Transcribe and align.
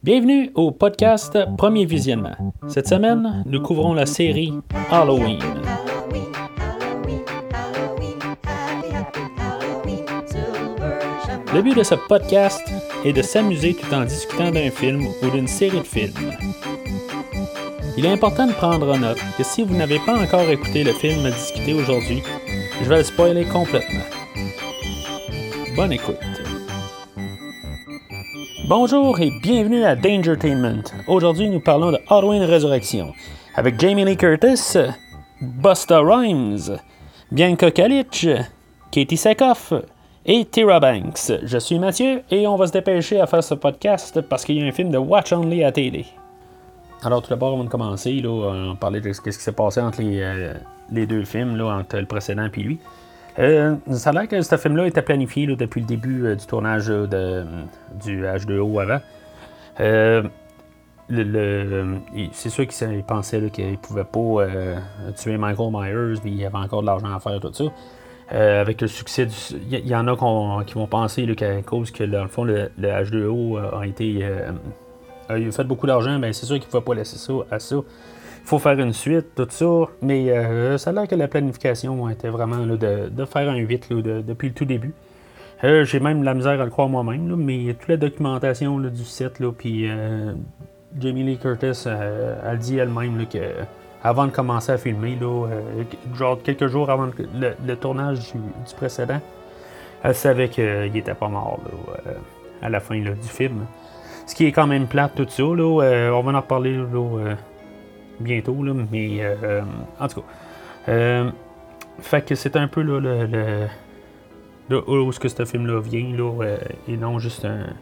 Bienvenue 0.00 0.52
au 0.54 0.70
podcast 0.70 1.36
Premier 1.56 1.84
Visionnement. 1.84 2.54
Cette 2.68 2.86
semaine, 2.86 3.42
nous 3.46 3.60
couvrons 3.60 3.94
la 3.94 4.06
série 4.06 4.54
Halloween. 4.92 5.40
Le 11.52 11.62
but 11.62 11.76
de 11.76 11.82
ce 11.82 11.96
podcast 11.96 12.62
est 13.04 13.12
de 13.12 13.22
s'amuser 13.22 13.74
tout 13.74 13.92
en 13.92 14.04
discutant 14.04 14.52
d'un 14.52 14.70
film 14.70 15.04
ou 15.20 15.30
d'une 15.30 15.48
série 15.48 15.80
de 15.80 15.84
films. 15.84 16.14
Il 17.96 18.06
est 18.06 18.12
important 18.12 18.46
de 18.46 18.52
prendre 18.52 18.94
en 18.94 18.98
note 18.98 19.18
que 19.36 19.42
si 19.42 19.64
vous 19.64 19.74
n'avez 19.74 19.98
pas 19.98 20.16
encore 20.16 20.48
écouté 20.48 20.84
le 20.84 20.92
film 20.92 21.26
à 21.26 21.32
discuter 21.32 21.74
aujourd'hui, 21.74 22.22
je 22.84 22.88
vais 22.88 22.98
le 22.98 23.04
spoiler 23.04 23.44
complètement. 23.46 24.06
Bonne 25.74 25.92
écoute. 25.92 26.37
Bonjour 28.68 29.18
et 29.18 29.30
bienvenue 29.30 29.82
à 29.82 29.96
Dangertainment. 29.96 30.82
Aujourd'hui, 31.06 31.48
nous 31.48 31.58
parlons 31.58 31.90
de 31.90 31.98
Halloween 32.06 32.42
Resurrection 32.42 33.14
avec 33.54 33.80
Jamie 33.80 34.04
Lee 34.04 34.18
Curtis, 34.18 34.76
Busta 35.40 36.00
Rhymes, 36.00 36.76
Bianca 37.32 37.70
Kalic, 37.70 38.28
Katie 38.90 39.16
Sackhoff 39.16 39.72
et 40.26 40.44
Tyra 40.44 40.80
Banks. 40.80 41.32
Je 41.44 41.56
suis 41.56 41.78
Mathieu 41.78 42.22
et 42.30 42.46
on 42.46 42.56
va 42.56 42.66
se 42.66 42.72
dépêcher 42.72 43.18
à 43.18 43.26
faire 43.26 43.42
ce 43.42 43.54
podcast 43.54 44.20
parce 44.20 44.44
qu'il 44.44 44.58
y 44.58 44.62
a 44.62 44.66
un 44.66 44.72
film 44.72 44.90
de 44.90 44.98
Watch 44.98 45.32
Only 45.32 45.64
à 45.64 45.72
télé. 45.72 46.04
Alors, 47.02 47.22
tout 47.22 47.30
d'abord, 47.30 47.54
on 47.54 47.62
va 47.62 47.70
commencer. 47.70 48.20
Là, 48.20 48.28
on 48.28 48.76
parlait 48.76 49.00
de 49.00 49.14
ce 49.14 49.22
qui 49.22 49.32
s'est 49.32 49.52
passé 49.52 49.80
entre 49.80 50.02
les, 50.02 50.20
euh, 50.20 50.52
deux 50.90 51.24
films, 51.24 51.56
là, 51.56 51.78
entre 51.78 51.96
le 51.96 52.04
précédent 52.04 52.50
et 52.54 52.60
lui. 52.60 52.78
Euh, 53.38 53.76
ça 53.92 54.10
a 54.10 54.26
que 54.26 54.40
ce 54.42 54.56
film-là 54.56 54.86
était 54.86 55.02
planifié 55.02 55.46
depuis 55.46 55.80
le 55.80 55.86
début 55.86 56.26
euh, 56.26 56.34
du 56.34 56.44
tournage 56.46 56.90
euh, 56.90 57.06
de, 57.06 57.44
du 58.04 58.24
H2O 58.24 58.82
avant. 58.82 59.00
Euh, 59.80 60.22
c'est 62.32 62.50
sûr 62.50 62.66
qu'il 62.66 63.04
pensait 63.04 63.48
qu'il 63.50 63.70
ne 63.70 63.76
pouvait 63.76 64.04
pas 64.04 64.18
euh, 64.18 64.76
tuer 65.16 65.38
Michael 65.38 65.70
Myers, 65.72 66.20
puis 66.20 66.30
il 66.32 66.36
y 66.36 66.44
avait 66.44 66.58
encore 66.58 66.82
de 66.82 66.86
l'argent 66.86 67.14
à 67.14 67.20
faire, 67.20 67.40
tout 67.40 67.52
ça. 67.52 67.64
Euh, 68.32 68.60
avec 68.60 68.82
le 68.82 68.88
succès. 68.88 69.26
Il 69.70 69.88
y, 69.88 69.94
en 69.94 70.06
a 70.06 70.64
qui 70.64 70.74
vont 70.74 70.86
penser 70.86 71.26
qu'à 71.34 71.62
cause 71.62 71.90
que, 71.90 72.04
dans 72.04 72.22
le 72.22 72.28
fond, 72.28 72.44
le, 72.44 72.70
le 72.76 72.88
H2O 72.88 73.80
a 73.80 73.86
été. 73.86 74.18
euh, 74.22 74.50
a 75.30 75.52
fait 75.52 75.64
beaucoup 75.64 75.86
d'argent, 75.86 76.18
ben 76.18 76.32
c'est 76.32 76.46
sûr 76.46 76.56
qu'il 76.56 76.66
ne 76.66 76.70
pouvait 76.70 76.84
pas 76.84 76.94
laisser 76.94 77.18
ça 77.18 77.32
à 77.50 77.58
ça. 77.58 77.76
Faut 78.48 78.58
faire 78.58 78.78
une 78.78 78.94
suite, 78.94 79.34
tout 79.34 79.46
ça. 79.50 79.66
Mais 80.00 80.30
euh, 80.30 80.78
ça 80.78 80.88
a 80.88 80.92
l'air 80.94 81.06
que 81.06 81.14
la 81.14 81.28
planification 81.28 82.08
était 82.08 82.30
vraiment 82.30 82.64
de, 82.64 83.24
faire 83.26 83.50
un 83.50 83.56
8 83.56 83.90
là, 83.90 84.00
de- 84.00 84.22
depuis 84.22 84.48
le 84.48 84.54
tout 84.54 84.64
début. 84.64 84.94
Euh, 85.64 85.84
J'ai 85.84 86.00
même 86.00 86.22
la 86.22 86.32
misère 86.32 86.58
à 86.58 86.64
le 86.64 86.70
croire 86.70 86.88
moi-même, 86.88 87.36
mais 87.36 87.74
toute 87.78 87.88
la 87.88 87.98
documentation 87.98 88.78
du 88.78 89.04
site, 89.04 89.34
puis 89.58 89.86
euh, 89.90 90.32
Jamie 90.98 91.24
Lee 91.24 91.36
Curtis, 91.36 91.82
euh, 91.86 92.40
elle 92.42 92.56
dit 92.56 92.78
elle-même 92.78 93.26
que 93.30 93.38
avant 94.02 94.24
de 94.24 94.30
commencer 94.30 94.72
à 94.72 94.78
filmer, 94.78 95.18
euh, 95.20 95.60
genre 96.14 96.38
quelques 96.42 96.68
jours 96.68 96.88
avant 96.88 97.10
le, 97.34 97.74
tournage 97.76 98.32
du, 98.32 98.74
précédent, 98.78 99.20
elle 100.02 100.14
savait 100.14 100.48
qu'il 100.48 100.96
était 100.96 101.12
pas 101.12 101.28
mort 101.28 101.60
euh, 102.06 102.12
à 102.62 102.70
la 102.70 102.80
fin 102.80 102.98
du 102.98 103.12
film. 103.24 103.66
Ce 104.26 104.34
qui 104.34 104.46
est 104.46 104.52
quand 104.52 104.66
même 104.66 104.86
plate, 104.86 105.12
tout 105.16 105.26
ça. 105.28 105.42
Euh, 105.42 106.10
on 106.12 106.22
va 106.22 106.32
en 106.32 106.40
reparler 106.40 106.76
euh, 106.76 107.34
bientôt, 108.20 108.62
là, 108.62 108.72
mais 108.90 109.18
euh, 109.20 109.62
en 110.00 110.08
tout 110.08 110.20
cas. 110.20 110.26
Euh, 110.88 111.30
fait 112.00 112.22
que 112.24 112.34
c'est 112.34 112.56
un 112.56 112.68
peu 112.68 112.82
là, 112.82 113.00
le, 113.00 113.68
où 114.90 115.08
est-ce 115.10 115.20
que 115.20 115.28
ce 115.28 115.44
film-là 115.44 115.80
vient, 115.80 116.14
euh, 116.18 116.56
et 116.88 116.96
non 116.96 117.18
juste 117.18 117.44
un- 117.44 117.74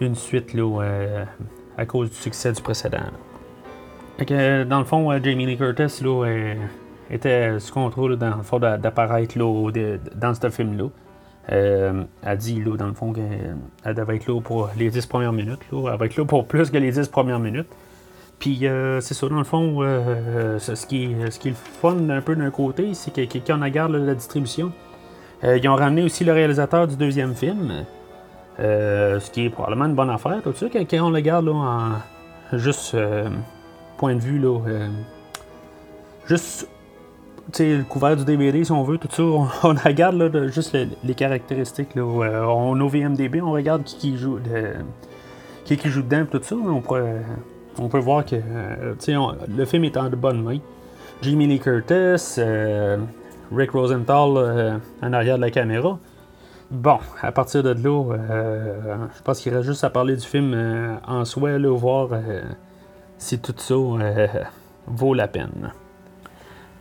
une 0.00 0.14
suite 0.14 0.52
là, 0.54 0.80
euh, 0.82 1.24
à 1.78 1.86
cause 1.86 2.10
du 2.10 2.16
succès 2.16 2.52
du 2.52 2.60
précédent. 2.62 2.98
Fait 4.18 4.26
que, 4.26 4.34
euh, 4.34 4.64
dans 4.64 4.78
le 4.78 4.84
fond, 4.84 5.10
euh, 5.10 5.18
Jamie 5.22 5.46
Lee 5.46 5.56
Curtis 5.56 6.02
là, 6.02 6.24
euh, 6.26 6.54
était 7.10 7.58
sous 7.60 7.72
contrôle 7.74 8.16
dans 8.16 8.36
le 8.36 8.42
fond 8.42 8.58
d'a- 8.58 8.78
d'apparaître 8.78 9.36
dans 10.14 10.34
ce 10.34 10.50
film-là. 10.50 10.88
Euh, 11.52 12.02
dit 12.36 12.62
là, 12.64 12.76
dans 12.76 12.88
le 12.88 12.94
fond 12.94 13.12
qu'elle 13.12 13.94
devait 13.94 14.16
être 14.16 14.26
là 14.26 14.40
pour 14.40 14.70
les 14.76 14.90
10 14.90 15.06
premières 15.06 15.32
minutes. 15.32 15.60
Là. 15.70 15.90
Elle 15.92 15.98
va 15.98 16.06
être 16.06 16.16
là 16.16 16.24
pour 16.24 16.46
plus 16.46 16.70
que 16.70 16.76
les 16.78 16.90
10 16.90 17.08
premières 17.08 17.38
minutes. 17.38 17.68
Puis 18.38 18.66
euh, 18.66 19.00
c'est 19.00 19.14
ça, 19.14 19.28
dans 19.28 19.36
le 19.38 19.44
fond, 19.44 19.78
euh, 19.82 20.58
ce, 20.58 20.86
qui 20.86 21.04
est, 21.04 21.30
ce 21.30 21.38
qui 21.38 21.48
est 21.48 21.50
le 21.52 21.56
fun 21.56 22.08
un 22.10 22.20
peu 22.20 22.36
d'un 22.36 22.50
côté, 22.50 22.92
c'est 22.94 23.10
que, 23.10 23.52
on 23.52 23.60
regarde 23.60 23.92
la 23.92 24.14
distribution, 24.14 24.72
euh, 25.44 25.56
ils 25.56 25.68
ont 25.68 25.74
ramené 25.74 26.02
aussi 26.02 26.24
le 26.24 26.32
réalisateur 26.32 26.86
du 26.86 26.96
deuxième 26.96 27.34
film, 27.34 27.84
ce 28.58 29.30
qui 29.30 29.46
est 29.46 29.50
probablement 29.50 29.86
une 29.86 29.94
bonne 29.94 30.10
affaire, 30.10 30.42
tout 30.42 30.52
ça, 30.52 30.66
quand, 30.72 30.84
on 31.00 31.10
le 31.10 31.16
regarde 31.16 31.48
en 31.48 31.92
juste 32.52 32.96
point 33.96 34.14
de 34.14 34.20
vue, 34.20 34.38
là, 34.38 34.58
juste 36.26 36.68
le 37.58 37.82
couvert 37.84 38.16
du 38.16 38.24
DVD, 38.24 38.64
si 38.64 38.72
on 38.72 38.82
veut, 38.82 38.98
tout 38.98 39.08
ça, 39.10 39.22
on, 39.22 39.46
regarde 39.84 40.16
là, 40.16 40.48
juste 40.48 40.74
le- 40.74 40.88
les 41.04 41.14
caractéristiques. 41.14 41.94
Là, 41.94 42.02
on 42.04 42.78
au 42.80 42.88
VMDB, 42.88 43.40
on 43.40 43.52
regarde 43.52 43.84
qui, 43.84 43.96
qui 43.96 44.16
joue 44.18 44.38
de- 44.38 44.74
qui, 45.64 45.76
qui 45.76 45.88
joue 45.88 46.02
dedans, 46.02 46.26
tout 46.30 46.40
ça. 46.42 46.54
On, 46.56 46.80
pourrait- 46.80 47.22
on 47.78 47.88
peut 47.88 47.98
voir 47.98 48.24
que 48.24 48.36
euh, 48.36 48.94
le 49.56 49.64
film 49.64 49.84
est 49.84 49.96
en 49.96 50.08
de 50.08 50.16
bonnes 50.16 50.42
mains. 50.42 50.58
Jamie 51.22 51.46
Lee 51.46 51.60
Curtis, 51.60 52.36
euh, 52.38 52.98
Rick 53.54 53.72
Rosenthal 53.72 54.36
euh, 54.36 54.78
en 55.02 55.12
arrière 55.12 55.36
de 55.36 55.42
la 55.42 55.50
caméra. 55.50 55.98
Bon, 56.70 56.98
à 57.22 57.32
partir 57.32 57.62
de 57.62 57.70
là, 57.70 59.08
je 59.16 59.22
pense 59.22 59.40
qu'il 59.40 59.54
reste 59.54 59.66
juste 59.66 59.84
à 59.84 59.90
parler 59.90 60.16
du 60.16 60.26
film 60.26 60.52
en 61.06 61.24
soi, 61.24 61.58
là, 61.58 61.72
voir 61.76 62.08
si 63.18 63.38
tout 63.38 63.54
ça 63.56 63.74
vaut 64.88 65.14
la 65.14 65.28
peine. 65.28 65.72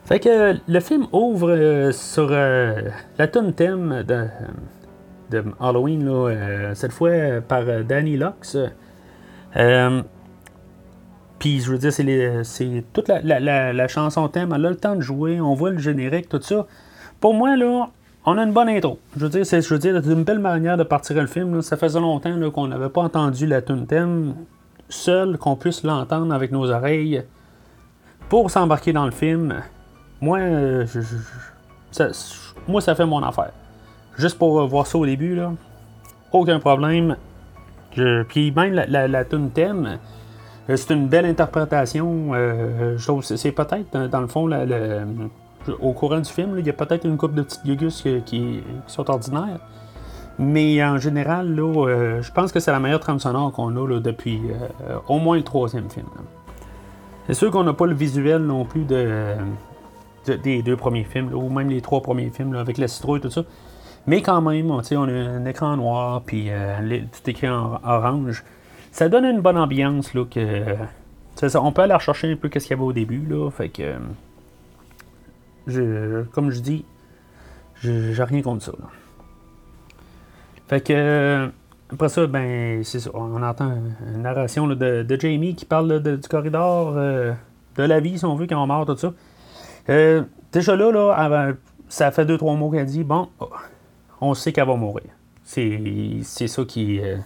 Fait 0.05 0.19
que 0.19 0.55
le 0.67 0.79
film 0.79 1.05
ouvre 1.11 1.91
sur 1.91 2.31
la 2.31 3.27
tune 3.31 3.53
thème 3.53 4.03
de, 4.07 5.43
Halloween, 5.59 6.73
cette 6.73 6.91
fois 6.91 7.41
par 7.47 7.63
Danny 7.83 8.17
Lux. 8.17 8.57
Puis 11.45 11.59
je 11.59 11.71
veux 11.71 11.77
dire, 11.77 11.93
c'est, 11.93 12.83
toute 12.91 13.07
la, 13.07 13.21
la- 13.21 13.39
la- 13.71 13.87
chanson 13.87 14.27
thème, 14.29 14.51
elle 14.55 14.65
a 14.65 14.69
le 14.71 14.77
temps 14.77 14.95
de 14.95 15.01
jouer, 15.01 15.39
on 15.39 15.53
voit 15.53 15.69
le 15.69 15.77
générique, 15.77 16.27
tout 16.27 16.41
ça. 16.41 16.65
Pour 17.21 17.35
moi, 17.35 17.55
là, 17.55 17.89
on 18.25 18.35
a 18.39 18.41
une 18.41 18.51
bonne 18.51 18.67
intro. 18.67 18.97
Je 19.15 19.21
veux 19.27 19.29
dire, 19.29 19.45
c'est, 19.45 19.59
une 19.69 20.23
belle 20.23 20.39
manière 20.39 20.75
de 20.75 20.81
partir 20.81 21.15
le 21.21 21.27
film. 21.27 21.53
là. 21.53 21.61
Ça 21.61 21.77
faisait 21.77 21.99
longtemps 21.99 22.49
qu'on 22.49 22.67
n'avait 22.67 22.89
pas 22.89 23.01
entendu 23.03 23.45
la 23.45 23.61
tune 23.61 23.85
thème 23.85 24.33
seul, 24.89 25.37
qu'on 25.37 25.55
puisse 25.55 25.83
l'entendre 25.83 26.33
avec 26.33 26.51
nos 26.51 26.67
oreilles 26.71 27.21
pour 28.27 28.49
s'embarquer 28.49 28.91
dans 28.91 29.05
le 29.05 29.11
film. 29.11 29.53
Moi, 30.21 30.39
euh, 30.39 30.87
ça, 31.91 32.07
moi, 32.67 32.81
ça 32.81 32.95
fait 32.95 33.05
mon 33.05 33.21
affaire. 33.21 33.51
Juste 34.17 34.39
pour 34.39 34.65
voir 34.65 34.87
ça 34.87 34.97
au 34.97 35.05
début, 35.05 35.35
là, 35.35 35.51
aucun 36.31 36.57
problème. 36.59 37.17
Je- 37.95 38.23
puis 38.23 38.51
même 38.51 38.73
la, 38.73 38.87
la, 38.87 39.07
la 39.07 39.23
tune 39.25 39.51
thème, 39.51 39.99
c'est 40.67 40.93
une 40.93 41.07
belle 41.07 41.25
interprétation. 41.25 42.31
euh, 42.33 42.97
je 42.97 43.05
trouve 43.05 43.23
c'est, 43.23 43.51
peut-être, 43.51 43.91
dans, 43.91 44.07
dans 44.07 44.21
le 44.21 44.27
fond, 44.27 44.49
au 45.79 45.93
courant 45.93 46.19
du 46.19 46.29
film, 46.29 46.55
il 46.59 46.65
y 46.65 46.69
a 46.69 46.73
peut-être 46.73 47.05
une 47.05 47.17
couple 47.17 47.35
de 47.35 47.41
petites 47.43 47.65
gugus 47.65 48.03
qui, 48.25 48.63
sont 48.87 49.09
ordinaires. 49.09 49.59
Mais 50.37 50.83
en 50.83 50.97
général, 50.97 51.57
euh, 51.57 52.21
je 52.21 52.31
pense 52.31 52.51
que 52.51 52.59
c'est 52.59 52.71
la 52.71 52.79
meilleure 52.79 52.99
trame 52.99 53.19
sonore 53.19 53.51
qu'on 53.53 53.73
a 53.75 53.99
depuis 53.99 54.41
euh, 54.89 54.97
au 55.07 55.17
moins 55.17 55.37
le 55.37 55.43
troisième 55.43 55.89
film. 55.89 56.07
C'est 57.27 57.33
sûr 57.35 57.51
qu'on 57.51 57.63
n'a 57.63 57.73
pas 57.73 57.85
le 57.85 57.95
visuel 57.95 58.41
non 58.41 58.65
plus 58.65 58.83
de, 58.83 59.33
de- 60.27 60.35
des 60.35 60.61
deux 60.61 60.75
premiers 60.75 61.05
films, 61.05 61.33
ou 61.33 61.49
même 61.49 61.69
les 61.69 61.81
trois 61.81 62.01
premiers 62.01 62.29
films, 62.31 62.53
avec 62.55 62.77
la 62.77 62.87
citrouille 62.89 63.19
et 63.19 63.21
tout 63.21 63.29
ça. 63.29 63.43
Mais 64.07 64.21
quand 64.21 64.41
même, 64.41 64.69
on, 64.69 64.81
on 64.91 65.07
a 65.07 65.11
un 65.11 65.45
écran 65.45 65.77
noir, 65.77 66.21
puis 66.25 66.47
euh, 66.49 66.99
tout 67.11 67.29
écrit 67.29 67.49
en 67.49 67.79
orange. 67.83 68.43
Ça 68.95 69.09
donne 69.09 69.25
une 69.25 69.41
bonne 69.41 69.57
ambiance, 69.57 70.13
là, 70.13 70.23
que... 70.23 70.63
ça, 71.35 71.61
on 71.61 71.73
peut 71.73 71.81
aller 71.81 71.93
rechercher 71.93 72.31
un 72.31 72.37
peu 72.37 72.47
qu'est-ce 72.47 72.67
qu'il 72.67 72.77
y 72.77 72.79
avait 72.79 72.87
au 72.87 72.93
début, 72.93 73.25
là, 73.29 73.51
fait 73.51 73.67
que... 73.67 73.95
je, 75.67 76.23
comme 76.31 76.49
je 76.49 76.61
dis, 76.61 76.85
j'ai 77.81 78.23
rien 78.23 78.41
contre 78.41 78.63
ça. 78.63 78.71
Fait 80.69 80.79
que... 80.79 81.49
Après 81.91 82.07
ça, 82.07 82.25
ben, 82.25 82.85
c'est 82.85 83.01
ça. 83.01 83.09
On 83.13 83.43
entend 83.43 83.73
une 84.13 84.21
narration 84.21 84.65
là, 84.65 84.75
de, 84.75 85.03
de 85.03 85.19
Jamie 85.19 85.55
qui 85.55 85.65
parle 85.65 85.91
là, 85.91 85.99
du 85.99 86.27
corridor, 86.29 86.93
euh, 86.95 87.33
de 87.75 87.83
la 87.83 87.99
vie, 87.99 88.17
si 88.17 88.23
on 88.23 88.35
veut, 88.35 88.47
quand 88.47 88.63
on 88.63 88.65
meurt, 88.65 88.87
tout 88.87 88.95
ça. 88.95 89.13
Euh, 89.89 90.23
déjà 90.53 90.73
là, 90.77 90.89
là 90.93 91.51
ça 91.89 92.11
fait 92.11 92.23
deux, 92.23 92.37
trois 92.37 92.55
mots 92.55 92.71
qu'elle 92.71 92.85
dit 92.85 93.03
bon, 93.03 93.27
oh, 93.41 93.49
on 94.21 94.33
sait 94.35 94.53
qu'elle 94.53 94.67
va 94.67 94.75
mourir. 94.75 95.09
C'est 95.43 95.81
c'est 96.23 96.47
ça 96.47 96.63
qui. 96.63 97.01
euh, 97.01 97.17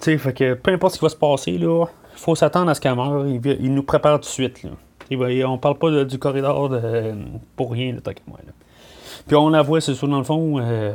tu 0.00 0.04
sais, 0.04 0.18
fait 0.18 0.32
que 0.32 0.54
peu 0.54 0.72
importe 0.72 0.94
ce 0.94 0.98
qui 0.98 1.04
va 1.04 1.08
se 1.08 1.16
passer, 1.16 1.58
là, 1.58 1.86
il 2.14 2.18
faut 2.18 2.34
s'attendre 2.34 2.70
à 2.70 2.74
ce 2.74 2.80
qu'elle 2.80 2.94
meure. 2.94 3.26
Il, 3.26 3.72
nous 3.74 3.82
prépare 3.82 4.14
tout 4.20 4.26
de 4.26 4.26
suite. 4.26 4.62
Va- 5.10 5.48
on 5.48 5.58
parle 5.58 5.78
pas 5.78 6.04
du 6.04 6.18
corridor 6.18 6.70
pour 7.56 7.72
rien, 7.72 7.94
tant 8.02 8.12
qu'à 8.12 8.22
moi. 8.26 8.38
Puis 9.26 9.36
on 9.36 9.48
la 9.50 9.62
voit, 9.62 9.80
c'est 9.80 9.94
sûr, 9.94 10.08
dans 10.08 10.18
le 10.18 10.24
fond, 10.24 10.58
euh, 10.58 10.92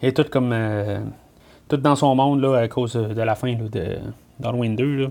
elle 0.00 0.08
est 0.10 0.12
toute 0.16 0.30
comme. 0.30 0.50
euh, 0.52 1.00
tout 1.68 1.76
dans 1.78 1.96
son 1.96 2.14
monde 2.14 2.40
là, 2.42 2.56
à 2.58 2.68
cause 2.68 2.94
de 2.94 3.22
la 3.22 3.34
fin 3.34 3.54
de 3.54 3.96
d'Halloween 4.40 4.76
2. 4.76 4.96
Là. 4.96 5.08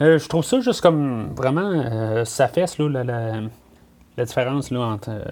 Euh, 0.00 0.18
je 0.18 0.28
trouve 0.28 0.44
ça 0.44 0.60
juste 0.60 0.80
comme 0.80 1.28
vraiment 1.36 1.70
euh, 1.72 2.24
ça 2.24 2.48
fesse 2.48 2.78
la, 2.78 3.04
la, 3.04 4.24
différence 4.24 4.70
entre 4.72 5.10
euh, 5.10 5.22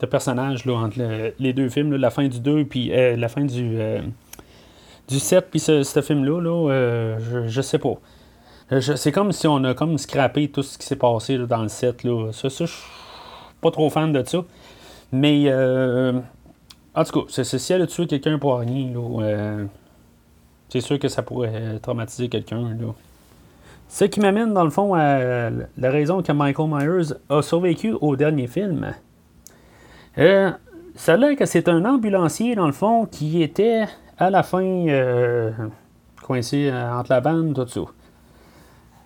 de 0.00 0.06
personnages 0.06 0.66
entre 0.66 0.98
le- 0.98 1.34
les 1.38 1.52
deux 1.52 1.68
films, 1.68 1.94
la 1.96 2.10
fin 2.10 2.26
du 2.26 2.40
2 2.40 2.64
puis 2.64 2.88
la 2.88 3.28
fin 3.28 3.44
du, 3.44 3.78
du 5.10 5.18
7 5.18 5.48
puis 5.50 5.60
ce, 5.60 6.02
film-là, 6.02 6.40
là, 6.40 6.70
euh, 6.70 7.18
je, 7.18 7.48
je 7.48 7.60
sais 7.60 7.78
pas. 7.78 7.94
Euh, 8.72 8.80
C'est 8.80 9.12
comme 9.12 9.32
si 9.32 9.46
on 9.46 9.62
a 9.64 9.74
comme 9.74 9.98
scrappé 9.98 10.48
tout 10.48 10.62
ce 10.62 10.78
qui 10.78 10.86
s'est 10.86 10.96
passé 10.96 11.36
dans 11.38 11.62
le 11.62 11.68
7. 11.68 12.04
Là. 12.04 12.32
Ça, 12.32 12.48
je 12.48 12.66
suis 12.66 12.68
pas 13.60 13.70
trop 13.70 13.90
fan 13.90 14.12
de 14.12 14.22
ça. 14.26 14.44
Mais 15.12 15.44
euh, 15.46 16.20
en 16.94 17.04
tout 17.04 17.24
cas, 17.24 17.44
si 17.44 17.72
elle 17.72 17.82
a 17.82 17.86
tué 17.86 18.06
quelqu'un 18.06 18.38
pour 18.38 18.58
rien, 18.58 19.68
c'est 20.68 20.80
sûr 20.80 20.98
que 20.98 21.08
ça 21.08 21.22
pourrait 21.22 21.80
traumatiser 21.82 22.28
quelqu'un. 22.28 22.76
Ce 23.88 24.04
qui 24.04 24.20
m'amène, 24.20 24.54
dans 24.54 24.62
le 24.62 24.70
fond, 24.70 24.94
à 24.94 25.50
la 25.50 25.90
raison 25.90 26.22
que 26.22 26.30
Michael 26.30 26.68
Myers 26.68 27.14
a 27.28 27.42
survécu 27.42 27.92
au 28.00 28.14
dernier 28.14 28.46
film. 28.46 28.94
Euh, 30.18 30.50
ça 30.94 31.14
a 31.14 31.16
l'air 31.16 31.36
que 31.36 31.46
c'est 31.46 31.68
un 31.68 31.84
ambulancier, 31.84 32.54
dans 32.54 32.66
le 32.66 32.72
fond, 32.72 33.06
qui 33.06 33.42
était 33.42 33.86
à 34.20 34.30
la 34.30 34.42
fin 34.42 34.62
euh, 34.62 35.50
coincé 36.22 36.70
euh, 36.70 36.92
entre 36.92 37.10
la 37.10 37.20
vanne, 37.20 37.54
tout 37.54 37.66
ça. 37.66 37.80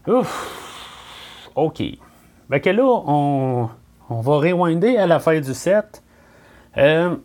Ouf! 0.08 1.50
OK. 1.54 1.82
Fait 2.50 2.60
que 2.60 2.70
là, 2.70 2.82
on, 2.84 3.70
va 4.10 4.36
rewinder 4.36 4.96
à 4.96 5.06
la 5.06 5.20
fin 5.20 5.40
du 5.40 5.54
set. 5.54 6.02
Euh, 6.76 7.16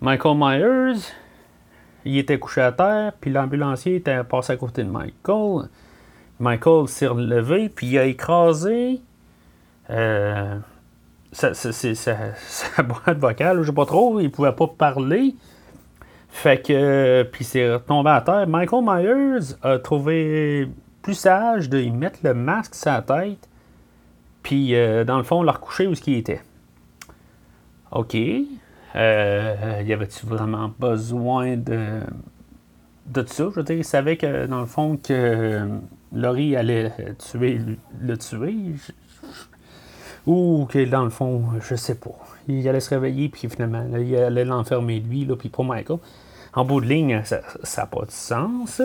Michael 0.00 0.36
Myers, 0.38 1.00
il 2.04 2.18
était 2.18 2.38
couché 2.38 2.60
à 2.60 2.72
terre, 2.72 3.12
puis 3.20 3.30
l'ambulancier 3.30 3.96
était 3.96 4.22
passé 4.24 4.52
à 4.52 4.56
côté 4.56 4.84
de 4.84 4.88
Michael. 4.88 5.68
Michael 6.38 6.88
s'est 6.88 7.08
relevé, 7.08 7.68
puis 7.68 7.88
il 7.88 7.98
a 7.98 8.04
écrasé 8.04 9.00
euh, 9.90 10.58
sa, 11.32 11.54
sa- 11.54 12.82
boîte 12.82 13.18
vocale, 13.18 13.62
je 13.62 13.66
sais 13.66 13.74
pas 13.74 13.86
trop, 13.86 14.20
il 14.20 14.30
pouvait 14.30 14.52
pas 14.52 14.68
parler. 14.68 15.34
Fait 16.32 16.60
que, 16.60 17.22
puis 17.30 17.44
il 17.44 17.46
s'est 17.46 17.74
retombé 17.74 18.10
à 18.10 18.20
terre. 18.22 18.48
Michael 18.48 18.82
Myers 18.82 19.54
a 19.62 19.78
trouvé 19.78 20.66
plus 21.02 21.14
sage 21.14 21.68
de 21.68 21.78
lui 21.78 21.90
mettre 21.90 22.20
le 22.24 22.32
masque 22.32 22.74
sur 22.74 22.90
la 22.90 23.02
tête, 23.02 23.48
puis 24.42 24.74
euh, 24.74 25.04
dans 25.04 25.18
le 25.18 25.24
fond, 25.24 25.42
le 25.42 25.50
recoucher 25.50 25.86
où 25.86 25.94
ce 25.94 26.00
qu'il 26.00 26.16
était. 26.16 26.40
OK. 27.92 28.16
Euh, 28.94 29.82
y 29.84 29.92
avait-tu 29.92 30.26
vraiment 30.26 30.72
besoin 30.78 31.56
de, 31.56 32.00
de 33.06 33.26
ça? 33.26 33.44
Je 33.50 33.56
veux 33.56 33.62
dire, 33.62 33.76
il 33.76 33.84
savait 33.84 34.16
que, 34.16 34.46
dans 34.46 34.60
le 34.60 34.66
fond, 34.66 34.96
que 34.96 35.12
euh, 35.12 35.66
Laurie 36.12 36.56
allait 36.56 36.92
tuer, 37.18 37.60
le 38.00 38.18
tuer. 38.18 38.56
Ou 40.26 40.66
que, 40.68 40.84
dans 40.86 41.04
le 41.04 41.10
fond, 41.10 41.44
je 41.60 41.74
sais 41.74 41.96
pas. 41.96 42.18
Il 42.48 42.66
allait 42.68 42.80
se 42.80 42.90
réveiller, 42.90 43.28
puis 43.28 43.48
finalement, 43.48 43.84
il 43.98 44.16
allait 44.16 44.44
l'enfermer 44.44 44.98
lui, 44.98 45.26
puis 45.38 45.50
pas 45.50 45.62
Michael. 45.62 45.98
En 46.54 46.64
bout 46.64 46.80
de 46.80 46.86
ligne, 46.86 47.22
ça 47.24 47.40
n'a 47.78 47.86
pas 47.86 48.04
de 48.04 48.10
sens. 48.10 48.82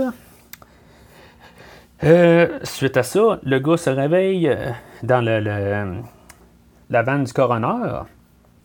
Euh, 2.03 2.59
suite 2.63 2.95
à 2.97 3.03
ça, 3.03 3.39
le 3.43 3.59
gars 3.59 3.77
se 3.77 3.89
réveille 3.89 4.47
euh, 4.47 4.71
dans 5.03 5.19
le, 5.21 5.39
le- 5.39 6.01
la 6.89 7.01
vanne 7.03 7.23
du 7.23 7.33
coroner. 7.33 8.01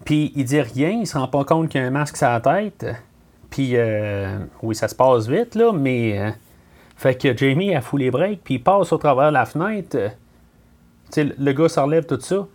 Puis 0.04 0.32
il 0.36 0.44
dit 0.44 0.60
rien, 0.60 0.90
il 0.90 1.06
se 1.06 1.16
rend 1.16 1.28
pas 1.28 1.44
compte 1.44 1.68
qu'il 1.70 1.80
y 1.80 1.84
a 1.84 1.86
un 1.86 1.90
masque 1.90 2.16
sur 2.16 2.28
la 2.28 2.40
tête. 2.40 2.86
Puis 3.50 3.72
euh, 3.74 4.38
oui, 4.62 4.74
ça 4.74 4.88
se 4.88 4.94
passe 4.94 5.26
vite, 5.28 5.54
là, 5.54 5.72
mais. 5.72 6.18
euh, 6.18 6.30
fait 6.96 7.16
que 7.20 7.36
Jamie 7.36 7.74
a 7.74 7.80
foulé 7.80 8.04
les 8.06 8.10
breaks, 8.12 8.40
puis 8.44 8.54
il 8.54 8.62
passe 8.62 8.92
au 8.92 8.98
travers 8.98 9.28
de 9.30 9.34
la 9.34 9.44
fenêtre. 9.44 9.96
Euh, 9.96 10.08
le 11.16 11.52
gars 11.52 11.68
se 11.68 11.80
relève, 11.80 12.06
tout 12.06 12.20
ça. 12.20 12.46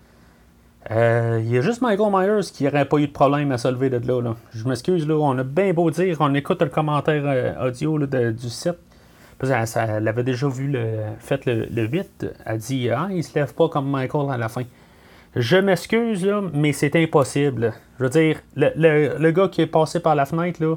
Euh, 0.92 1.40
Il 1.44 1.52
y 1.52 1.58
a 1.58 1.62
juste 1.62 1.82
Michael 1.82 2.12
Myers 2.12 2.50
qui 2.54 2.64
n'aurait 2.64 2.86
pas 2.86 2.98
eu 2.98 3.08
de 3.08 3.12
problème 3.12 3.52
à 3.52 3.58
se 3.58 3.68
lever 3.68 3.90
de 3.90 3.98
là. 4.08 4.22
là. 4.22 4.36
Je 4.54 4.68
m'excuse, 4.68 5.08
là, 5.08 5.16
on 5.16 5.38
a 5.38 5.44
bien 5.44 5.74
beau 5.74 5.90
dire, 5.92 6.18
on 6.20 6.34
écoute 6.34 6.62
le 6.62 6.70
commentaire 6.70 7.24
euh, 7.26 7.68
audio 7.68 7.98
du 8.06 8.50
site. 8.50 8.78
Ça- 9.66 9.86
elle 9.86 10.08
avait 10.08 10.24
déjà 10.24 10.48
vu 10.48 10.68
le, 10.68 10.86
fait 11.20 11.46
le, 11.46 11.66
le 11.72 11.86
8. 11.88 12.26
Elle 12.46 12.58
dit 12.58 12.90
Ah, 12.90 13.08
il 13.12 13.24
se 13.24 13.38
lève 13.38 13.54
pas 13.54 13.70
comme 13.70 13.90
Michael 13.90 14.32
à 14.32 14.38
la 14.38 14.50
fin. 14.50 14.64
Je 15.36 15.58
m'excuse, 15.58 16.26
là, 16.26 16.42
mais 16.54 16.72
c'est 16.74 16.96
impossible. 16.96 17.74
Je 18.00 18.04
veux 18.06 18.10
dire, 18.10 18.38
le, 18.56 18.72
le- 19.20 19.32
gars 19.32 19.48
qui 19.50 19.62
est 19.62 19.68
passé 19.68 20.00
par 20.00 20.16
la 20.16 20.26
fenêtre, 20.26 20.64
là, 20.64 20.76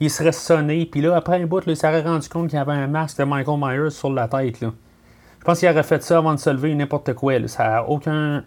il 0.00 0.08
serait 0.08 0.32
sonné, 0.32 0.86
puis 0.86 1.02
là, 1.02 1.16
après 1.16 1.42
un 1.42 1.46
bout, 1.46 1.60
il 1.66 1.76
s'aurait 1.76 2.00
rendu 2.02 2.28
compte 2.28 2.48
qu'il 2.48 2.56
y 2.58 2.62
avait 2.62 2.72
un 2.72 2.86
masque 2.86 3.18
de 3.18 3.24
Michael 3.24 3.58
Myers 3.60 3.90
sur 3.90 4.10
la 4.10 4.28
tête. 4.28 4.60
Là. 4.60 4.72
Je 5.40 5.44
pense 5.44 5.58
qu'il 5.58 5.68
aurait 5.68 5.82
fait 5.82 6.02
ça 6.02 6.18
avant 6.18 6.32
de 6.32 6.38
se 6.38 6.48
lever, 6.48 6.74
n'importe 6.74 7.12
quoi. 7.14 7.34
Ça 7.48 7.68
n'a 7.68 7.84
aucun 7.88 8.44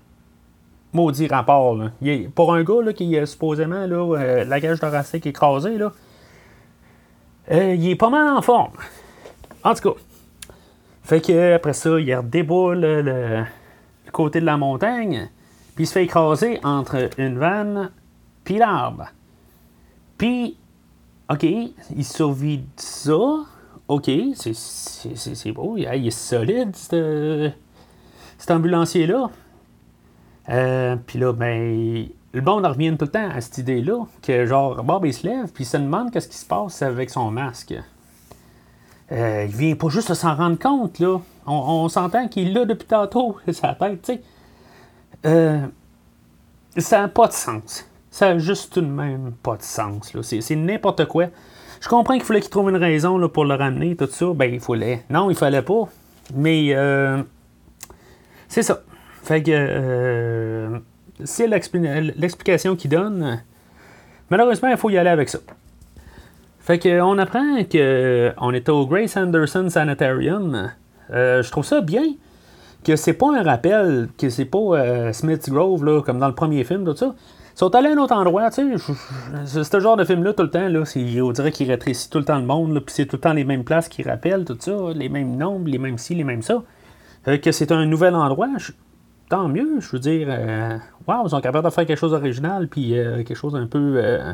maudit 0.94 1.28
rapport. 1.28 1.76
Là. 1.76 1.92
Il 2.02 2.10
est- 2.10 2.28
pour 2.30 2.54
un 2.54 2.64
gars 2.64 2.82
là, 2.84 2.94
qui 2.94 3.16
est 3.16 3.26
supposément 3.26 3.86
là, 3.86 4.18
euh, 4.18 4.44
la 4.46 4.60
cage 4.60 4.80
thoracique 4.80 5.26
écrasée, 5.26 5.78
là, 5.78 5.92
euh, 7.52 7.76
il 7.76 7.90
est 7.90 7.96
pas 7.96 8.10
mal 8.10 8.30
en 8.30 8.42
forme. 8.42 8.74
En 9.64 9.74
tout 9.74 9.94
cas. 9.94 10.00
Fait 11.04 11.22
que 11.22 11.56
après 11.56 11.74
ça, 11.74 12.00
il 12.00 12.16
redéboule 12.16 12.80
le, 12.80 13.44
côté 14.12 14.42
de 14.42 14.46
la 14.46 14.58
montagne, 14.58 15.30
puis 15.76 15.86
il 15.86 15.88
se 15.88 15.94
fait 15.94 16.04
écraser 16.04 16.60
entre 16.64 17.10
une 17.18 17.38
vanne 17.38 17.92
puis 18.44 18.58
l'arbre. 18.58 19.08
Puis, 20.18 20.58
OK, 21.30 21.44
il 21.44 22.06
survit 22.06 22.58
de 22.58 22.64
ça. 22.76 23.20
OK, 23.88 24.10
c'est- 24.36 25.52
beau. 25.52 25.78
Il 25.78 25.86
est 25.86 26.12
solide, 26.12 26.76
cet 26.76 28.52
ambulancier-là. 28.52 29.30
Euh, 30.50 30.96
puis 31.06 31.20
là, 31.20 31.34
ben, 31.34 32.08
le 32.34 32.42
monde 32.42 32.66
revient 32.66 32.96
tout 32.98 33.06
le 33.06 33.12
temps 33.12 33.30
à 33.30 33.42
cette 33.42 33.58
idée-là, 33.60 34.06
que 34.22 34.46
genre, 34.46 34.84
Bob, 34.84 35.06
il 35.06 35.14
se 35.14 35.28
lève, 35.28 35.52
puis 35.52 35.64
il 35.64 35.68
se 35.68 35.78
demande 35.78 36.12
qu'est-ce 36.12 36.28
qui 36.28 36.38
se 36.38 36.46
passe 36.46 36.82
avec 36.82 37.10
son 37.10 37.32
masque. 37.32 37.74
Euh, 39.12 39.46
il 39.48 39.56
vient 39.56 39.76
pas 39.76 39.90
juste 39.90 40.14
s'en 40.14 40.36
rendre 40.36 40.58
compte, 40.58 41.00
là. 41.00 41.20
On, 41.46 41.90
s'entend 41.90 42.28
qu'il 42.28 42.54
l'a 42.54 42.66
depuis 42.66 42.88
tantôt, 42.88 43.38
sa 43.52 43.74
tête, 43.74 44.02
tu 44.02 44.14
sais. 44.14 44.22
Euh, 45.26 45.68
ça 46.78 47.02
n'a 47.02 47.08
pas 47.08 47.28
de 47.28 47.34
sens. 47.34 47.86
Ça 48.10 48.34
n'a 48.34 48.40
juste 48.40 48.74
tout 48.74 48.82
de 48.82 48.88
même 48.88 49.34
pas 49.44 49.58
de 49.58 49.64
sens, 49.64 50.14
là. 50.14 50.24
C'est, 50.24 50.42
c'est 50.42 50.56
n'importe 50.56 51.06
quoi. 51.06 51.26
Je 51.82 51.90
comprends 51.90 52.14
qu'il 52.14 52.24
fallait 52.24 52.42
qu'il 52.42 52.50
trouve 52.50 52.70
une 52.70 52.78
raison 52.78 53.18
là, 53.18 53.28
pour 53.28 53.44
le 53.44 53.56
ramener, 53.56 53.96
tout 53.96 54.08
ça. 54.10 54.28
Ben, 54.34 54.54
il 54.54 54.60
fallait. 54.60 55.04
Non, 55.10 55.30
il 55.30 55.36
fallait 55.36 55.64
pas. 55.64 55.90
Mais, 56.34 56.74
euh, 56.74 57.22
c'est 58.48 58.64
ça. 58.64 58.82
Fait 59.24 59.44
que, 59.44 59.52
euh, 59.54 60.78
c'est 61.24 61.48
l'expli- 61.48 62.14
l'explication 62.18 62.76
qu'il 62.76 62.90
donne. 62.90 63.42
Malheureusement, 64.30 64.70
il 64.70 64.78
faut 64.78 64.90
y 64.90 64.98
aller 64.98 65.10
avec 65.10 65.30
ça. 65.30 65.40
Fait 66.60 66.80
que 66.80 67.02
on 67.02 67.18
apprend 67.18 67.64
que 67.64 68.32
on 68.38 68.54
était 68.54 68.72
au 68.72 68.86
Grace 68.86 69.18
Anderson 69.18 69.70
Sanitarium. 69.70 70.72
Euh, 71.12 71.42
je 71.44 71.52
trouve 71.52 71.66
ça 71.66 71.82
bien 71.82 72.04
que 72.84 72.96
c'est 72.96 73.14
pas 73.14 73.36
un 73.38 73.44
rappel, 73.44 74.10
que 74.18 74.30
c'est 74.30 74.46
pas 74.46 74.58
euh, 74.58 75.14
Smith's 75.14 75.50
Grove 75.50 75.84
là, 75.86 76.02
comme 76.02 76.20
dans 76.20 76.28
le 76.28 76.36
premier 76.36 76.64
film, 76.64 76.86
tout 76.86 76.96
ça. 76.96 77.14
Ils 77.54 77.58
sont 77.58 77.76
allés 77.76 77.90
à 77.90 77.92
un 77.92 77.98
autre 77.98 78.16
endroit, 78.16 78.50
tu 78.50 78.78
sais. 78.78 79.64
ce 79.64 79.80
genre 79.80 79.98
de 79.98 80.06
film-là 80.06 80.34
tout 80.34 80.44
le 80.44 80.50
temps, 80.50 80.68
là. 80.68 80.84
On 81.22 81.32
dirait 81.32 81.52
qu'il 81.52 81.70
rétrécit 81.70 82.10
tout 82.10 82.18
le 82.18 82.24
temps 82.26 82.40
le 82.40 82.46
monde, 82.46 82.80
puis 82.80 82.96
c'est 82.96 83.06
tout 83.06 83.18
le 83.18 83.22
temps 83.22 83.34
les 83.34 83.44
mêmes 83.44 83.64
places 83.66 83.90
qui 83.90 84.02
rappellent, 84.04 84.46
tout 84.46 84.58
ça, 84.60 84.72
les 84.96 85.10
mêmes 85.10 85.36
nombres, 85.36 85.68
les 85.68 85.78
mêmes 85.78 85.98
ci, 85.98 86.16
les 86.16 86.24
mêmes 86.24 86.42
ça. 86.42 86.64
Que 87.26 87.52
c'est 87.52 87.72
un 87.72 87.86
nouvel 87.86 88.16
endroit, 88.16 88.48
tant 89.32 89.48
mieux, 89.48 89.80
je 89.80 89.92
veux 89.94 90.00
dire. 90.00 90.28
Waouh, 91.08 91.26
ils 91.26 91.30
sont 91.30 91.40
capables 91.40 91.66
de 91.66 91.74
faire 91.74 91.86
quelque 91.86 91.98
chose 91.98 92.12
d'original, 92.12 92.68
puis 92.68 92.98
euh, 92.98 93.24
quelque 93.24 93.34
chose 93.34 93.56
un 93.56 93.66
peu. 93.66 93.94
euh, 93.96 94.34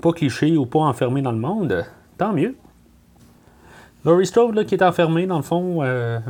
pas 0.00 0.12
cliché 0.12 0.56
ou 0.56 0.64
pas 0.64 0.80
enfermé 0.80 1.22
dans 1.22 1.32
le 1.32 1.38
monde, 1.38 1.84
tant 2.16 2.32
mieux. 2.32 2.54
Laurie 4.04 4.26
Strode, 4.26 4.54
là, 4.54 4.64
qui 4.64 4.74
est 4.74 4.82
enfermée, 4.82 5.26
dans 5.26 5.38
le 5.38 5.42
fond, 5.42 5.82
euh, 5.82 6.20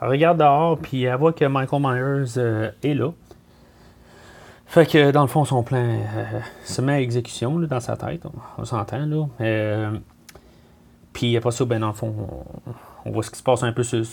regarde 0.00 0.38
dehors, 0.38 0.78
puis 0.78 1.02
elle 1.02 1.16
voit 1.16 1.32
que 1.34 1.44
Michael 1.44 1.82
Myers 1.82 2.72
est 2.82 2.94
là. 2.94 3.10
Fait 4.64 4.86
que, 4.86 5.10
dans 5.10 5.22
le 5.22 5.28
fond, 5.28 5.44
son 5.44 5.62
plan 5.62 5.98
se 6.64 6.80
met 6.80 6.94
à 6.94 7.00
exécution 7.00 7.58
dans 7.58 7.80
sa 7.80 7.96
tête, 7.96 8.22
on, 8.56 8.64
s'entend, 8.64 9.04
là. 9.06 9.90
Puis 11.12 11.36
après 11.36 11.50
ça, 11.50 11.64
ben, 11.64 11.80
dans 11.80 11.88
le 11.88 11.92
fond, 11.92 12.14
on, 13.04 13.10
voit 13.10 13.22
ce 13.22 13.30
qui 13.30 13.38
se 13.38 13.42
passe 13.42 13.62
un 13.62 13.72
peu 13.72 13.82
sur- 13.82 14.04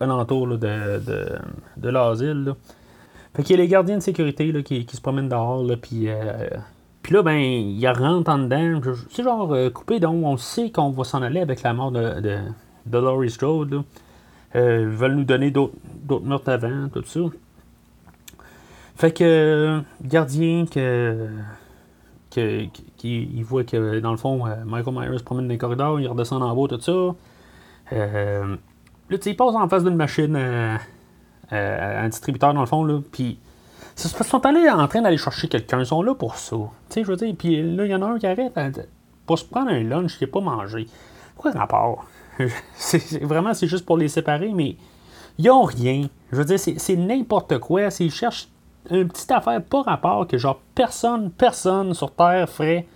alentour 0.00 0.46
là, 0.46 0.56
de, 0.56 0.98
de, 1.04 1.38
de 1.76 1.88
l'asile. 1.88 2.54
Fait 3.34 3.42
qu'il 3.42 3.56
y 3.56 3.58
a 3.58 3.62
les 3.62 3.68
gardiens 3.68 3.96
de 3.96 4.02
sécurité 4.02 4.52
qui, 4.62 4.86
qui 4.86 4.96
se 4.96 5.00
promènent 5.00 5.28
dehors, 5.28 5.64
puis... 5.80 6.08
euh, 6.08 6.48
puis 7.02 7.12
là, 7.12 7.22
ben, 7.22 7.36
il 7.36 7.86
rentre 7.88 8.30
en 8.30 8.38
dedans. 8.38 8.80
C'est 9.10 9.22
genre 9.22 9.52
euh, 9.52 9.68
coupé, 9.68 10.00
donc 10.00 10.24
on 10.24 10.38
sait 10.38 10.70
qu'on 10.70 10.88
va 10.88 11.04
s'en 11.04 11.20
aller 11.20 11.40
avec 11.40 11.62
la 11.62 11.74
mort 11.74 11.92
de, 11.92 12.18
de, 12.20 12.38
de 12.86 12.98
Laurie 12.98 13.28
Strode. 13.28 13.82
Euh, 14.56 14.80
ils 14.80 14.96
veulent 14.96 15.16
nous 15.16 15.24
donner 15.24 15.50
d'autres 15.50 15.74
meurtres 16.24 16.48
avant, 16.48 16.88
tout 16.88 17.02
ça. 17.04 17.20
Fait 18.96 19.12
que, 19.12 19.82
gardien 20.02 20.64
que, 20.64 21.28
qu'il 22.30 23.44
voit 23.44 23.64
que, 23.64 24.00
dans 24.00 24.12
le 24.12 24.16
fond, 24.16 24.44
Michael 24.64 24.94
Myers 24.94 25.18
se 25.18 25.24
promène 25.24 25.44
dans 25.46 25.52
les 25.52 25.58
corridors, 25.58 26.00
il 26.00 26.08
redescend 26.08 26.42
en 26.42 26.56
bas, 26.56 26.68
tout 26.68 26.80
ça. 26.80 27.14
Là, 29.10 29.18
tu 29.18 29.30
sais, 29.30 29.36
il 29.38 29.42
en 29.42 29.68
face 29.68 29.84
d'une 29.84 29.96
machine 29.96 30.36
un 31.50 32.08
distributeur, 32.08 32.54
dans 32.54 32.60
le 32.60 32.66
fond, 32.66 32.84
là, 32.84 33.00
puis 33.12 33.38
ils 33.96 34.24
sont 34.24 34.44
allés 34.44 34.68
en 34.68 34.88
train 34.88 35.02
d'aller 35.02 35.16
chercher 35.16 35.48
quelqu'un. 35.48 35.78
Ils 35.80 35.86
sont 35.86 36.02
là 36.02 36.14
pour 36.14 36.36
ça. 36.36 36.56
Tu 36.56 36.94
sais, 36.94 37.04
je 37.04 37.08
veux 37.08 37.16
dire, 37.16 37.34
puis 37.38 37.62
là, 37.62 37.84
il 37.84 37.90
y 37.90 37.94
en 37.94 38.02
a 38.02 38.06
un 38.06 38.18
qui 38.18 38.26
arrête 38.26 38.52
pour 39.26 39.38
se 39.38 39.44
prendre 39.44 39.70
un 39.70 39.82
lunch 39.82 40.18
qui 40.18 40.24
n'est 40.24 40.30
pas 40.30 40.40
mangé. 40.40 40.86
Pourquoi 41.34 41.52
rapport? 41.52 42.04
c'est, 42.74 43.22
vraiment, 43.22 43.54
c'est 43.54 43.68
juste 43.68 43.86
pour 43.86 43.96
les 43.96 44.08
séparer, 44.08 44.52
mais 44.52 44.76
ils 45.38 45.46
n'ont 45.46 45.62
rien. 45.62 46.08
Je 46.32 46.36
veux 46.36 46.44
dire, 46.44 46.58
c'est, 46.58 46.96
n'importe 46.96 47.58
quoi. 47.58 47.88
Ils 48.00 48.10
cherchent 48.10 48.48
une 48.90 49.08
petite 49.08 49.30
affaire 49.30 49.62
pas 49.62 49.82
rapport 49.82 50.26
que 50.26 50.36
genre 50.36 50.60
personne, 50.74 51.30
personne 51.30 51.94
sur 51.94 52.10
Terre 52.12 52.48
ferait. 52.48 52.86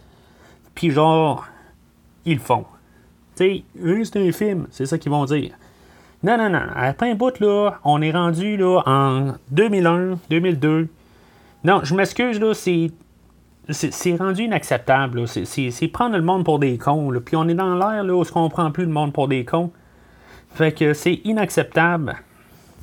Puis 0.75 0.91
genre, 0.91 1.47
ils 2.25 2.35
le 2.35 2.41
font. 2.41 2.65
Tu 3.37 3.65
sais, 3.81 4.05
c'est 4.05 4.29
un 4.29 4.33
film, 4.33 4.67
c'est 4.71 4.87
ça 4.87 4.99
qu'ils 4.99 5.12
vont 5.12 5.25
dire. 5.25 5.53
Non, 6.23 6.37
non, 6.37 6.51
non. 6.51 6.63
À 6.75 6.93
plein 6.95 7.15
bout, 7.15 7.39
là, 7.39 7.79
on 7.85 8.03
est 8.03 8.11
rendu 8.11 8.57
là, 8.57 8.83
en 8.87 9.35
2001, 9.51 10.19
2002. 10.31 10.89
Non, 11.65 11.81
je 11.85 11.95
m'excuse, 11.95 12.41
là, 12.41 12.55
c'est. 12.55 12.91
C'est 13.71 14.17
rendu 14.17 14.45
inacceptable. 14.45 15.29
C'est 15.29 15.89
prendre 15.89 16.17
le 16.17 16.23
monde 16.23 16.43
pour 16.43 16.59
des 16.59 16.79
cons. 16.79 17.11
Là. 17.11 17.21
Puis 17.21 17.37
on 17.37 17.47
est 17.49 17.55
dans 17.55 17.75
l'air 17.75 18.03
où 18.03 18.25
on 18.35 18.45
ne 18.45 18.49
prend 18.49 18.71
plus 18.71 18.87
le 18.87 18.91
monde 18.91 19.13
pour 19.13 19.29
des 19.29 19.45
cons. 19.45 19.71
Fait 20.55 20.73
que 20.73 20.95
c'est 20.95 21.21
inacceptable. 21.25 22.17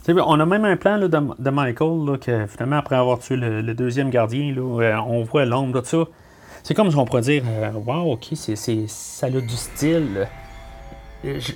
on 0.07 0.39
a 0.39 0.45
même 0.45 0.63
un 0.63 0.77
plan 0.77 0.97
là, 0.97 1.07
de, 1.07 1.49
Michael 1.49 2.05
là, 2.05 2.17
que 2.19 2.45
finalement, 2.45 2.75
après 2.75 2.97
avoir 2.97 3.17
tué 3.17 3.35
le, 3.35 3.73
deuxième 3.73 4.11
gardien, 4.11 4.53
là, 4.53 4.61
euh, 4.61 4.97
on 5.07 5.23
voit 5.23 5.45
l'ombre 5.45 5.81
de 5.81 5.87
ça. 5.87 6.03
C'est 6.61 6.75
comme 6.75 6.91
si 6.91 6.97
on 6.97 7.05
pourrait 7.05 7.21
dire 7.21 7.41
euh, 7.47 7.71
Wow, 7.71 8.13
ok, 8.13 8.27
c'est 8.33 8.55
ça 8.87 9.25
a 9.25 9.29
du 9.31 9.49
style 9.49 10.27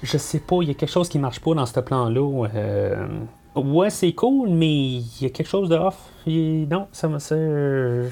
je, 0.03 0.17
sais 0.17 0.39
pas, 0.39 0.57
il 0.61 0.69
y 0.69 0.71
a 0.71 0.73
quelque 0.73 0.91
chose 0.91 1.09
qui 1.09 1.19
marche 1.19 1.39
pas 1.39 1.53
dans 1.53 1.65
ce 1.65 1.79
plan-là. 1.79 2.47
Euh, 2.55 3.07
ouais, 3.55 3.89
c'est 3.89 4.13
cool, 4.13 4.49
mais 4.49 4.67
il 4.67 5.21
y 5.21 5.25
a 5.25 5.29
quelque 5.29 5.47
chose 5.47 5.69
de 5.69 5.75
off. 5.75 5.97
non, 6.25 6.87
ça 6.91 7.07
me 7.07 7.19
sert. 7.19 8.11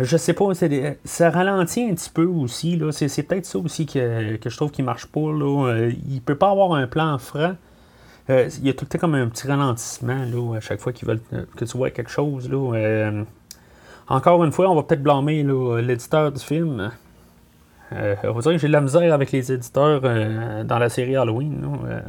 Je 0.00 0.16
sais 0.16 0.32
pas, 0.32 0.52
ça 1.04 1.30
ralentit 1.30 1.82
un 1.82 1.94
petit 1.94 2.10
peu 2.10 2.24
aussi. 2.24 2.80
C'est, 2.92 3.22
peut-être 3.24 3.46
ça 3.46 3.58
aussi 3.58 3.84
que, 3.84 4.38
je 4.44 4.56
trouve 4.56 4.70
qui 4.70 4.82
marche 4.82 5.06
pas. 5.06 5.32
Là. 5.32 5.68
Euh, 5.68 5.92
il 6.08 6.22
peut 6.22 6.36
pas 6.36 6.50
avoir 6.50 6.72
un 6.74 6.86
plan 6.86 7.18
franc. 7.18 7.54
Euh, 8.30 8.48
il 8.58 8.66
y 8.66 8.70
a 8.70 8.74
tout 8.74 8.84
le 8.84 8.88
temps 8.90 8.98
comme 8.98 9.14
un 9.14 9.26
petit 9.26 9.48
ralentissement 9.48 10.24
là, 10.24 10.56
à 10.56 10.60
chaque 10.60 10.80
fois 10.80 10.92
qu'ils 10.92 11.08
veulent 11.08 11.22
que 11.56 11.64
tu 11.64 11.76
vois 11.76 11.90
quelque 11.90 12.10
chose. 12.10 12.48
Là. 12.48 13.24
encore 14.06 14.44
une 14.44 14.52
fois, 14.52 14.70
on 14.70 14.76
va 14.76 14.82
peut-être 14.84 15.02
blâmer 15.02 15.42
l'éditeur 15.82 16.30
du 16.30 16.40
film. 16.40 16.92
Euh, 17.92 18.16
on 18.24 18.40
que 18.40 18.58
j'ai 18.58 18.68
de 18.68 18.72
la 18.72 18.80
misère 18.80 19.12
avec 19.14 19.32
les 19.32 19.50
éditeurs 19.52 20.00
euh, 20.04 20.64
dans 20.64 20.78
la 20.78 20.88
série 20.88 21.16
Halloween. 21.16 21.78
Euh. 21.86 22.00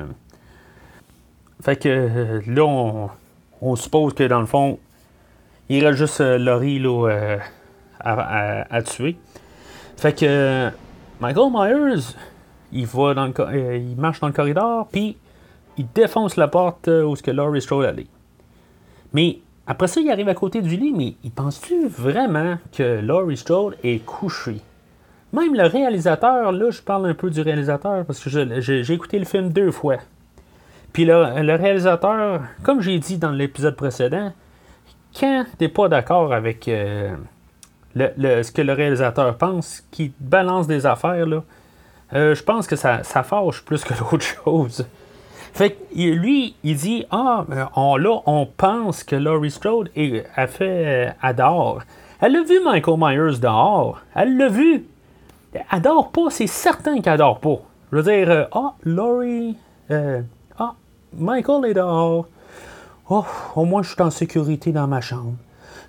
Fait 1.61 1.77
que 1.77 2.41
là, 2.47 3.09
on, 3.61 3.75
suppose 3.75 4.13
que 4.13 4.23
dans 4.23 4.39
le 4.39 4.45
fond, 4.45 4.79
il 5.69 5.85
reste 5.85 5.97
juste 5.97 6.21
Laurie 6.21 6.79
là, 6.79 7.37
à, 7.99 8.81
tuer. 8.81 9.17
Fait 9.97 10.17
que 10.17 10.69
Michael 11.19 11.51
Myers, 11.51 12.15
il, 12.71 12.85
va 12.85 13.13
dans 13.13 13.25
le, 13.25 13.77
il 13.77 13.97
marche 13.97 14.21
dans 14.21 14.27
le 14.27 14.33
corridor, 14.33 14.87
puis 14.87 15.17
il 15.77 15.85
défonce 15.93 16.37
la 16.37 16.47
porte 16.47 16.87
où 16.87 17.15
ce 17.17 17.21
que 17.21 17.31
Laurie 17.31 17.61
Strode 17.61 17.85
allait. 17.85 18.07
Mais 19.11 19.39
après 19.67 19.87
ça, 19.87 19.99
il 19.99 20.09
arrive 20.09 20.29
à 20.29 20.35
côté 20.35 20.61
du 20.61 20.77
lit, 20.77 20.93
mais 20.93 21.15
il 21.25 21.31
pense-tu 21.31 21.89
vraiment 21.89 22.57
que 22.71 23.01
Laurie 23.01 23.37
Strode 23.37 23.75
est 23.83 23.99
couché? 24.05 24.61
Même 25.31 25.53
le 25.53 25.67
réalisateur, 25.67 26.51
là, 26.51 26.71
je 26.71 26.81
parle 26.81 27.07
un 27.07 27.13
peu 27.13 27.29
du 27.29 27.41
réalisateur 27.41 28.03
parce 28.05 28.19
que 28.19 28.29
j'ai 28.29 28.93
écouté 28.93 29.19
le 29.19 29.25
film 29.25 29.49
deux 29.49 29.71
fois. 29.71 29.97
Puis 30.91 31.05
le, 31.05 31.55
réalisateur, 31.55 32.41
comme 32.63 32.81
j'ai 32.81 32.97
dit 32.97 33.17
dans 33.17 33.31
l'épisode 33.31 33.75
précédent, 33.75 34.33
quand 35.17 35.45
t'es 35.57 35.67
pas 35.67 35.87
d'accord 35.87 36.33
avec 36.33 36.67
euh, 36.67 37.15
le, 37.95 38.41
ce 38.41 38.51
que 38.51 38.61
le 38.61 38.73
réalisateur 38.73 39.37
pense, 39.37 39.83
qui 39.91 40.11
balance 40.19 40.65
des 40.65 40.85
affaires, 40.87 41.27
là, 41.27 41.43
euh, 42.13 42.33
je 42.33 42.43
pense 42.43 42.65
que 42.65 42.75
ça, 42.75 43.03
ça 43.03 43.21
fâche 43.21 43.63
plus 43.63 43.83
que 43.83 43.93
d'autres 43.99 44.25
choses. 44.25 44.87
Fait 45.53 45.71
que 45.71 45.93
lui, 45.95 46.55
il 46.63 46.75
dit 46.75 47.05
Ah, 47.11 47.45
on, 47.75 47.97
là, 47.97 48.21
on 48.25 48.47
pense 48.47 49.03
que 49.03 49.15
Laurie 49.15 49.51
Strode 49.51 49.91
a 50.35 50.47
fait 50.47 51.13
adore. 51.21 51.81
Elle 52.21 52.35
a 52.35 52.43
vu 52.43 52.59
Michael 52.63 52.97
Myers 52.97 53.39
dehors. 53.39 54.01
Elle 54.15 54.37
l'a 54.37 54.47
vu 54.49 54.85
adore 55.69 56.11
pas, 56.11 56.29
c'est 56.29 56.47
certain 56.47 57.01
qu'elle 57.01 57.13
adore 57.13 57.39
pas. 57.39 57.59
Je 57.91 57.97
veux 57.97 58.03
dire, 58.03 58.29
euh, 58.29 58.45
ah, 58.51 58.75
Laurie, 58.83 59.57
euh, 59.91 60.21
ah, 60.57 60.75
Michael 61.17 61.71
est 61.71 61.73
dehors. 61.73 62.27
Oh, 63.09 63.25
au 63.55 63.65
moins 63.65 63.81
je 63.81 63.91
suis 63.91 64.01
en 64.01 64.11
sécurité 64.11 64.71
dans 64.71 64.87
ma 64.87 65.01
chambre. 65.01 65.33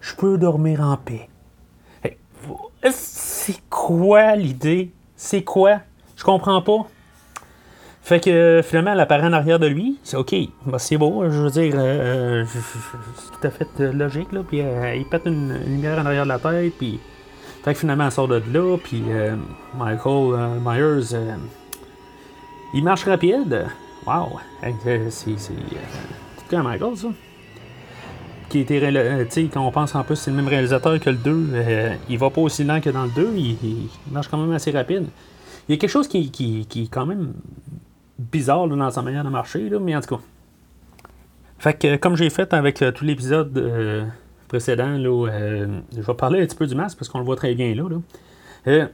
Je 0.01 0.15
peux 0.15 0.39
dormir 0.39 0.81
en 0.81 0.97
paix. 0.97 1.29
C'est 2.91 3.61
quoi 3.69 4.35
l'idée? 4.37 4.91
C'est 5.15 5.43
quoi? 5.43 5.81
Je 6.17 6.25
comprends 6.25 6.63
pas. 6.63 6.87
Fait 8.01 8.19
que 8.19 8.63
finalement, 8.65 8.95
elle 8.95 9.01
apparaît 9.01 9.27
en 9.27 9.35
arrière 9.35 9.59
de 9.59 9.67
lui. 9.67 9.99
C'est 10.03 10.17
OK. 10.17 10.35
Bah, 10.65 10.79
c'est 10.79 10.97
beau. 10.97 11.29
Je 11.29 11.43
veux 11.43 11.51
dire, 11.51 11.75
euh, 11.77 12.45
c'est 12.47 13.39
tout 13.39 13.47
à 13.47 13.51
fait 13.51 13.93
logique. 13.93 14.33
Là. 14.33 14.41
Puis 14.49 14.59
il 14.61 15.05
pète 15.11 15.27
une, 15.27 15.53
lumière 15.67 15.99
en 15.99 16.07
arrière 16.07 16.25
de 16.25 16.31
la 16.31 16.39
tête. 16.39 16.73
Puis 16.79 16.99
fait 17.63 17.75
que 17.75 17.81
finalement, 17.81 18.07
elle 18.07 18.13
sort 18.13 18.29
de 18.29 18.43
là, 18.53 18.79
puis 18.83 19.03
euh, 19.09 19.37
Michael 19.79 20.35
euh, 20.35 20.59
Myers, 20.65 21.15
euh, 21.15 21.37
il 22.73 22.83
marche 22.83 23.05
rapide. 23.05 23.67
Wow! 24.07 24.41
C'est 25.11 25.37
cas 26.49 26.63
Michael, 26.63 26.97
ça? 26.97 27.09
Qui 28.49 28.61
était, 28.61 28.81
quand 29.53 29.65
on 29.65 29.71
pense 29.71 29.95
en 29.95 30.03
plus 30.03 30.17
c'est 30.17 30.31
le 30.31 30.37
même 30.37 30.49
réalisateur 30.49 30.99
que 30.99 31.11
le 31.11 31.17
2, 31.17 31.51
il 32.09 32.19
va 32.19 32.31
pas 32.31 32.41
aussi 32.41 32.65
lent 32.65 32.81
que 32.81 32.91
dans 32.91 33.05
le 33.05 33.11
2, 33.11 33.33
il, 33.37 33.89
marche 34.11 34.27
quand 34.29 34.39
même 34.39 34.51
assez 34.53 34.73
rapide. 34.73 35.07
Il 35.69 35.73
y 35.73 35.75
a 35.75 35.79
quelque 35.79 35.91
chose 35.91 36.09
qui, 36.09 36.33
qui, 36.33 36.67
qui 36.67 36.85
est 36.85 36.89
quand 36.89 37.07
même 37.07 37.35
bizarre 38.19 38.67
dans 38.67 38.91
sa 38.91 39.03
manière 39.03 39.23
de 39.23 39.29
marcher, 39.29 39.71
mais 39.81 39.95
en 39.95 40.01
tout 40.01 40.17
cas. 40.17 40.23
Fait 41.59 41.75
que, 41.75 41.97
comme 41.97 42.17
j'ai 42.17 42.31
fait 42.31 42.53
avec 42.53 42.83
tout 42.95 43.05
l'épisode 43.05 44.11
précédent, 44.51 44.99
là, 44.99 45.29
euh, 45.29 45.81
je 45.97 46.01
vais 46.01 46.15
parler 46.15 46.43
un 46.43 46.47
petit 46.47 46.57
peu 46.57 46.67
du 46.67 46.75
masque 46.75 46.99
parce 46.99 47.09
qu'on 47.09 47.21
le 47.21 47.25
voit 47.25 47.37
très 47.37 47.55
bien 47.55 47.73
là. 47.73 47.85
Euh, 48.67 48.87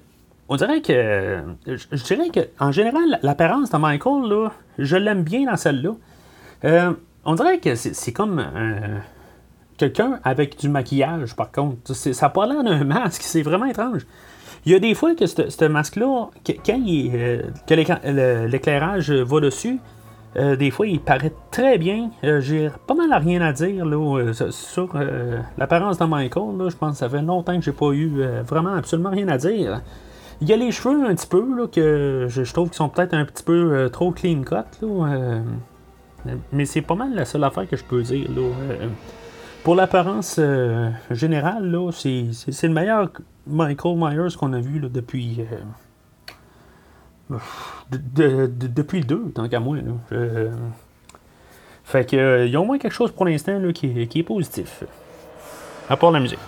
on 0.50 0.56
dirait 0.56 0.82
que. 0.82 1.40
Je, 1.66 2.04
dirais 2.04 2.28
que, 2.28 2.40
en 2.60 2.72
général, 2.72 3.18
l'apparence 3.22 3.70
de 3.70 3.78
Michael, 3.78 4.28
là, 4.28 4.52
je 4.78 4.96
l'aime 4.96 5.22
bien 5.22 5.46
dans 5.46 5.56
celle-là. 5.56 5.94
Euh, 6.64 6.92
on 7.25 7.34
dirait 7.34 7.58
que 7.58 7.75
c'est 7.75 8.12
comme 8.12 8.44
quelqu'un 9.78 10.20
avec 10.25 10.58
du 10.58 10.68
maquillage, 10.68 11.34
par 11.34 11.50
contre. 11.50 11.94
Ça 11.94 12.26
n'a 12.26 12.30
pas 12.30 12.46
l'air 12.46 12.62
d'un 12.62 12.84
masque, 12.96 13.22
c'est 13.22 13.42
vraiment 13.42 13.66
étrange. 13.66 14.06
Il 14.66 14.72
y 14.72 14.75
a 14.75 14.78
des 14.78 14.94
fois 14.94 15.14
que 15.14 15.26
ce 15.26 15.64
masque-là, 15.64 16.28
quand 16.66 18.00
l'éclairage 18.04 19.10
va 19.10 19.40
dessus, 19.40 19.78
euh, 20.38 20.56
des 20.56 20.70
fois, 20.70 20.86
il 20.86 21.00
paraît 21.00 21.32
très 21.50 21.78
bien. 21.78 22.10
Euh, 22.24 22.40
j'ai 22.40 22.70
pas 22.86 22.94
mal 22.94 23.12
à 23.12 23.18
rien 23.18 23.40
à 23.40 23.52
dire 23.52 23.86
là, 23.86 24.18
euh, 24.18 24.32
sur 24.50 24.94
l'apparence 25.56 25.98
de 25.98 26.04
Michael. 26.04 26.68
je 26.68 26.76
pense 26.76 26.92
que 26.92 26.98
ça 26.98 27.08
fait 27.08 27.22
longtemps 27.22 27.56
que 27.56 27.64
j'ai 27.64 27.72
pas 27.72 27.92
eu 27.92 28.22
vraiment 28.46 28.74
absolument 28.74 29.10
rien 29.10 29.28
à 29.28 29.38
dire. 29.38 29.80
Il 30.42 30.48
y 30.48 30.52
a 30.52 30.56
les 30.56 30.70
cheveux 30.70 31.06
un 31.06 31.14
petit 31.14 31.26
peu 31.26 31.42
là, 31.56 31.66
que 31.66 32.26
je, 32.28 32.52
trouve 32.52 32.68
qu'ils 32.68 32.76
sont 32.76 32.90
peut-être 32.90 33.14
un 33.14 33.24
petit 33.24 33.42
peu 33.42 33.88
trop 33.90 34.10
clean 34.10 34.42
cut. 34.42 34.86
mais 36.52 36.66
c'est 36.66 36.82
pas 36.82 36.94
mal 36.94 37.14
la 37.14 37.24
seule 37.24 37.44
affaire 37.44 37.66
que 37.66 37.76
je 37.76 37.84
peux 37.84 38.02
dire. 38.02 38.28
pour 39.64 39.74
l'apparence 39.74 40.38
générale, 41.10 41.74
c'est 41.92 42.66
le 42.66 42.74
meilleur 42.74 43.10
Michael 43.46 43.96
Myers 43.96 44.36
qu'on 44.38 44.52
a 44.52 44.60
vu 44.60 44.80
depuis 44.80 45.40
depuis 47.90 49.00
le 49.00 49.04
2, 49.04 49.33
tant 49.35 49.49
qu'à 49.49 49.61
moi. 49.61 49.76
fait 51.85 52.09
que, 52.09 52.16
euh, 52.16 52.47
y 52.47 52.56
a 52.56 52.61
au 52.61 52.64
moins 52.64 52.78
quelque 52.78 52.92
chose 52.92 53.12
pour 53.12 53.26
l'instant 53.26 53.61
qui, 53.73 54.00
est 54.00 54.23
positif. 54.23 54.85
À 55.88 55.97
part 55.97 56.11
la 56.11 56.21
musique. 56.21 56.38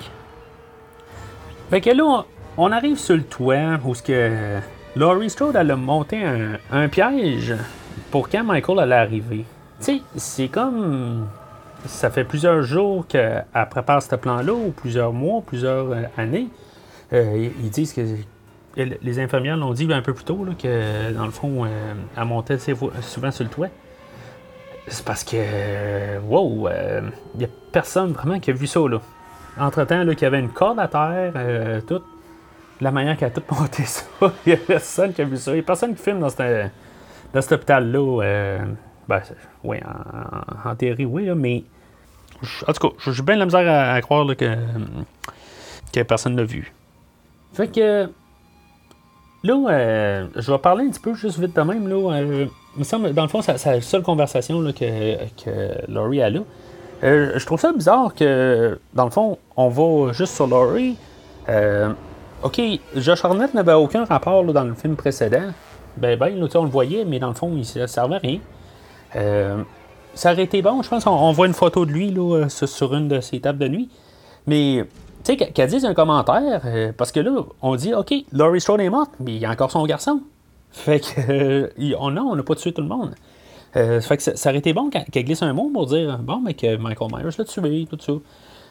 Fait 1.70 1.80
que 1.80 1.90
là, 1.90 2.24
on 2.56 2.72
arrive 2.72 2.98
sur 2.98 3.16
le 3.16 3.22
toit 3.22 3.78
où 3.84 3.92
que 3.92 4.58
Laurie 4.96 5.30
Strode 5.30 5.56
a 5.56 5.76
monté 5.76 6.18
un, 6.70 6.88
piège 6.88 7.54
pour 8.10 8.28
quand 8.28 8.42
Michael 8.42 8.80
allait 8.80 8.94
arriver. 8.96 9.44
Tu 9.80 9.84
sais, 9.84 10.02
c'est 10.16 10.48
comme. 10.48 11.28
Ça 11.86 12.10
fait 12.10 12.24
plusieurs 12.24 12.62
jours 12.62 13.06
qu'elle 13.06 13.44
prépare 13.70 14.02
ce 14.02 14.16
plan-là, 14.16 14.52
ou 14.52 14.72
plusieurs 14.72 15.12
mois, 15.12 15.40
plusieurs 15.46 15.92
euh, 15.92 16.02
années. 16.16 16.48
Euh, 17.12 17.50
ils 17.62 17.70
disent 17.70 17.92
que 17.92 18.02
les 18.82 19.18
infirmières 19.20 19.56
l'ont 19.56 19.72
dit 19.72 19.88
un 19.92 20.02
peu 20.02 20.14
plus 20.14 20.24
tôt, 20.24 20.46
que 20.60 21.12
dans 21.12 21.24
le 21.24 21.30
fond, 21.30 21.64
euh, 21.64 21.94
elle 22.16 22.24
montait 22.24 22.58
souvent 22.58 23.30
sur 23.30 23.44
le 23.44 23.50
toit. 23.50 23.68
C'est 24.90 25.04
parce 25.04 25.24
que, 25.24 26.18
wow, 26.20 26.68
il 26.68 26.72
euh, 26.72 27.00
n'y 27.36 27.44
a 27.44 27.48
personne 27.72 28.12
vraiment 28.12 28.40
qui 28.40 28.50
a 28.50 28.54
vu 28.54 28.66
ça. 28.66 28.80
Là. 28.80 29.00
Entre-temps, 29.58 30.02
il 30.02 30.20
y 30.20 30.24
avait 30.24 30.40
une 30.40 30.50
corde 30.50 30.78
à 30.78 30.88
terre, 30.88 31.32
euh, 31.36 31.80
tout. 31.80 32.02
la 32.80 32.90
manière 32.90 33.16
qu'elle 33.16 33.28
a 33.28 33.30
tout 33.30 33.42
monté 33.50 33.82
ça, 33.84 34.04
il 34.46 34.50
n'y 34.50 34.52
a 34.52 34.56
personne 34.56 35.12
qui 35.12 35.22
a 35.22 35.24
vu 35.24 35.36
ça. 35.36 35.50
Il 35.50 35.54
n'y 35.54 35.60
a 35.60 35.64
personne 35.64 35.94
qui 35.94 36.02
filme 36.02 36.20
dans, 36.20 36.30
cet 36.30 37.52
hôpital-là. 37.52 38.22
Euh, 38.22 38.58
ben, 39.08 39.22
oui, 39.64 39.78
en, 40.64 40.74
théorie, 40.74 41.04
oui, 41.04 41.26
là, 41.26 41.34
mais. 41.34 41.64
En 42.66 42.72
tout 42.72 42.88
cas, 42.88 43.10
j'ai 43.10 43.22
bien 43.22 43.36
la 43.36 43.46
misère 43.46 43.68
à, 43.68 44.00
croire 44.00 44.24
là, 44.24 44.34
que, 44.34 44.56
que 45.92 46.02
personne 46.02 46.34
ne 46.34 46.38
l'a 46.38 46.44
vu. 46.44 46.72
Fait 47.52 47.68
que. 47.68 48.08
Là, 49.44 49.54
euh, 49.70 50.26
je 50.34 50.50
vais 50.50 50.58
parler 50.58 50.84
un 50.84 50.90
petit 50.90 51.00
peu 51.00 51.14
juste 51.14 51.38
vite 51.38 51.54
de 51.54 51.60
même. 51.62 51.86
Là, 51.88 52.12
euh, 52.14 52.46
me 52.76 52.84
semble, 52.84 53.12
dans 53.12 53.22
le 53.22 53.28
fond, 53.28 53.40
c'est 53.42 53.64
la 53.64 53.80
seule 53.80 54.02
conversation 54.02 54.60
là, 54.60 54.72
que, 54.72 55.90
Laurie 55.90 56.22
a 56.22 56.30
là. 56.30 56.40
Euh, 57.04 57.32
je 57.36 57.46
trouve 57.46 57.60
ça 57.60 57.72
bizarre 57.72 58.14
que, 58.14 58.78
dans 58.94 59.04
le 59.04 59.10
fond, 59.10 59.38
on 59.56 59.68
va 59.68 60.12
juste 60.12 60.34
sur 60.34 60.48
Laurie. 60.48 60.96
Euh, 61.48 61.92
ok, 62.42 62.60
Josh 62.96 63.24
Arnett 63.24 63.54
n'avait 63.54 63.74
aucun 63.74 64.04
rapport 64.04 64.42
là, 64.42 64.52
dans 64.52 64.64
le 64.64 64.74
film 64.74 64.96
précédent. 64.96 65.52
Ben, 65.96 66.18
ben, 66.18 66.48
on 66.54 66.64
le 66.64 66.70
voyait, 66.70 67.04
mais 67.04 67.20
dans 67.20 67.28
le 67.28 67.34
fond, 67.34 67.52
il 67.52 67.80
ne 67.80 67.86
servait 67.86 68.16
à 68.16 68.18
rien. 68.18 68.40
Ça 70.14 70.32
aurait 70.32 70.42
été 70.42 70.62
bon, 70.62 70.82
je 70.82 70.88
pense. 70.88 71.06
On, 71.06 71.30
voit 71.30 71.46
une 71.46 71.54
photo 71.54 71.86
de 71.86 71.92
lui 71.92 72.10
là, 72.10 72.48
sur 72.48 72.94
une 72.94 73.06
de 73.06 73.20
ses 73.20 73.40
tables 73.40 73.58
de 73.58 73.68
nuit. 73.68 73.88
Mais, 74.48 74.84
tu 75.24 75.36
sais, 75.36 75.36
qu'elle 75.36 75.68
dise 75.68 75.84
un 75.84 75.94
commentaire, 75.94 76.62
parce 76.96 77.12
que 77.12 77.20
là, 77.20 77.42
on 77.62 77.76
dit, 77.76 77.94
OK, 77.94 78.14
Laurie 78.32 78.60
Strode 78.60 78.80
est 78.80 78.90
morte, 78.90 79.12
mais 79.20 79.34
il 79.34 79.38
y 79.38 79.44
a 79.44 79.50
encore 79.50 79.70
son 79.70 79.84
garçon. 79.84 80.20
Fait 80.70 81.00
que, 81.00 81.70
on, 81.98 82.10
non, 82.10 82.30
on 82.30 82.36
n'a 82.36 82.42
pas 82.42 82.54
tué 82.54 82.72
tout 82.72 82.82
le 82.82 82.88
monde. 82.88 83.14
Euh, 83.76 84.00
fait 84.00 84.16
que 84.16 84.22
ça, 84.22 84.50
aurait 84.50 84.58
été 84.58 84.72
bon 84.72 84.90
qu'elle 84.90 85.24
glisse 85.24 85.42
un 85.42 85.52
mot 85.52 85.70
pour 85.72 85.86
dire 85.86 86.18
bon, 86.18 86.40
mais 86.40 86.54
que 86.54 86.76
Michael 86.76 87.08
Myers 87.12 87.30
l'a 87.36 87.44
tué, 87.44 87.86
tout 87.88 87.98
ça. 88.00 88.12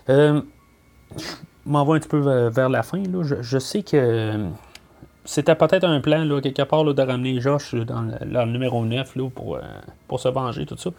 Euh, 0.10 0.42
je 1.16 1.24
m'envoie 1.66 1.98
un 1.98 2.00
petit 2.00 2.10
peu 2.10 2.50
vers, 2.50 2.70
la 2.70 2.84
fin. 2.84 3.04
Là. 3.04 3.24
Je, 3.42 3.60
sais 3.60 3.84
que 3.84 4.48
c'était 5.26 5.56
peut-être 5.56 5.84
un 5.84 6.00
plan, 6.02 6.24
là, 6.24 6.42
quelque 6.42 6.64
part, 6.64 6.84
de 6.84 7.02
ramener 7.02 7.40
Josh 7.40 7.76
dans 7.76 8.02
le, 8.02 8.46
numéro 8.46 8.84
9 8.84 9.16
là, 9.16 9.30
pour, 9.34 9.58
euh, 9.58 9.62
pour 10.08 10.20
se 10.20 10.30
venger, 10.30 10.66
tout 10.66 10.78
ça. 10.78 10.90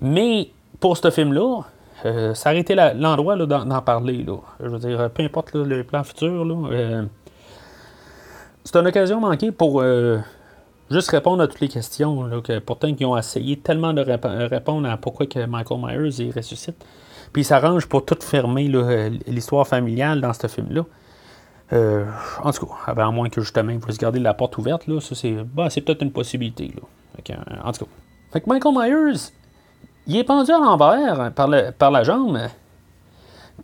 Mais 0.00 0.50
pour 0.80 0.96
ce 0.96 1.10
film-là, 1.10 1.62
aurait 2.04 2.60
été 2.60 2.74
l'endroit 2.74 3.36
d'en 3.36 3.82
parler. 3.82 4.24
Là. 4.24 4.36
Je 4.60 4.68
veux 4.68 4.78
dire, 4.78 5.10
peu 5.10 5.22
importe 5.22 5.54
le 5.54 5.84
plan 5.84 6.04
futur, 6.04 6.46
c'est 8.64 8.78
une 8.78 8.86
occasion 8.86 9.20
manquée 9.20 9.52
pour 9.52 9.82
juste 10.90 11.10
répondre 11.10 11.42
à 11.42 11.48
toutes 11.48 11.60
les 11.60 11.68
questions. 11.68 12.24
Là, 12.24 12.40
que 12.40 12.58
pourtant, 12.58 12.88
ils 12.88 13.06
ont 13.06 13.16
essayé 13.16 13.58
tellement 13.58 13.92
de 13.92 14.02
répondre 14.02 14.88
à 14.88 14.96
pourquoi 14.96 15.26
que 15.26 15.44
Michael 15.46 15.78
Myers 15.80 16.20
il 16.20 16.32
ressuscite. 16.32 16.84
Puis 17.32 17.42
il 17.42 17.44
s'arrange 17.44 17.86
pour 17.86 18.04
tout 18.04 18.16
fermer 18.20 18.68
l'histoire 19.26 19.66
familiale 19.66 20.20
dans 20.20 20.32
ce 20.32 20.46
film-là. 20.46 20.82
Euh, 21.72 22.04
en 22.42 22.52
tout 22.52 22.66
cas, 22.66 22.92
à 22.96 23.10
moins 23.12 23.28
que 23.28 23.40
justement 23.40 23.70
il 23.70 23.80
faut 23.80 23.92
garder 23.92 24.18
la 24.18 24.34
porte 24.34 24.58
ouverte, 24.58 24.82
ça 25.00 25.14
c'est, 25.14 25.36
bah, 25.54 25.68
peut-être 25.72 26.02
une 26.02 26.10
possibilité. 26.10 26.74
Là. 26.74 26.82
Euh, 27.30 27.54
en 27.62 27.70
tout 27.70 27.84
cas. 27.84 27.90
Fait 28.32 28.40
que 28.40 28.48
Michael 28.48 28.74
Myers, 28.74 29.32
il 30.06 30.16
est 30.16 30.24
pendu 30.24 30.50
à 30.50 30.58
l'envers 30.58 31.32
par, 31.32 31.48
par 31.78 31.90
la 31.90 32.02
jambe. 32.02 32.38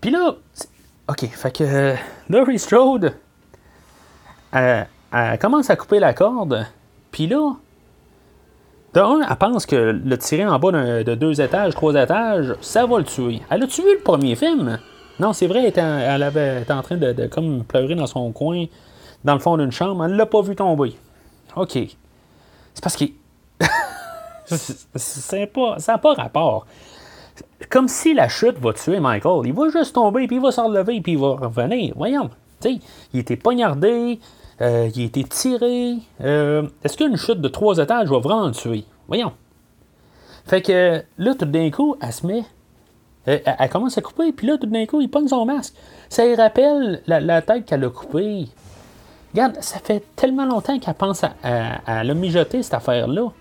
Puis 0.01 0.11
là, 0.11 0.37
ok, 1.09 1.27
fait 1.27 1.51
que 1.51 1.65
euh, 1.65 1.95
Laurie 2.29 2.59
Strode, 2.59 3.15
elle, 4.53 4.87
commence 5.41 5.71
à 5.71 5.77
couper 5.77 5.99
la 5.99 6.15
corde. 6.15 6.67
Puis 7.11 7.27
là, 7.27 7.55
de 8.95 9.01
elle 9.01 9.37
pense 9.37 9.67
que 9.67 9.77
le 9.77 10.19
tirer 10.19 10.47
en 10.47 10.59
bas 10.59 10.73
de 11.03 11.15
deux 11.15 11.41
étages, 11.41 11.75
trois 11.75 11.95
étages, 11.95 12.55
ça 12.61 12.87
va 12.87 12.99
le 12.99 13.05
tuer. 13.05 13.43
Elle 13.51 13.63
a 13.63 13.67
tué 13.67 13.95
le 13.95 14.01
premier 14.01 14.35
film? 14.37 14.79
Non, 15.19 15.33
c'est 15.33 15.47
vrai, 15.47 15.61
elle, 15.61 16.23
était 16.23 16.73
en 16.73 16.83
train 16.83 16.97
de, 16.97 17.27
comme 17.27 17.65
pleurer 17.65 17.95
dans 17.95 18.07
son 18.07 18.33
coin, 18.33 18.67
dans 19.25 19.35
le 19.35 19.41
fond 19.41 19.57
d'une 19.57 19.73
chambre. 19.73 20.05
Elle 20.05 20.17
l'a 20.17 20.27
pas 20.27 20.43
vu 20.43 20.57
tomber. 20.57 20.95
OK. 21.57 21.73
C'est 21.73 22.83
parce 22.83 22.97
que. 22.97 23.05
C'est 24.47 25.47
pas, 25.47 25.79
ça 25.79 25.93
n'a 25.93 25.99
pas 25.99 26.15
rapport. 26.15 26.67
Comme 27.71 27.89
si 27.89 28.15
la 28.15 28.29
chute 28.29 28.59
va 28.59 28.73
tuer 28.73 29.01
Michael. 29.01 29.47
Il 29.47 29.53
va 29.53 29.69
juste 29.71 29.95
tomber, 29.95 30.27
puis 30.27 30.37
il 30.37 30.43
va 30.43 30.51
se 30.51 30.61
relever, 30.61 31.01
puis 31.01 31.13
il 31.13 31.19
va 31.19 31.37
revenir. 31.37 31.95
Voyons. 31.97 32.31
sais, 32.61 32.79
il 33.13 33.21
était 33.21 33.37
poignardé, 33.37 34.21
euh, 34.61 34.91
il 34.95 35.03
été 35.03 35.25
tiré. 35.25 35.97
Euh, 36.23 36.67
est-ce 36.85 36.97
qu'une 36.97 37.17
chute 37.17 37.41
de 37.41 37.49
trois 37.49 37.79
étages 37.79 38.09
va 38.09 38.19
vraiment 38.19 38.47
le 38.47 38.53
tuer? 38.53 38.85
Voyons. 39.09 39.33
Fait 40.47 40.63
que 40.63 41.03
là, 41.19 41.35
tout 41.35 41.45
d'un 41.45 41.71
coup, 41.71 41.97
elle 42.01 42.13
se 42.13 42.27
met. 42.27 42.45
Elle, 43.25 43.69
commence 43.71 43.99
à 43.99 44.03
couper, 44.03 44.31
puis 44.31 44.47
là, 44.47 44.57
tout 44.57 44.69
d'un 44.69 44.87
coup, 44.87 45.01
il 45.01 45.11
pogne 45.11 45.27
son 45.27 45.45
masque. 45.45 45.75
Ça 46.09 46.25
lui 46.25 46.37
rappelle 46.37 47.03
la, 47.09 47.43
tête 47.43 47.65
qu'elle 47.65 47.83
a 47.83 47.91
coupée. 47.91 48.47
Regarde, 49.35 49.57
ça 49.61 49.81
fait 49.81 50.05
tellement 50.15 50.45
longtemps 50.45 50.79
qu'elle 50.79 50.95
pense 50.95 51.25
à, 51.25 51.33
à, 51.43 52.05
le 52.05 52.15
mijoter, 52.15 52.63
cette 52.63 52.75
affaire-là. 52.75 53.33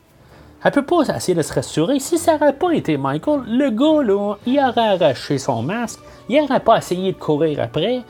Elle 0.65 0.71
peut 0.71 0.83
pas 0.83 1.03
essayer 1.15 1.35
de 1.35 1.43
se 1.43 1.53
rassurer. 1.53 1.99
Si 1.99 2.17
ça 2.17 2.33
n'aurait 2.33 2.53
pas 2.53 2.71
été 2.71 2.97
Michael, 2.97 3.41
le 3.47 3.69
gars, 3.69 4.03
là, 4.03 4.33
il 4.47 4.57
aurait 4.57 4.95
arraché 4.95 5.37
son 5.37 5.61
masque. 5.61 5.99
Il 6.27 6.41
n'aurait 6.41 6.59
pas 6.59 6.77
essayé 6.77 7.13
de 7.13 7.17
courir 7.17 7.61
après. 7.61 8.01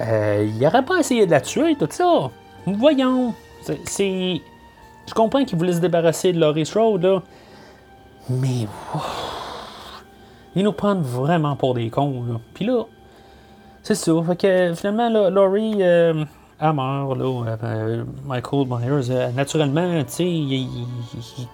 Euh, 0.00 0.48
il 0.48 0.58
n'aurait 0.58 0.86
pas 0.86 0.96
essayé 0.96 1.26
de 1.26 1.30
la 1.30 1.42
tuer, 1.42 1.76
tout 1.78 1.86
ça. 1.90 2.30
Voyons. 2.66 3.34
C'est. 3.84 4.40
Je 5.06 5.14
comprends 5.14 5.44
qu'il 5.44 5.58
voulait 5.58 5.74
se 5.74 5.80
débarrasser 5.80 6.32
de 6.32 6.40
Laurie 6.40 6.64
Strode, 6.64 7.02
là. 7.02 7.22
Mais. 8.30 8.66
Ils 10.56 10.64
nous 10.64 10.72
prennent 10.72 11.02
vraiment 11.02 11.56
pour 11.56 11.74
des 11.74 11.90
cons, 11.90 12.24
là. 12.26 12.40
Puis 12.54 12.64
là, 12.64 12.84
c'est 13.82 13.94
ça. 13.94 14.12
Fait 14.26 14.36
que 14.36 14.74
finalement, 14.74 15.10
là, 15.10 15.28
Laurie 15.28 15.82
euh, 15.82 16.24
a 16.60 16.72
mort, 16.72 17.14
là. 17.14 17.56
Euh, 17.62 18.04
Michael 18.24 18.66
Myers, 18.66 19.10
euh, 19.10 19.30
naturellement, 19.32 20.02
tu 20.04 20.10
sais, 20.10 20.24
il, 20.24 20.68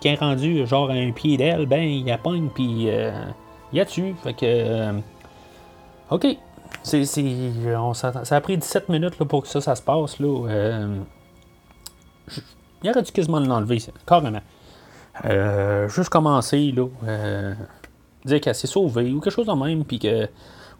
est 0.04 0.14
rendu 0.14 0.66
genre 0.66 0.90
à 0.90 0.94
un 0.94 1.12
pied 1.12 1.36
d'elle, 1.36 1.66
ben, 1.66 1.82
il 1.82 2.10
a 2.10 2.18
pogne, 2.18 2.48
puis 2.48 2.88
il 3.72 3.80
a 3.80 3.84
tué. 3.84 4.14
Fait 4.22 4.34
que. 4.34 5.00
OK. 6.10 6.26
C'est, 6.82 7.04
ça 7.06 8.36
a 8.36 8.40
pris 8.42 8.58
17 8.58 8.90
minutes 8.90 9.18
là, 9.18 9.24
pour 9.24 9.42
que 9.42 9.48
ça, 9.48 9.60
ça 9.60 9.74
se 9.74 9.82
passe. 9.82 10.18
Là. 10.18 10.48
Euh, 10.48 10.98
il 12.82 12.90
aurait 12.90 13.02
dû 13.02 13.10
quasiment 13.10 13.40
l'enlever, 13.40 13.82
carrément. 14.06 14.42
Euh, 15.24 15.88
juste 15.88 16.10
commencer, 16.10 16.72
là, 16.72 16.86
euh, 17.04 17.54
dire 18.24 18.40
qu'elle 18.40 18.54
s'est 18.54 18.66
sauvée 18.66 19.12
ou 19.12 19.20
quelque 19.20 19.32
chose 19.32 19.46
de 19.46 19.52
même, 19.52 19.84
puis 19.84 19.98
que. 19.98 20.28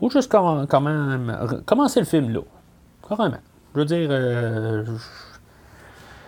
Ou 0.00 0.10
juste 0.10 0.30
comment, 0.30 0.66
commencer 1.64 2.00
le 2.00 2.06
film, 2.06 2.30
là. 2.30 2.40
Carrément. 3.08 3.38
Je 3.74 3.80
veux 3.80 3.84
dire. 3.87 4.10
je, 4.10 4.92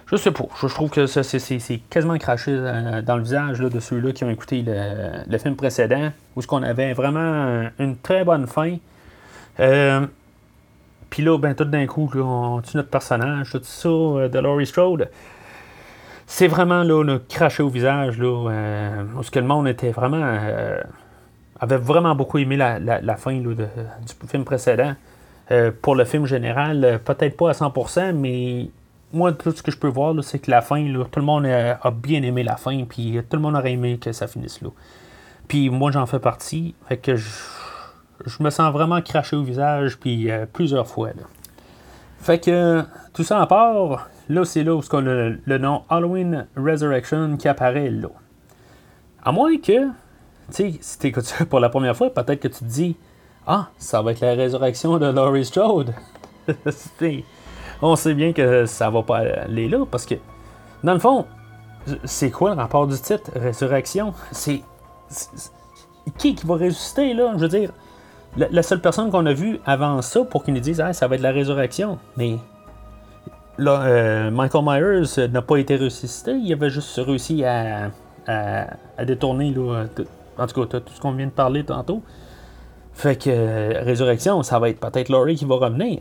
je 0.07 0.17
sais 0.17 0.31
pas. 0.31 0.45
Je, 0.61 0.67
trouve 0.69 0.91
que 0.91 1.07
c'est, 1.07 1.79
quasiment 1.91 2.17
craché 2.17 2.57
dans 3.05 3.17
le 3.17 3.23
visage 3.23 3.61
là, 3.61 3.69
de 3.69 3.81
ceux-là 3.81 4.13
qui 4.13 4.23
ont 4.23 4.31
écouté 4.31 4.65
le, 4.65 5.39
film 5.39 5.57
précédent, 5.57 6.13
où 6.37 6.43
ce 6.43 6.47
qu'on 6.47 6.63
avait 6.63 6.93
vraiment 6.93 7.69
une 7.79 7.97
très 7.97 8.25
bonne 8.25 8.47
fin. 8.47 8.77
Euh, 9.59 10.07
puis 11.11 11.23
là, 11.25 11.39
ben, 11.39 11.55
tout 11.55 11.65
d'un 11.65 11.87
coup, 11.87 12.09
on 12.15 12.61
tue 12.63 12.77
notre 12.77 12.91
personnage, 12.91 13.51
tout 13.51 13.61
ça, 13.63 13.89
euh, 13.89 14.29
de 14.29 14.39
Laurie 14.39 14.67
Strode. 14.67 15.11
C'est 16.27 16.49
vraiment 16.49 16.83
là, 16.85 17.03
le 17.03 17.19
craché 17.19 17.63
au 17.63 17.69
visage, 17.69 18.19
là, 18.19 18.51
euh, 18.51 19.05
que 19.33 19.39
le 19.39 19.47
monde 19.47 19.67
était 19.67 19.91
vraiment. 19.91 20.25
avait 21.59 21.79
vraiment 21.79 22.15
beaucoup 22.15 22.39
aimé 22.39 22.57
la, 22.57 23.17
fin 23.17 23.35
du 23.35 23.57
film 24.29 24.45
précédent. 24.45 24.95
Pour 25.83 25.95
le 25.95 26.05
film 26.05 26.27
général, 26.27 27.01
peut-être 27.05 27.37
pas 27.37 27.51
à 27.51 27.53
100%, 27.53 28.13
mais 28.13 28.69
moi, 29.13 29.33
tout 29.33 29.53
ce 29.53 29.63
que 29.63 29.71
je 29.71 29.79
peux 29.79 29.89
voir, 29.89 30.15
c'est 30.23 30.39
que 30.39 30.51
la 30.51 30.61
fin, 30.61 30.85
tout 31.11 31.21
le 31.21 31.25
monde 31.25 31.47
a, 31.47 31.91
bien 31.91 32.23
aimé 32.23 32.43
la 32.43 32.57
fin, 32.57 32.85
puis 32.85 33.19
tout 33.29 33.37
le 33.37 33.43
monde 33.43 33.55
aurait 33.55 33.73
aimé 33.73 33.99
que 33.99 34.13
ça 34.13 34.27
finisse 34.27 34.61
là. 34.61 34.71
Puis 35.49 35.71
moi, 35.71 35.91
j'en 35.91 36.07
fais 36.07 36.19
partie, 36.19 36.75
fait 36.89 36.97
que 36.97 37.17
je 37.17 38.43
me 38.43 38.51
sens 38.51 38.73
vraiment 38.73 39.01
craché 39.01 39.37
au 39.37 39.43
visage, 39.43 39.99
puis 39.99 40.31
euh, 40.31 40.47
plusieurs 40.51 40.87
fois. 40.87 41.11
Fait 42.19 42.39
que 42.39 42.83
tout 43.13 43.23
ça 43.23 43.41
en 43.41 43.47
part, 43.47 44.09
là 44.29 44.45
c'est 44.45 44.65
là 44.65 44.75
où 44.75 44.83
le, 44.93 45.59
nom 45.59 45.83
Halloween 45.89 46.47
Resurrection 46.57 47.37
qui 47.37 47.47
apparaît 47.47 47.91
là. 47.91 48.09
À 49.23 49.33
moins 49.33 49.57
que, 49.59 49.87
tu 49.87 49.93
sais, 50.51 50.75
si 50.81 50.99
tu 50.99 51.07
écoutes 51.09 51.25
ça 51.25 51.45
pour 51.47 51.61
la 51.61 51.69
première 51.69 51.97
fois, 51.97 52.13
peut-être 52.13 52.41
que 52.41 52.49
tu 52.49 52.61
te 52.61 52.65
dis 52.65 52.97
Ah, 53.47 53.69
ça 53.79 54.03
va 54.03 54.13
être 54.13 54.21
la 54.21 54.35
résurrection 54.35 54.99
de 54.99 55.07
Laurie 55.07 55.45
Strode. 55.45 55.95
on 57.83 57.95
sait 57.97 58.15
bien 58.15 58.33
que 58.33 58.67
ça 58.67 58.91
va 58.91 59.03
pas 59.03 59.19
aller 59.19 59.69
là, 59.69 59.85
parce 59.89 60.05
que, 60.05 60.17
dans 60.83 60.95
le 60.95 60.99
fond, 60.99 61.27
c'est 62.05 62.31
quoi 62.31 62.51
le 62.51 62.57
rapport 62.57 62.87
du 62.87 62.99
titre 62.99 63.31
Résurrection? 63.37 64.15
C'est. 64.33 64.63
Qui 66.19 66.35
qui 66.35 66.47
va 66.47 66.55
ressusciter 66.55 67.15
là? 67.15 67.33
Je 67.35 67.43
veux 67.43 67.49
dire, 67.49 67.71
la, 68.37 68.63
seule 68.63 68.81
personne 68.81 69.11
qu'on 69.11 69.27
a 69.27 69.33
vue 69.33 69.61
avant 69.65 70.03
ça 70.03 70.25
pour 70.25 70.45
qu'il 70.45 70.55
nous 70.55 70.61
dise 70.61 70.81
ah, 70.81 70.93
ça 70.93 71.07
va 71.07 71.15
être 71.15 71.23
la 71.23 71.33
résurrection. 71.33 71.99
Mais 72.17 72.39
là, 73.59 73.83
euh, 73.83 74.31
Michael 74.31 74.65
Myers 74.65 75.29
n'a 75.29 75.43
pas 75.43 75.57
été 75.59 75.77
ressuscité, 75.77 76.33
il 76.33 76.53
avait 76.53 76.71
juste 76.71 76.97
réussi 76.97 77.45
à, 77.45 77.91
détourner 79.05 79.55
en 80.39 80.47
tout 80.47 80.67
cas 80.67 80.81
tout 80.81 80.93
ce 80.93 81.01
qu'on 81.01 81.13
vient 81.13 81.27
de 81.27 81.31
parler 81.31 81.65
tantôt. 81.65 82.03
Fait 82.97 83.23
que 83.23 83.29
euh, 83.29 83.83
résurrection, 83.85 84.43
ça 84.43 84.59
va 84.59 84.71
être 84.71 84.81
peut-être 84.81 85.11
Laurie 85.11 85.37
qui 85.37 85.45
va 85.45 85.57
revenir. 85.57 85.99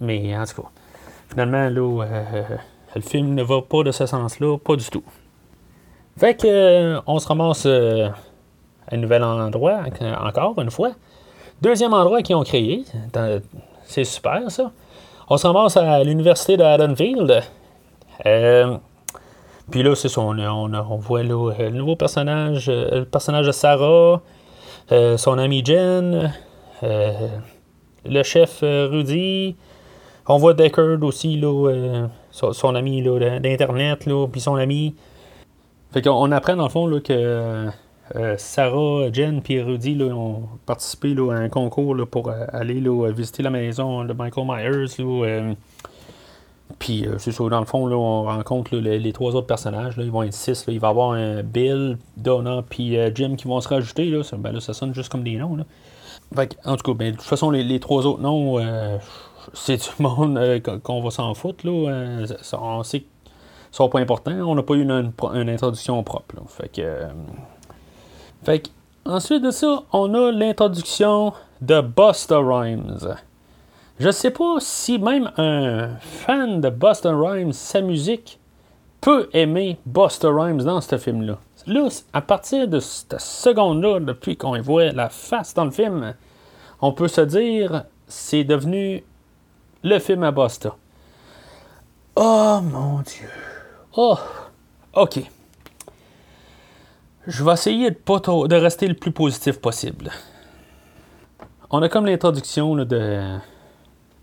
Mais 0.00 0.36
en 0.36 0.44
tout 0.44 0.60
cas. 0.60 0.68
finalement, 1.30 1.70
là, 1.70 2.04
le 2.94 3.00
film 3.00 3.34
ne 3.34 3.42
va 3.42 3.62
pas 3.62 3.82
de 3.82 3.90
ce 3.90 4.04
sens-là, 4.04 4.58
pas 4.58 4.76
du 4.76 4.84
tout. 4.84 5.02
Fait 6.18 6.38
que 6.38 7.00
on 7.06 7.18
se 7.18 7.26
ramasse 7.26 7.64
à 7.64 8.12
un 8.92 8.96
nouvel 8.98 9.24
endroit, 9.24 9.80
encore 10.20 10.60
une 10.60 10.70
fois. 10.70 10.90
Deuxième 11.62 11.94
endroit 11.94 12.20
qu'ils 12.20 12.36
ont 12.36 12.44
créé. 12.44 12.84
C'est 13.84 14.04
super, 14.04 14.50
ça. 14.50 14.72
On 15.30 15.38
se 15.38 15.46
ramasse 15.46 15.78
à 15.78 16.04
l'université 16.04 16.58
de 16.58 16.64
Haddonfield. 16.64 17.42
puis 19.70 19.82
là, 19.82 19.94
c'est 19.94 20.10
ça, 20.10 20.20
on, 20.20 20.38
on, 20.38 20.96
voit 20.98 21.22
le 21.22 21.70
nouveau 21.70 21.96
personnage, 21.96 22.68
le 22.68 23.04
personnage 23.04 23.46
de 23.46 23.52
Sarah, 23.52 24.20
son 24.90 25.38
ami 25.38 25.64
Jen, 25.64 26.32
le 26.82 28.22
chef 28.22 28.60
Rudy. 28.62 29.56
On 30.26 30.38
voit 30.38 30.54
Deckard 30.54 31.02
aussi, 31.02 31.36
là, 31.36 32.08
son, 32.30 32.74
ami 32.74 33.02
d'Internet, 33.02 34.08
puis 34.32 34.40
son 34.40 34.54
ami. 34.56 34.94
Fait 35.92 36.02
qu'on 36.02 36.32
apprend 36.32 36.56
dans 36.56 36.64
le 36.64 36.70
fond 36.70 36.86
là, 36.86 37.00
que 37.00 37.70
euh, 38.16 38.34
Sarah, 38.36 39.10
Jen 39.12 39.40
et 39.48 39.62
Rudy 39.62 39.98
ont 40.02 40.42
participé 40.66 41.14
à 41.30 41.34
un 41.34 41.48
concours 41.48 41.96
pour 42.10 42.28
euh, 42.28 42.44
aller 42.52 42.82
visiter 43.12 43.42
la 43.42 43.50
maison 43.50 44.04
de 44.04 44.12
Michael 44.12 44.46
Myers. 44.46 45.00
Euh, 45.00 45.54
puis 46.78 47.06
c'est 47.18 47.32
ça, 47.32 47.48
dans 47.48 47.60
le 47.60 47.66
fond, 47.66 47.90
on 47.90 48.22
rencontre 48.24 48.76
les, 48.76 49.12
trois 49.12 49.34
autres 49.34 49.46
personnages. 49.46 49.94
ils 49.98 50.10
vont 50.10 50.22
être 50.22 50.32
six. 50.32 50.64
il 50.68 50.80
va 50.80 50.88
y 50.88 50.90
avoir 50.90 51.12
un 51.12 51.42
Bill, 51.42 51.98
Donna 52.16 52.62
puis 52.68 52.96
Jim 53.14 53.36
qui 53.36 53.46
vont 53.46 53.60
se 53.60 53.68
rajouter. 53.68 54.06
Là. 54.06 54.22
Ça, 54.22 54.36
ben, 54.36 54.58
ça 54.60 54.72
sonne 54.72 54.94
juste 54.94 55.10
comme 55.10 55.24
des 55.24 55.36
noms. 55.36 55.56
en 56.36 56.76
tout 56.76 56.92
cas, 56.92 56.94
ben, 56.94 57.12
de 57.12 57.16
toute 57.16 57.26
façon, 57.26 57.50
les, 57.50 57.80
trois 57.80 58.06
autres 58.06 58.20
noms, 58.20 58.58
c'est 59.52 59.76
du 59.76 60.02
monde 60.02 60.40
qu'on 60.82 61.02
va 61.02 61.10
s'en 61.10 61.34
foutre. 61.34 61.66
Là. 61.66 62.24
on 62.60 62.82
sait 62.82 63.00
qu'ils 63.00 63.08
sont 63.70 63.88
pas 63.88 64.00
importants. 64.00 64.32
On 64.32 64.54
n'a 64.54 64.62
pas 64.62 64.74
eu 64.74 64.82
une, 64.82 65.12
introduction 65.48 66.02
propre. 66.02 66.36
Fait 66.48 66.68
que 66.68 67.06
fait 68.44 68.70
ensuite 69.06 69.42
de 69.42 69.50
ça, 69.50 69.82
on 69.92 70.12
a 70.14 70.30
l'introduction 70.30 71.32
de 71.62 71.80
Busta 71.80 72.38
Rhymes. 72.38 73.16
Je 73.98 74.10
sais 74.10 74.30
pas 74.30 74.56
si 74.58 74.98
même 74.98 75.30
un 75.36 75.96
fan 76.00 76.60
de 76.60 76.68
Busta 76.68 77.12
Rhymes, 77.14 77.52
sa 77.52 77.80
musique, 77.80 78.40
peut 79.00 79.28
aimer 79.32 79.78
Busta 79.86 80.28
Rhymes 80.30 80.62
dans 80.62 80.80
ce 80.80 80.98
film-là. 80.98 81.38
Là, 81.66 81.88
à 82.12 82.20
partir 82.20 82.68
de 82.68 82.80
cette 82.80 83.20
seconde-là, 83.20 84.00
depuis 84.00 84.36
qu'on 84.36 84.60
voit 84.60 84.92
la 84.92 85.08
face 85.08 85.54
dans 85.54 85.64
le 85.64 85.70
film, 85.70 86.14
on 86.80 86.92
peut 86.92 87.08
se 87.08 87.20
dire 87.20 87.84
c'est 88.06 88.44
devenu 88.44 89.04
le 89.82 89.98
film 89.98 90.24
à 90.24 90.32
Busta. 90.32 90.76
Oh 92.16 92.60
mon 92.62 93.00
Dieu. 93.00 93.30
Oh, 93.96 94.18
ok 94.94 95.20
je 97.26 97.44
vais 97.44 97.52
essayer 97.52 97.90
de, 97.90 97.96
pas 97.96 98.18
de 98.18 98.54
rester 98.54 98.86
le 98.86 98.94
plus 98.94 99.12
positif 99.12 99.60
possible. 99.60 100.10
On 101.70 101.82
a 101.82 101.88
comme 101.88 102.06
l'introduction 102.06 102.76
de. 102.76 103.38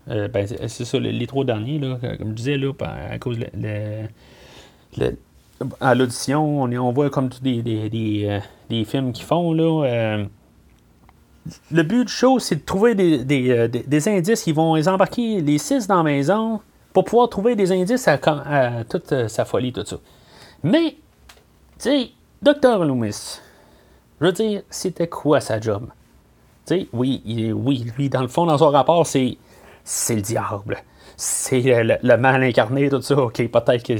Euh, 0.08 0.28
ben, 0.28 0.46
c'est 0.46 0.84
ça, 0.84 0.98
les, 0.98 1.26
trois 1.26 1.44
derniers, 1.44 1.78
là, 1.78 1.98
comme 2.18 2.30
je 2.30 2.34
disais, 2.34 2.56
là, 2.56 2.72
à 3.10 3.18
cause 3.18 3.38
de 3.38 4.08
à 5.80 5.94
l'audition, 5.94 6.62
on, 6.62 6.72
on 6.72 6.92
voit 6.92 7.10
comme 7.10 7.28
tous 7.28 7.40
des, 7.40 7.62
des, 7.62 8.40
euh, 8.70 8.84
films 8.84 9.12
qu'ils 9.12 9.24
font. 9.24 9.52
Là, 9.52 9.86
euh. 9.86 10.24
le 11.70 11.82
but 11.82 12.06
du 12.06 12.12
show, 12.12 12.38
c'est 12.38 12.56
de 12.56 12.64
trouver 12.64 12.94
des, 12.94 13.24
des, 13.24 14.08
indices. 14.08 14.46
Ils 14.46 14.54
vont 14.54 14.74
les 14.74 14.88
embarquer 14.88 15.40
les 15.40 15.58
six 15.58 15.86
dans 15.86 15.98
la 15.98 16.02
maison 16.02 16.60
pour 16.92 17.04
pouvoir 17.04 17.28
trouver 17.28 17.54
des 17.54 17.72
indices 17.72 18.08
à, 18.08 18.18
toute 18.88 19.28
sa 19.28 19.44
folie, 19.44 19.72
tout 19.72 19.84
ça. 19.84 19.96
Mais, 20.62 20.96
tu 21.78 21.90
sais, 21.90 22.10
Docteur 22.42 22.84
Loomis, 22.84 23.40
je 24.20 24.26
veux 24.26 24.32
dire, 24.32 24.62
c'était 24.68 25.08
quoi 25.08 25.40
sa 25.40 25.60
job? 25.60 25.86
Tu 26.66 26.74
sais, 26.74 26.88
oui, 26.92 27.22
oui, 27.54 27.86
lui, 27.96 28.08
dans 28.08 28.22
le 28.22 28.28
fond, 28.28 28.46
dans 28.46 28.58
son 28.58 28.70
rapport, 28.70 29.06
c'est, 29.06 29.36
c'est 29.84 30.14
le 30.14 30.22
diable. 30.22 30.78
C'est 31.16 31.60
le, 31.60 32.16
mal 32.16 32.42
incarné, 32.42 32.88
tout 32.88 33.02
ça. 33.02 33.16
OK, 33.16 33.36
peut-être 33.36 33.84
que 33.84 33.96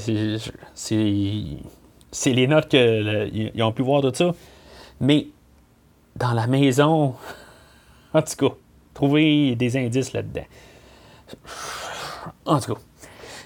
c'est, 0.74 2.30
les 2.32 2.46
notes 2.46 2.68
qu'ils 2.68 3.62
ont 3.62 3.72
pu 3.72 3.82
voir, 3.82 4.02
tout 4.02 4.12
ça. 4.14 4.32
Mais 5.00 5.28
dans 6.16 6.32
la 6.32 6.46
maison, 6.46 7.14
en 8.14 8.22
tout 8.22 8.48
cas, 8.48 8.54
trouver 8.94 9.54
des 9.54 9.76
indices 9.76 10.12
là-dedans. 10.12 10.46
En 12.44 12.60
tout 12.60 12.74
cas. 12.74 12.80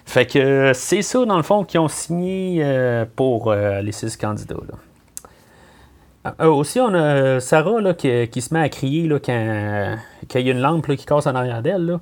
Fait 0.05 0.27
que 0.27 0.73
c'est 0.73 1.03
ça, 1.03 1.25
dans 1.25 1.37
le 1.37 1.43
fond, 1.43 1.65
qu'ils 1.65 1.81
ont 1.81 1.89
signé 1.89 2.61
euh, 2.63 3.05
pour 3.17 3.51
euh, 3.51 3.81
les 3.83 3.93
six 3.93 4.17
candidats. 4.17 4.55
Là. 4.55 6.35
Euh, 6.41 6.47
aussi, 6.47 6.81
on 6.81 6.95
a 6.95 7.41
Sarah 7.41 7.81
là, 7.81 7.93
qui, 7.95 8.41
se 8.41 8.55
met 8.55 8.61
à 8.61 8.69
crier 8.69 9.07
là, 9.09 9.19
quand, 9.19 9.97
y 10.35 10.49
a 10.49 10.53
une 10.53 10.61
lampe 10.61 10.95
qui 10.95 11.05
casse 11.05 11.27
en 11.27 11.35
arrière 11.35 11.61
d'elle. 11.61 11.99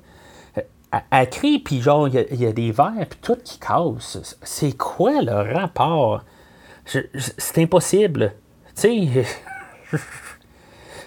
Elle, 1.11 1.29
crie, 1.29 1.59
puis 1.59 1.81
genre, 1.81 2.07
il 2.07 2.15
y, 2.39 2.45
a, 2.45 2.51
des 2.51 2.71
verres, 2.71 3.07
puis 3.09 3.19
tout 3.21 3.37
qui 3.43 3.59
casse. 3.59 4.37
C'est 4.41 4.77
quoi 4.77 5.21
le 5.21 5.53
rapport? 5.53 6.23
c'est 6.85 7.57
impossible. 7.63 8.33
Tu 8.75 9.09
sais. 9.09 9.25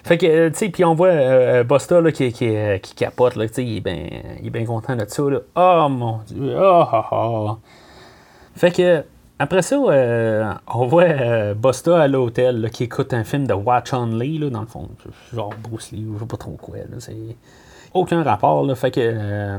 fait 0.04 0.18
que, 0.18 0.48
tu 0.48 0.54
sais, 0.56 0.68
puis 0.70 0.84
on 0.84 0.94
voit 0.94 1.08
euh, 1.08 1.64
là, 1.64 2.12
qui, 2.12 2.32
qui, 2.32 2.56
qui, 2.82 2.94
capote, 2.94 3.36
là, 3.36 3.46
il 3.56 3.76
est 3.76 4.50
bien 4.50 4.64
content 4.64 4.96
de 4.96 5.04
ça. 5.06 5.22
Là. 5.22 5.38
Oh 5.54 5.88
mon 5.88 6.18
dieu, 6.26 6.56
oh, 6.58 6.84
oh, 6.92 7.02
oh. 7.12 7.58
Fait 8.56 8.72
que, 8.72 9.04
après 9.40 9.62
ça, 9.62 9.76
euh, 9.76 10.52
on 10.66 10.86
voit 10.86 11.04
euh, 11.04 11.54
à 11.94 12.08
l'hôtel 12.08 12.70
qui 12.72 12.84
écoute 12.84 13.14
un 13.14 13.22
film 13.22 13.46
de 13.46 13.54
Watch 13.54 13.92
Only, 13.92 14.38
là, 14.38 14.50
dans 14.50 14.62
le 14.62 14.66
fond. 14.66 14.88
Genre 15.32 15.54
Bruce 15.62 15.92
Lee, 15.92 16.04
je 16.12 16.18
sais 16.18 16.26
pas 16.26 16.36
trop 16.36 16.56
quoi. 16.60 16.78
c'est 16.98 17.14
aucun 17.94 18.22
rapport. 18.22 18.64
Là, 18.64 18.74
fait 18.74 18.90
que. 18.90 19.00
Euh, 19.02 19.58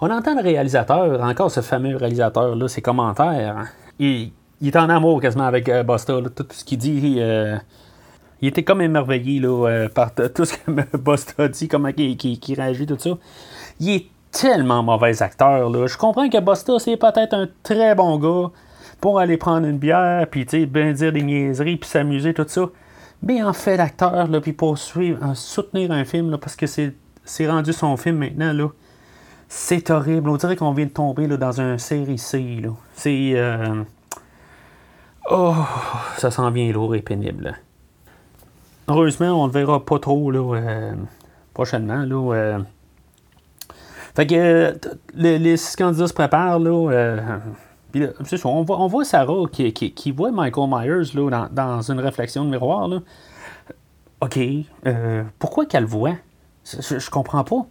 on 0.00 0.10
entend 0.10 0.34
le 0.34 0.42
réalisateur, 0.42 1.22
encore 1.22 1.50
ce 1.50 1.60
fameux 1.60 1.96
réalisateur, 1.96 2.56
là, 2.56 2.66
ses 2.66 2.82
commentaires. 2.82 3.66
Il, 4.00 4.32
il 4.60 4.68
est 4.68 4.76
en 4.76 4.88
amour 4.88 5.20
quasiment 5.20 5.44
avec 5.44 5.70
Busta. 5.70 6.14
tout 6.34 6.46
ce 6.50 6.64
qu'il 6.64 6.78
dit. 6.78 7.20
il 8.40 8.48
était 8.48 8.64
comme 8.64 8.80
émerveillé 8.80 9.38
là, 9.38 9.86
par 9.94 10.12
tout 10.12 10.44
ce 10.44 10.54
que 10.54 10.96
Busta 10.96 11.46
dit, 11.46 11.68
comment 11.68 11.90
il, 11.96 12.38
réagit, 12.56 12.86
tout 12.86 12.98
ça. 12.98 13.10
Il 13.78 13.90
est 13.90 14.06
tellement 14.32 14.82
mauvais 14.82 15.22
acteur. 15.22 15.70
Là. 15.70 15.86
Je 15.86 15.96
comprends 15.96 16.28
que 16.28 16.40
Busta, 16.40 16.80
c'est 16.80 16.96
peut-être 16.96 17.34
un 17.34 17.48
très 17.62 17.94
bon 17.94 18.18
gars 18.18 18.50
pour 19.02 19.18
aller 19.18 19.36
prendre 19.36 19.66
une 19.66 19.78
bière, 19.78 20.26
puis 20.30 20.46
bien 20.66 20.92
dire 20.92 21.12
des 21.12 21.22
niaiseries, 21.22 21.76
puis 21.76 21.90
s'amuser, 21.90 22.32
tout 22.32 22.46
ça. 22.46 22.62
Mais 23.22 23.42
en 23.42 23.52
fait, 23.52 23.76
l'acteur, 23.76 24.28
puis 24.42 24.52
pour 24.52 24.78
suivre, 24.78 25.34
soutenir 25.34 25.92
un 25.92 26.04
film, 26.04 26.30
là, 26.30 26.38
parce 26.38 26.56
que 26.56 26.66
c'est, 26.66 26.94
rendu 27.46 27.72
son 27.72 27.96
film 27.96 28.18
maintenant, 28.18 28.52
là, 28.52 28.68
c'est 29.48 29.90
horrible. 29.90 30.28
On 30.28 30.36
dirait 30.36 30.56
qu'on 30.56 30.72
vient 30.72 30.86
de 30.86 30.90
tomber 30.90 31.26
là, 31.26 31.36
dans 31.36 31.60
un 31.60 31.78
série 31.78 32.18
C. 32.18 32.62
C'est. 32.94 33.32
Euh, 33.34 33.84
oh, 35.30 35.54
ça 36.16 36.30
s'en 36.30 36.50
vient 36.50 36.72
lourd 36.72 36.94
et 36.94 37.02
pénible. 37.02 37.56
Heureusement, 38.88 39.42
on 39.42 39.46
ne 39.46 39.52
le 39.52 39.58
verra 39.58 39.84
pas 39.84 39.98
trop 39.98 40.30
là, 40.30 40.56
euh, 40.56 40.94
prochainement. 41.54 42.04
Là, 42.04 42.34
euh, 42.34 42.58
fait 44.14 44.26
que 44.26 44.34
euh, 44.34 44.72
les, 45.14 45.38
les, 45.38 45.56
candidats 45.78 46.08
se 46.08 46.12
préparent, 46.12 46.58
là. 46.58 47.40
Euh, 47.96 48.12
on, 48.44 48.86
voit, 48.86 49.04
Sarah 49.04 49.44
qui, 49.50 50.10
voit 50.12 50.30
Michael 50.30 50.68
Myers 50.68 51.14
là, 51.14 51.48
dans, 51.50 51.90
une 51.90 52.00
réflexion 52.00 52.44
de 52.44 52.50
miroir. 52.50 52.88
Là. 52.88 53.00
OK. 54.20 54.38
Euh, 54.86 55.22
pourquoi 55.38 55.66
qu'elle 55.66 55.84
le 55.84 55.88
voit? 55.88 56.16
Je, 56.64 56.98
je, 56.98 57.10
comprends 57.10 57.44
pas. 57.44 57.66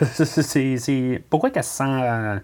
C'est, 0.00 1.22
pourquoi 1.30 1.50
qu'elle 1.50 1.64
se 1.64 1.76
sent. 1.76 2.40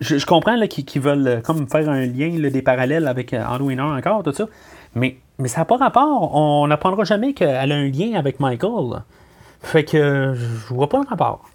je, 0.00 0.26
comprends 0.26 0.56
qu'ils, 0.66 1.02
veulent 1.02 1.42
comme 1.42 1.68
faire 1.68 1.88
un 1.88 2.06
lien, 2.06 2.50
des 2.50 2.62
parallèles 2.62 3.08
avec 3.08 3.32
Halloween 3.32 3.80
encore, 3.80 4.22
tout 4.22 4.32
ça. 4.32 4.46
Mais, 4.94 5.18
mais 5.38 5.48
ça 5.48 5.60
n'a 5.60 5.64
pas 5.64 5.76
rapport. 5.76 6.34
On 6.34 6.66
n'apprendra 6.66 7.04
jamais 7.04 7.32
qu'elle 7.32 7.72
a 7.72 7.74
un 7.74 7.88
lien 7.88 8.14
avec 8.14 8.40
Michael. 8.40 9.02
Fait 9.62 9.84
que 9.84 10.34
je 10.34 10.74
vois 10.74 10.88
pas 10.88 11.00
le 11.00 11.06
rapport. 11.08 11.49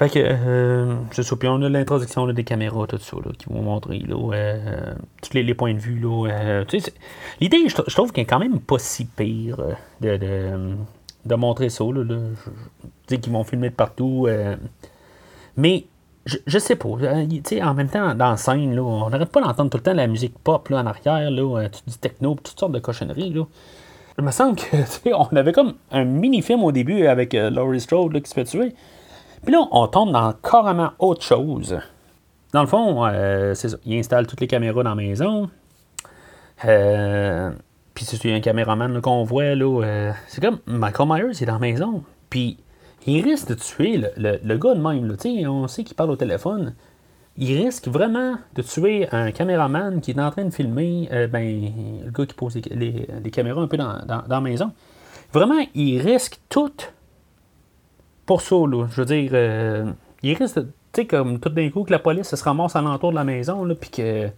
Fait 0.00 0.08
que, 0.08 0.18
euh, 0.18 0.94
c'est 1.12 1.22
ça. 1.22 1.36
Puis 1.36 1.46
on 1.46 1.60
a 1.60 1.68
l'introduction 1.68 2.26
des 2.32 2.42
caméras, 2.42 2.86
tout 2.86 2.96
ça, 2.96 3.18
là, 3.18 3.32
qui 3.36 3.52
vont 3.52 3.60
montrer 3.60 3.98
là, 3.98 4.16
euh, 4.32 4.94
tous 5.20 5.34
les, 5.34 5.52
points 5.52 5.74
de 5.74 5.78
vue. 5.78 5.98
Là, 5.98 6.30
euh, 6.30 6.64
l'idée, 7.38 7.68
je, 7.68 7.94
trouve 7.94 8.10
qu'elle 8.10 8.22
est 8.22 8.26
quand 8.26 8.38
même 8.38 8.60
pas 8.60 8.78
si 8.78 9.04
pire 9.04 9.58
de, 10.00 10.16
de, 11.26 11.34
montrer 11.34 11.68
ça. 11.68 11.84
Là, 11.84 12.02
là. 12.02 12.16
Je, 13.10 13.16
qu'ils 13.16 13.30
vont 13.30 13.44
filmer 13.44 13.68
de 13.68 13.74
partout. 13.74 14.26
mais 15.58 15.84
je, 16.24 16.38
je 16.46 16.58
sais 16.58 16.76
pas. 16.76 16.88
en 16.88 17.74
même 17.74 17.90
temps, 17.90 18.14
dans 18.14 18.30
la 18.30 18.36
scène, 18.38 18.74
là, 18.74 18.82
on 18.82 19.10
n'arrête 19.10 19.30
pas 19.30 19.42
d'entendre 19.42 19.68
tout 19.68 19.76
le 19.76 19.82
temps 19.82 19.92
la 19.92 20.06
musique 20.06 20.38
pop 20.38 20.70
là, 20.70 20.80
en 20.80 20.86
arrière, 20.86 21.30
là, 21.30 21.68
du 21.68 21.98
techno, 21.98 22.36
toutes 22.42 22.58
sortes 22.58 22.72
de 22.72 22.78
cochonneries. 22.78 23.34
Là 23.34 23.44
il 24.20 24.24
me 24.24 24.30
semble 24.30 24.56
que 24.56 25.10
on 25.14 25.36
avait 25.36 25.52
comme 25.52 25.74
un 25.90 26.04
mini-film 26.04 26.62
au 26.62 26.72
début 26.72 27.06
avec 27.06 27.34
euh, 27.34 27.50
Laurie 27.50 27.80
Strode 27.80 28.20
qui 28.20 28.28
se 28.28 28.34
fait 28.34 28.44
tuer. 28.44 28.74
Puis 29.44 29.52
là, 29.52 29.66
on 29.70 29.86
tombe 29.86 30.12
dans 30.12 30.32
carrément 30.32 30.90
autre 30.98 31.22
chose. 31.22 31.78
Dans 32.52 32.60
le 32.62 32.66
fond, 32.66 33.06
euh, 33.06 33.54
c'est 33.54 33.68
ça. 33.70 33.76
Il 33.86 33.96
installe 33.98 34.26
toutes 34.26 34.40
les 34.40 34.46
caméras 34.48 34.82
dans 34.82 34.90
la 34.90 34.96
maison. 34.96 35.48
Euh, 36.64 37.50
puis 37.94 38.04
c'est 38.04 38.34
un 38.34 38.40
caméraman 38.40 39.00
qu'on 39.00 39.24
voit, 39.24 39.54
là. 39.54 39.82
euh, 39.84 40.12
c'est 40.28 40.42
comme 40.42 40.58
Michael 40.66 41.08
Myers, 41.08 41.32
il 41.38 41.42
est 41.42 41.46
dans 41.46 41.54
la 41.54 41.58
maison. 41.58 42.02
Puis 42.28 42.58
il 43.06 43.22
risque 43.22 43.48
de 43.48 43.54
tuer 43.54 43.96
le, 43.96 44.08
le- 44.16 44.40
le 44.42 44.58
gars 44.58 44.74
de 44.74 44.80
même, 44.80 45.06
là. 45.06 45.14
On 45.50 45.68
sait 45.68 45.84
qu'il 45.84 45.96
parle 45.96 46.10
au 46.10 46.16
téléphone. 46.16 46.74
Il 47.38 47.56
risque 47.64 47.88
vraiment 47.88 48.34
de 48.54 48.62
tuer 48.62 49.08
un 49.12 49.30
caméraman 49.30 50.00
qui 50.00 50.10
est 50.10 50.20
en 50.20 50.30
train 50.30 50.44
de 50.44 50.50
filmer, 50.50 51.08
euh, 51.12 51.26
ben, 51.26 51.70
le 52.04 52.10
gars 52.10 52.26
qui 52.26 52.34
pose 52.34 52.56
les 52.70 53.30
caméras 53.32 53.62
un 53.62 53.68
peu 53.68 53.76
dans, 53.78 54.04
dans- 54.04 54.22
dans 54.28 54.34
la 54.36 54.40
maison. 54.40 54.72
Vraiment, 55.32 55.64
il 55.74 56.00
risque 56.00 56.40
tout 56.48 56.72
pour 58.30 58.42
ça. 58.42 58.54
Je 58.92 59.00
veux 59.00 59.04
dire, 59.06 59.32
euh, 59.34 59.90
il 60.22 60.36
risque 60.36 60.54
tu 60.60 60.62
sais, 60.94 61.04
comme 61.04 61.40
tout 61.40 61.48
d'un 61.48 61.68
coup 61.68 61.82
que 61.82 61.90
la 61.90 61.98
police 61.98 62.32
se 62.32 62.44
ramasse 62.44 62.76
alentour 62.76 63.10
de 63.10 63.16
la 63.16 63.24
maison, 63.24 63.64
là, 63.64 63.74
puis 63.74 63.90
que, 63.90 64.28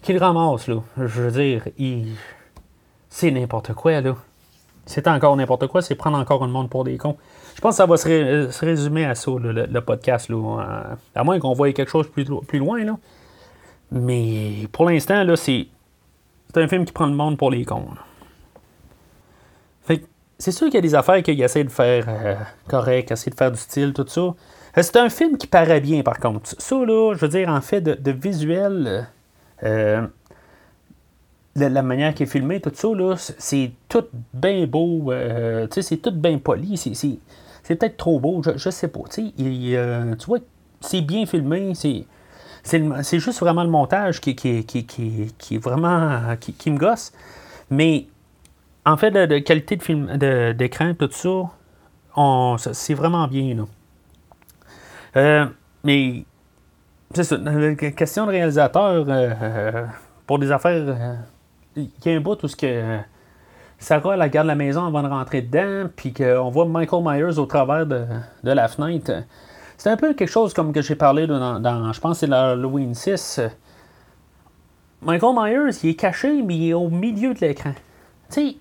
qu'il 0.00 0.16
ramasse, 0.16 0.66
là. 0.66 0.76
Je 0.96 1.20
veux 1.20 1.30
dire, 1.30 1.62
c'est 3.10 3.30
n'importe 3.30 3.74
quoi, 3.74 4.00
là. 4.00 4.16
C'est 4.86 5.06
encore 5.08 5.36
n'importe 5.36 5.66
quoi, 5.66 5.82
c'est 5.82 5.94
prendre 5.94 6.16
encore 6.16 6.42
le 6.46 6.50
monde 6.50 6.70
pour 6.70 6.84
des 6.84 6.96
cons. 6.96 7.18
Je 7.54 7.60
pense 7.60 7.72
que 7.72 7.76
ça 7.76 7.84
va 7.84 7.98
se, 7.98 8.08
euh, 8.08 8.48
résumer 8.62 9.04
à 9.04 9.14
ça, 9.14 9.30
là, 9.32 9.66
le, 9.66 9.80
podcast, 9.82 10.30
là. 10.30 10.36
Euh, 10.36 10.94
À 11.14 11.22
moins 11.22 11.38
qu'on 11.38 11.52
voie 11.52 11.70
quelque 11.74 11.90
chose 11.90 12.08
plus, 12.08 12.24
lo- 12.24 12.40
plus 12.40 12.58
loin, 12.58 12.82
là. 12.82 12.96
Mais 13.92 14.66
pour 14.72 14.86
l'instant, 14.88 15.22
là, 15.22 15.36
c'est, 15.36 15.66
c'est 16.54 16.62
un 16.62 16.68
film 16.68 16.86
qui 16.86 16.92
prend 16.94 17.06
le 17.06 17.14
monde 17.14 17.36
pour 17.36 17.50
les 17.50 17.66
cons. 17.66 17.88
C'est 20.38 20.52
sûr 20.52 20.66
qu'il 20.66 20.76
y 20.76 20.78
a 20.78 20.82
des 20.82 20.94
affaires 20.94 21.20
qu'il 21.22 21.40
essaie 21.42 21.64
de 21.64 21.68
faire 21.68 22.04
euh, 22.08 22.34
correct, 22.68 23.10
essaie 23.10 23.30
de 23.30 23.34
faire 23.34 23.50
du 23.50 23.58
style, 23.58 23.92
tout 23.92 24.06
ça. 24.06 24.20
Euh, 24.20 24.34
C'est 24.82 24.96
un 24.96 25.08
film 25.08 25.36
qui 25.36 25.48
paraît 25.48 25.80
bien, 25.80 26.02
par 26.02 26.20
contre. 26.20 26.54
Ça, 26.58 26.76
là, 26.76 27.12
je 27.14 27.20
veux 27.20 27.28
dire, 27.28 27.48
en 27.48 27.60
fait, 27.60 27.80
de, 27.80 28.10
visuel, 28.12 29.08
euh, 29.64 30.06
la, 31.56 31.82
manière 31.82 32.14
qu'il 32.14 32.28
est 32.28 32.30
filmé, 32.30 32.60
tout 32.60 32.70
ça, 32.72 32.88
là, 32.94 33.16
c'est- 33.16 33.72
tout 33.88 34.04
bien 34.32 34.64
beau. 34.66 35.10
euh, 35.10 35.66
tu 35.66 35.74
sais, 35.74 35.82
c'est 35.82 35.96
tout 35.96 36.12
bien 36.12 36.38
poli. 36.38 36.76
C'est, 36.76 37.18
peut-être 37.76 37.96
trop 37.96 38.20
beau, 38.20 38.40
je, 38.44 38.52
je 38.56 38.70
sais 38.70 38.88
pas. 38.88 39.00
Tu 39.10 39.32
vois, 40.26 40.38
c'est 40.80 41.00
bien 41.02 41.26
filmé, 41.26 41.74
c'est... 41.74 42.04
C'est, 42.62 43.18
juste 43.18 43.40
vraiment 43.40 43.64
le 43.64 43.70
montage 43.70 44.20
qui, 44.20 44.36
qui, 44.36 44.64
qui, 44.64 44.84
qui, 44.84 45.32
qui 45.38 45.54
est 45.54 45.58
vraiment. 45.58 46.36
qui, 46.38 46.52
qui 46.52 46.70
me 46.70 46.76
gosse. 46.76 47.12
Mais 47.70 48.06
en 48.88 48.96
fait, 48.96 49.10
de, 49.10 49.38
qualité 49.38 49.76
de 49.76 49.82
film, 49.82 50.16
d'écran, 50.16 50.94
tout 50.98 51.10
ça, 51.12 52.72
c'est 52.72 52.94
vraiment 52.94 53.28
bien. 53.28 53.54
Là. 53.54 53.64
Euh, 55.16 55.46
mais 55.84 56.24
c'est 57.14 57.24
ça. 57.24 57.36
la 57.36 57.74
Question 57.74 58.26
de 58.26 58.30
réalisateur, 58.30 59.04
euh, 59.08 59.30
euh, 59.42 59.86
pour 60.26 60.38
des 60.38 60.50
affaires. 60.50 61.18
Il 61.76 61.90
y 62.04 62.08
a 62.08 62.12
un 62.16 62.20
bout 62.20 62.42
où 62.42 62.48
ce 62.48 62.56
que. 62.56 62.98
Sarah, 63.78 64.14
elle 64.14 64.22
regarde 64.22 64.48
la 64.48 64.56
maison 64.56 64.86
avant 64.86 65.02
de 65.02 65.08
rentrer 65.08 65.42
dedans, 65.42 65.88
puis 65.94 66.12
qu'on 66.12 66.50
voit 66.50 66.66
Michael 66.66 67.04
Myers 67.04 67.38
au 67.38 67.46
travers 67.46 67.86
de, 67.86 68.06
de 68.42 68.50
la 68.50 68.66
fenêtre. 68.66 69.12
C'est 69.76 69.90
un 69.90 69.96
peu 69.96 70.14
quelque 70.14 70.30
chose 70.30 70.52
comme 70.52 70.72
que 70.72 70.82
j'ai 70.82 70.96
parlé 70.96 71.28
dans, 71.28 71.92
je 71.92 72.00
pense 72.00 72.18
c'est 72.18 72.26
l'Halloween 72.26 72.94
6. 72.94 73.40
Michael 75.02 75.34
Myers, 75.36 75.78
il 75.84 75.90
est 75.90 75.94
caché, 75.94 76.42
mais 76.42 76.56
il 76.56 76.70
est 76.70 76.74
au 76.74 76.88
milieu 76.88 77.34
de 77.34 77.38
l'écran. 77.38 77.70
Tu 78.32 78.50
sais, 78.50 78.56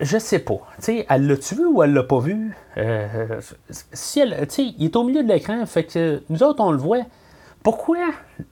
je, 0.00 0.18
sais 0.18 0.40
pas. 0.40 0.58
Tu 0.76 0.82
sais, 0.82 1.06
elle 1.08 1.26
l'a-tu 1.26 1.54
vu 1.54 1.66
ou 1.66 1.82
elle 1.82 1.92
l'a 1.92 2.02
pas 2.02 2.18
vu? 2.18 2.56
Euh, 2.76 3.40
si 3.70 4.20
elle, 4.20 4.46
il 4.58 4.84
est 4.84 4.96
au 4.96 5.04
milieu 5.04 5.22
de 5.22 5.28
l'écran, 5.28 5.64
fait 5.66 5.84
que 5.84 6.22
nous 6.28 6.42
autres, 6.42 6.62
on 6.62 6.72
le 6.72 6.78
voit. 6.78 7.02
Pourquoi 7.62 7.98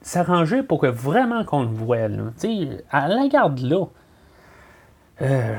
s'arranger 0.03 0.63
pour 0.63 0.81
que 0.81 0.87
vraiment 0.87 1.45
qu'on 1.45 1.63
le 1.63 1.69
voit, 1.69 2.09
là? 2.09 2.33
Elle 2.43 2.83
la 2.93 3.29
garde 3.29 3.59
là. 3.61 3.87
Euh, 5.23 5.57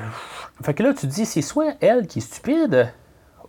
fait 0.61 0.73
que 0.73 0.83
là, 0.83 0.93
tu 0.93 1.07
te 1.07 1.13
dis, 1.13 1.25
c'est 1.25 1.41
soit 1.41 1.75
elle 1.81 2.07
qui 2.07 2.19
est 2.19 2.21
stupide, 2.21 2.91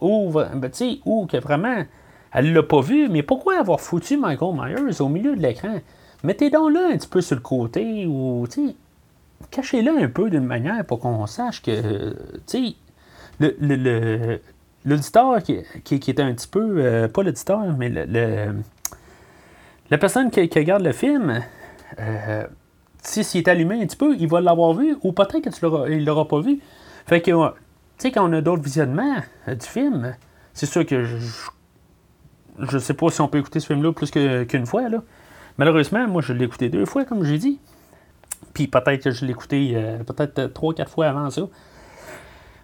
ou, 0.01 0.33
ben, 0.33 0.71
ou 1.05 1.27
que 1.27 1.37
vraiment, 1.37 1.85
elle 2.33 2.53
l'a 2.53 2.63
pas 2.63 2.81
vu, 2.81 3.09
mais 3.09 3.23
pourquoi 3.23 3.59
avoir 3.59 3.81
foutu 3.81 4.17
Michael 4.17 4.55
Myers 4.55 5.01
au 5.01 5.09
milieu 5.09 5.37
de 5.37 5.43
l'écran? 5.43 5.77
Mettez 6.23 6.51
donc 6.51 6.73
là 6.73 6.89
un 6.93 6.97
petit 6.97 7.09
peu 7.09 7.21
sur 7.21 7.37
le 7.37 7.43
côté, 7.43 8.07
ou, 8.07 8.47
tu 8.51 8.75
cachez-le 9.51 10.03
un 10.03 10.09
peu 10.09 10.31
d'une 10.31 10.45
manière 10.45 10.85
pour 10.85 11.01
qu'on 11.01 11.27
sache 11.27 11.63
que, 11.63 12.11
tu 12.47 12.69
sais, 12.69 12.75
le, 13.41 13.57
le, 13.61 13.77
le- 13.77 14.41
l'auditeur 14.85 15.43
qui, 15.43 15.63
qui, 15.85 16.15
un 16.19 16.33
petit 16.35 16.49
peu, 16.49 16.77
euh, 16.79 17.09
pas 17.09 17.23
l'auditeur, 17.23 17.61
mais 17.77 17.89
le, 17.89 18.55
la 19.91 19.99
personne 19.99 20.31
qui, 20.31 20.49
qui 20.49 20.59
regarde 20.59 20.83
le 20.83 20.93
film, 20.93 21.43
euh, 21.99 22.47
si 23.03 23.25
s'il 23.25 23.41
est 23.41 23.49
allumé 23.49 23.83
un 23.83 23.87
petit 23.87 23.97
peu, 23.97 24.17
il 24.19 24.29
va 24.29 24.41
l'avoir 24.41 24.75
vu, 24.75 24.97
ou 25.03 25.13
peut-être 25.13 25.41
que 25.41 25.51
tu 25.51 25.61
l'auras, 25.63 25.89
il 25.89 26.05
l'aura 26.05 26.27
pas 26.29 26.41
vu. 26.41 26.61
Fait 27.07 27.21
que, 27.21 27.31
euh, 27.31 27.49
tu 27.51 27.55
sais, 27.99 28.13
quand 28.13 28.29
on 28.29 28.33
a 28.33 28.41
d'autres 28.41 28.63
visionnements 28.63 29.17
euh, 29.49 29.55
du 29.55 29.67
film, 29.67 30.15
c'est 30.53 30.67
sûr 30.67 30.85
que 30.85 31.05
je, 31.05 31.17
je 32.59 32.79
sais 32.79 32.95
pas 32.95 33.11
si 33.11 33.21
on 33.21 33.29
peut 33.29 33.39
écouter 33.39 33.61
ce 33.61 33.67
film-là 33.67 33.93
plus 33.93 34.11
qu'une 34.11 34.67
fois, 34.67 34.89
là. 34.89 35.03
Malheureusement, 35.59 36.07
moi, 36.07 36.23
je 36.23 36.33
l'ai 36.33 36.45
écouté 36.45 36.69
deux 36.69 36.85
fois, 36.85 37.05
comme 37.05 37.25
j'ai 37.25 37.39
dit. 37.39 37.59
Puis 38.59 38.67
peut-être 38.67 39.05
que 39.05 39.11
je 39.13 39.25
l'ai 39.25 39.31
écouté 39.31 39.73
euh, 39.77 39.99
peut-être 39.99 40.39
euh, 40.41 40.49
trois, 40.49 40.75
quatre 40.75 40.91
fois 40.91 41.07
avant 41.07 41.31
ça. 41.31 41.43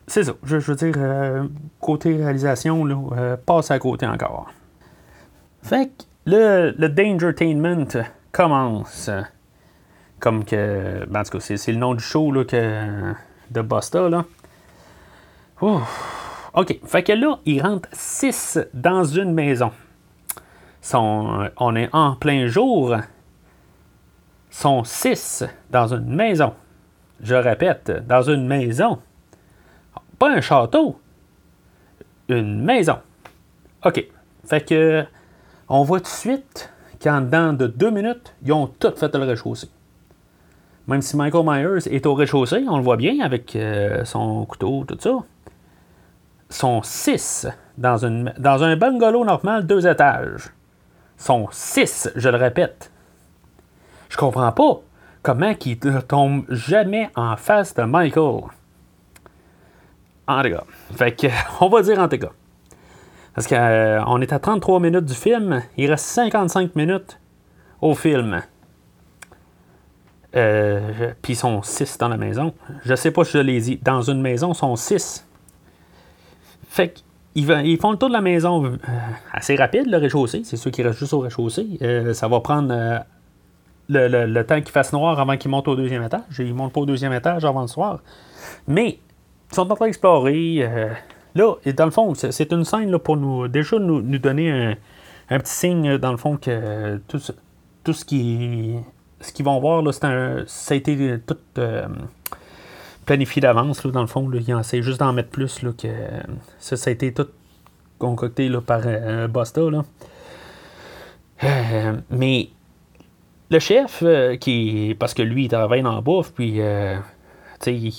C'est 0.09 0.25
ça. 0.25 0.33
Je, 0.43 0.57
veux 0.57 0.75
dire, 0.75 0.95
euh, 0.97 1.45
côté 1.81 2.17
réalisation, 2.17 2.85
passe 3.47 3.71
à 3.71 3.79
côté 3.79 4.05
encore. 4.05 4.51
Fait 5.63 5.87
que 5.87 6.05
le, 6.27 6.75
le 6.77 6.89
Dangertainment 6.89 7.87
commence. 8.33 9.09
Comme 10.19 10.45
que. 10.45 11.07
ben, 11.07 11.21
en 11.21 11.23
tout 11.23 11.39
cas, 11.39 11.57
c'est, 11.57 11.73
le 11.73 11.79
nom 11.79 11.95
du 11.95 12.03
show 12.03 12.33
là, 12.33 12.45
que, 12.45 13.15
de 13.53 13.63
Busta. 13.63 14.09
Là. 14.09 14.25
OK. 15.61 16.81
Fait 16.85 17.05
que 17.05 17.13
là, 17.13 17.39
il 17.47 17.63
rentre 17.63 17.89
six 17.93 18.59
dans 18.75 19.05
une 19.05 19.33
maison. 19.33 19.71
Sont- 20.83 21.49
on 21.57 21.77
est 21.77 21.89
en 21.93 22.17
plein 22.17 22.49
jour. 22.49 22.97
Sont 24.55 24.85
six 24.85 25.43
dans 25.69 25.93
une 25.93 26.15
maison. 26.15 26.55
Je 27.21 27.35
répète, 27.35 28.07
dans 28.07 28.23
une 28.23 28.47
maison. 28.47 29.01
Pas 30.17 30.31
un 30.31 30.41
château. 30.41 31.01
Une 32.29 32.63
maison. 32.63 32.99
OK. 33.85 34.07
Fait 34.47 34.65
que 34.65 35.05
on 35.69 35.83
voit 35.83 35.99
tout 35.99 36.05
de 36.05 36.09
suite 36.09 36.73
qu'en 37.03 37.21
dedans 37.21 37.53
de 37.53 37.67
deux 37.67 37.91
minutes, 37.91 38.33
ils 38.45 38.53
ont 38.53 38.69
tout 38.69 38.93
fait 38.95 39.13
le 39.13 39.25
rez-de-chaussée. 39.25 39.71
Même 40.87 41.03
si 41.03 41.17
Michael 41.17 41.45
Myers 41.45 41.93
est 41.93 42.07
au 42.07 42.15
rez-de-chaussée, 42.15 42.65
on 42.69 42.77
le 42.77 42.85
voit 42.85 42.97
bien 42.97 43.25
avec 43.25 43.57
euh, 43.57 44.05
son 44.05 44.47
couteau, 44.47 44.85
tout 44.87 44.97
ça. 45.01 45.17
Sont 46.49 46.81
six 46.85 47.49
dans, 47.77 47.97
dans 48.39 48.63
un 48.63 48.77
bungalow 48.77 49.25
normal, 49.25 49.67
deux 49.67 49.85
étages. 49.85 50.53
Sont 51.17 51.49
six, 51.51 52.09
je 52.15 52.29
le 52.29 52.37
répète. 52.37 52.93
Je 54.15 54.17
comprends 54.17 54.53
pas 54.53 54.81
comment 55.25 55.55
qu'ils 55.55 55.77
ne 55.83 56.01
tombent 56.01 56.45
jamais 56.49 57.11
en 57.17 57.37
face 57.37 57.75
de 57.75 57.83
Michael. 57.83 58.43
En 60.29 60.43
tout 60.43 60.51
cas. 60.51 60.63
Fait 60.95 61.11
que, 61.17 61.27
on 61.61 61.69
va 61.69 61.83
dire 61.83 61.99
en 61.99 62.07
tout 62.09 62.19
cas. 62.19 62.31
Parce 63.35 63.49
qu'on 63.49 64.21
est 64.21 64.33
à 64.33 64.39
33 64.39 64.79
minutes 64.79 65.05
du 65.07 65.15
film. 65.15 65.63
Il 65.77 65.91
reste 65.91 66.05
55 66.05 66.77
minutes 66.77 67.19
au 67.81 67.97
film. 67.97 68.41
Euh, 70.37 71.13
Puis 71.21 71.33
ils 71.33 71.37
sont 71.37 71.61
6 71.63 71.99
dans 71.99 72.07
la 72.09 72.17
maison. 72.17 72.55
Je 72.85 72.95
sais 72.95 73.11
pas 73.11 73.25
si 73.25 73.33
je 73.33 73.39
l'ai 73.39 73.61
dit. 73.61 73.81
Dans 73.83 74.03
une 74.03 74.23
maison, 74.23 74.53
ils 74.53 74.57
sont 74.57 74.77
6. 74.77 75.27
Fait 76.69 77.03
va- 77.39 77.63
ils 77.63 77.79
font 77.81 77.91
le 77.91 77.97
tour 77.99 78.11
de 78.11 78.15
la 78.15 78.21
maison 78.21 78.65
euh, 78.65 78.77
assez 79.33 79.57
rapide, 79.57 79.87
le 79.91 79.97
rez-de-chaussée. 79.97 80.43
C'est 80.45 80.57
ceux 80.57 80.71
qui 80.71 80.85
restent 80.85 81.01
juste 81.01 81.15
au 81.15 81.19
rez-de-chaussée. 81.19 81.79
Euh, 81.83 82.15
ça 82.15 82.29
va 82.29 82.39
prendre 82.39 82.73
euh, 82.73 82.99
le, 83.89 84.09
le- 84.09 84.27
le 84.27 84.47
temps 84.47 84.61
qu'il 84.61 84.71
fasse 84.73 84.93
noir 84.93 85.19
avant 85.21 85.37
qu'ils 85.37 85.51
montent 85.51 85.69
au 85.69 85.77
deuxième 85.77 86.03
étage. 86.03 86.23
Ils 86.39 86.55
montent 86.55 86.73
pas 86.73 86.81
au 86.81 86.87
deuxième 86.87 87.13
étage 87.13 87.45
avant 87.45 87.63
le 87.63 87.67
soir. 87.69 88.01
Mais 88.67 88.99
ils 89.51 89.55
sont 89.55 89.71
en 89.71 89.75
train 89.75 89.87
d'explorer. 89.87 90.59
euh, 90.61 90.89
là, 91.35 91.55
et 91.65 91.73
dans 91.73 91.85
le 91.85 91.91
fond, 91.91 92.15
c'est 92.15 92.33
c'est 92.33 92.53
une 92.53 92.65
scène 92.65 92.91
là, 92.91 92.99
pour 92.99 93.17
nous 93.17 93.49
déjà 93.49 93.79
nous, 93.79 94.01
nous 94.03 94.19
donner 94.19 94.51
un, 94.51 94.75
un 95.31 95.39
petit 95.39 95.53
signe, 95.53 95.99
dans 95.99 96.11
le 96.13 96.17
fond, 96.17 96.37
que 96.37 96.51
euh, 96.51 96.99
tout, 97.09 97.21
tout 97.83 97.93
ce 97.93 98.05
qui 98.05 98.75
ce 99.21 99.33
qu'ils 99.33 99.45
vont 99.45 99.59
voir, 99.61 99.81
là, 99.83 99.93
c'est 99.93 100.05
un, 100.05 100.45
ça 100.47 100.75
a 100.75 100.77
été 100.77 100.97
euh, 101.01 101.19
tout 101.27 101.39
planifié 103.07 103.41
d'avance, 103.41 103.87
dans 103.87 104.01
le 104.03 104.07
fond. 104.07 104.31
Essaient 104.33 104.83
juste 104.83 105.01
d'en 105.01 105.13
mettre 105.13 105.31
plus, 105.31 105.63
là, 105.63 105.71
que 105.77 105.89
ça, 106.59 106.77
a 106.89 106.93
été 106.93 107.13
tout 107.13 107.29
concocté 107.99 108.49
là, 108.49 108.61
par 108.61 108.81
Busta. 109.29 109.63
Là. 109.71 109.83
Mais 112.11 112.49
le 113.55 113.61
chef, 113.61 114.03
euh, 114.03 114.37
qui 114.37 114.97
parce 114.99 115.15
que 115.15 115.23
lui, 115.23 115.45
il 115.45 115.49
travaille 115.49 115.83
dans 115.83 115.95
la 115.95 116.01
bouffe, 116.01 116.33
puis 116.33 116.61
euh, 116.61 116.97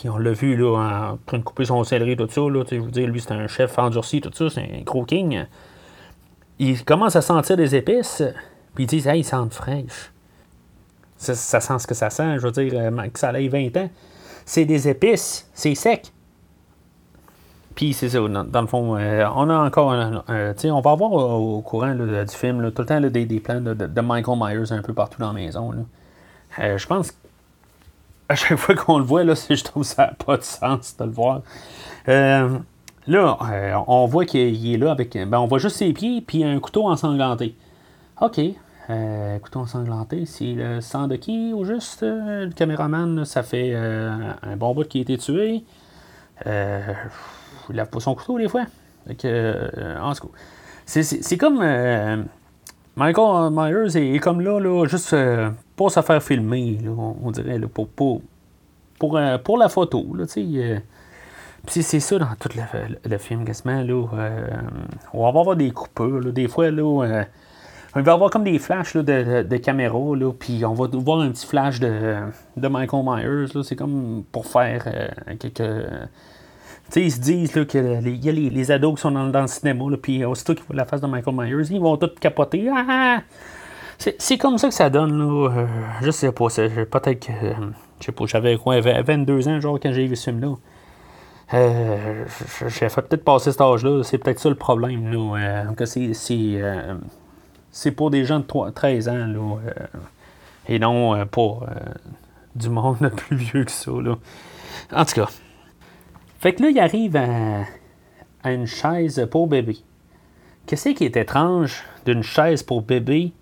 on 0.06 0.18
l'a 0.18 0.32
vu 0.34 0.56
là, 0.56 1.14
en 1.14 1.18
train 1.26 1.40
de 1.40 1.44
couper 1.44 1.66
son 1.66 1.84
céleri, 1.84 2.16
tout 2.16 2.28
ça. 2.30 2.42
Là, 2.42 2.64
je 2.70 2.76
veux 2.76 2.92
dire, 2.92 3.08
lui, 3.08 3.22
c'est 3.22 3.32
un 3.32 3.48
chef 3.48 3.80
endurci, 3.80 4.22
tout 4.22 4.32
ça, 4.34 4.50
c'est 4.50 4.62
un 4.62 4.82
gros 4.82 5.06
king. 5.06 5.46
il 6.60 6.84
commence 6.84 7.16
à 7.16 7.22
sentir 7.22 7.58
des 7.58 7.74
épices, 7.74 8.22
puis 8.76 8.84
ils 8.84 8.88
disent 8.88 9.08
Hey, 9.08 9.22
ils 9.22 9.24
sentent 9.24 9.54
fraîche. 9.54 10.12
Ça, 11.18 11.34
ça, 11.34 11.62
sent 11.62 11.80
ce 11.80 11.88
que 11.88 11.96
ça 11.96 12.10
sent, 12.10 12.38
je 12.38 12.46
veux 12.46 12.52
dire, 12.52 12.74
euh, 12.76 13.08
que 13.08 13.18
ça 13.18 13.30
aille 13.30 13.48
20 13.48 13.78
ans. 13.78 13.90
C'est 14.46 14.66
des 14.66 14.90
épices, 14.90 15.50
c'est 15.54 15.74
sec. 15.74 16.12
Puis 17.76 17.94
c'est 17.94 18.10
ça, 18.10 18.20
dans, 18.20 18.62
le 18.62 18.68
fond, 18.68 18.98
euh, 18.98 19.26
on 19.36 19.50
a 19.50 19.58
encore, 19.58 19.94
sais, 20.56 20.72
on 20.72 20.80
va 20.80 20.92
avoir 20.92 21.12
au, 21.12 21.62
courant 21.62 21.94
du 21.94 22.36
film 22.36 22.72
tout 22.72 22.82
le 22.82 22.86
temps 22.88 23.02
des, 23.02 23.26
des, 23.26 23.40
plans 23.40 23.60
de, 23.60 24.02
Michael 24.02 24.38
Myers 24.40 24.72
un 24.72 24.82
peu 24.82 24.94
partout 24.94 25.20
dans 25.20 25.28
la 25.28 25.34
maison. 25.34 25.74
Euh, 26.60 26.78
je 26.78 26.88
pense 26.88 27.14
à 28.30 28.36
chaque 28.36 28.58
fois 28.58 28.76
qu'on 28.76 28.98
le 28.98 29.04
voit, 29.04 29.24
là, 29.24 29.34
je 29.36 29.64
trouve 29.64 29.84
que 29.84 29.90
ça 29.90 30.08
n'a 30.08 30.14
pas 30.14 30.38
de 30.38 30.44
sens 30.44 30.96
de 30.98 31.04
le 31.04 31.12
voir. 31.12 31.42
Euh, 32.08 32.58
là, 33.08 33.84
on 33.88 34.06
voit 34.06 34.26
qu'il 34.26 34.74
est 34.74 34.78
là 34.78 34.92
avec. 34.92 35.14
Ben, 35.14 35.38
on 35.38 35.48
voit 35.48 35.60
juste 35.60 35.76
ses 35.76 35.92
pieds 35.92 36.22
puis 36.22 36.44
un 36.44 36.60
couteau 36.60 36.88
ensanglanté. 36.88 37.56
OK. 38.22 38.40
couteau 39.44 39.60
ensanglanté, 39.60 40.26
c'est 40.26 40.54
le 40.54 40.80
sang 40.80 41.08
de 41.08 41.18
qui 41.18 41.52
au 41.52 41.66
juste 41.66 42.04
Le 42.04 42.52
caméraman, 42.52 43.26
ça 43.26 43.44
fait 43.44 43.76
un 43.76 44.56
bon 44.56 44.74
bout 44.74 44.88
qui 44.88 45.00
a 45.00 45.02
été 45.02 45.18
tué. 45.18 45.66
Euh, 46.46 46.94
il 47.70 47.76
lave 47.76 47.90
pas 47.90 48.00
son 48.00 48.16
couteau 48.16 48.38
des 48.38 48.48
fois. 48.48 48.66
Euh, 49.26 50.00
en 50.00 50.14
tout 50.14 50.28
cas, 50.28 50.34
c'est 50.86 51.38
comme 51.38 51.60
euh, 51.62 52.24
Michael 52.96 53.52
Myers 53.52 54.16
est, 54.16 54.20
comme 54.20 54.42
là, 54.42 54.60
là 54.60 54.86
juste 54.88 55.14
euh, 55.14 55.50
pour 55.76 55.92
se 55.92 56.02
faire 56.02 56.22
filmer, 56.22 56.80
on, 56.88 57.32
dirait, 57.32 57.60
pour, 57.60 57.88
pour, 57.90 58.22
pour, 58.98 59.20
pour, 59.44 59.58
la 59.58 59.70
photo. 59.70 60.06
Là, 60.16 60.26
c'est 60.28 62.00
ça 62.00 62.20
dans 62.20 62.36
tout 62.40 62.50
le, 63.04 63.18
film, 63.18 63.46
quasiment. 63.46 63.82
Là, 63.82 64.06
on 65.14 65.24
va 65.24 65.40
avoir 65.40 65.56
des 65.56 65.72
coupures. 65.72 66.22
des 66.32 66.48
fois, 66.48 66.72
là, 66.72 67.26
il 67.96 68.02
va 68.02 68.14
avoir 68.14 68.30
comme 68.30 68.44
des 68.44 68.60
flashs 68.60 68.96
de, 68.96 69.58
caméra, 69.58 70.00
puis 70.40 70.64
on 70.66 70.74
va 70.74 70.88
voir 70.88 71.20
un 71.22 71.32
petit 71.32 71.46
flash 71.46 71.80
de, 71.80 72.18
Michael 72.58 73.04
Myers. 73.04 73.64
C'est 73.64 73.76
comme 73.76 74.24
pour 74.32 74.48
faire 74.48 74.86
quelques 75.40 75.62
sais, 76.90 77.02
ils 77.02 77.12
se 77.12 77.20
disent 77.20 77.56
les, 77.56 78.16
y 78.16 78.30
a 78.30 78.32
les, 78.32 78.72
ados 78.72 78.96
qui 78.96 79.02
sont 79.02 79.12
dans, 79.12 79.42
le 79.42 79.48
cinéma, 79.48 79.86
puis 80.02 80.24
aussitôt 80.26 80.54
qu'ils 80.54 80.66
voient 80.66 80.76
la 80.76 80.86
face 80.86 81.02
de 81.02 81.08
Michael 81.08 81.36
Myers, 81.36 81.68
ils 81.72 81.80
vont 81.80 81.98
tous 81.98 82.14
capoter. 82.20 82.70
Ah, 82.70 82.86
ah, 82.88 83.18
ah! 83.18 83.22
c'est 83.98 84.38
comme 84.38 84.58
ça 84.58 84.68
que 84.68 84.74
ça 84.74 84.90
donne. 84.90 85.18
Là. 85.18 85.50
Euh, 85.50 85.68
je 86.02 86.12
sais 86.12 86.32
pas. 86.32 86.48
Peut-être 86.48 87.28
que. 87.28 87.32
Euh, 87.32 87.54
je 88.00 88.06
sais 88.06 88.12
pas, 88.12 88.26
j'avais 88.26 88.58
quoi, 88.58 88.80
22 88.82 89.48
ans, 89.48 89.62
genre, 89.62 89.80
quand 89.82 89.92
j'ai 89.92 90.06
vu 90.06 90.16
ce 90.16 90.26
film-là. 90.26 90.56
Euh, 91.54 92.26
j'ai 92.68 92.90
fait 92.90 93.02
peut-être 93.04 93.24
passer 93.24 93.52
cet 93.52 93.62
âge-là. 93.62 94.04
C'est 94.04 94.18
peut-être 94.18 94.40
ça 94.40 94.50
le 94.50 94.56
problème. 94.56 95.12
Là, 95.12 95.66
que 95.78 95.86
c'est, 95.86 97.92
pour 97.92 98.10
des 98.10 98.26
gens 98.26 98.40
de 98.40 98.72
13 98.72 99.10
ans. 99.10 99.28
Là, 99.28 99.58
et 100.68 100.80
non 100.80 101.26
pour 101.28 101.68
du 102.56 102.70
monde 102.70 103.10
plus 103.16 103.38
vieux 103.38 103.64
que 103.64 103.72
ça. 103.72 103.92
Là. 103.92 104.16
En 104.92 105.06
tout 105.06 105.14
cas. 105.14 105.30
Fait 106.46 106.54
que 106.54 106.62
là, 106.62 106.70
il 106.70 106.80
arrive 106.80 107.16
à, 107.16 108.52
une 108.52 108.68
chaise 108.68 109.28
pour 109.32 109.48
bébé. 109.48 109.80
Qu'est-ce 110.68 110.90
qui 110.90 111.04
est 111.04 111.18
étrange 111.18 111.84
d'une 112.06 112.22
chaise 112.22 112.62
pour 112.62 112.84
bébé 112.84 113.34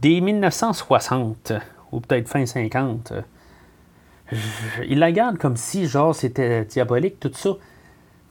des 0.00 0.20
1960 0.20 1.52
ou 1.92 2.00
peut-être 2.00 2.28
fin 2.28 2.44
50? 2.44 3.12
Il 4.88 4.98
la 4.98 5.12
garde 5.12 5.38
comme 5.38 5.56
si, 5.56 5.86
genre, 5.86 6.16
c'était 6.16 6.64
diabolique, 6.64 7.20
tout 7.20 7.30
ça. 7.32 7.50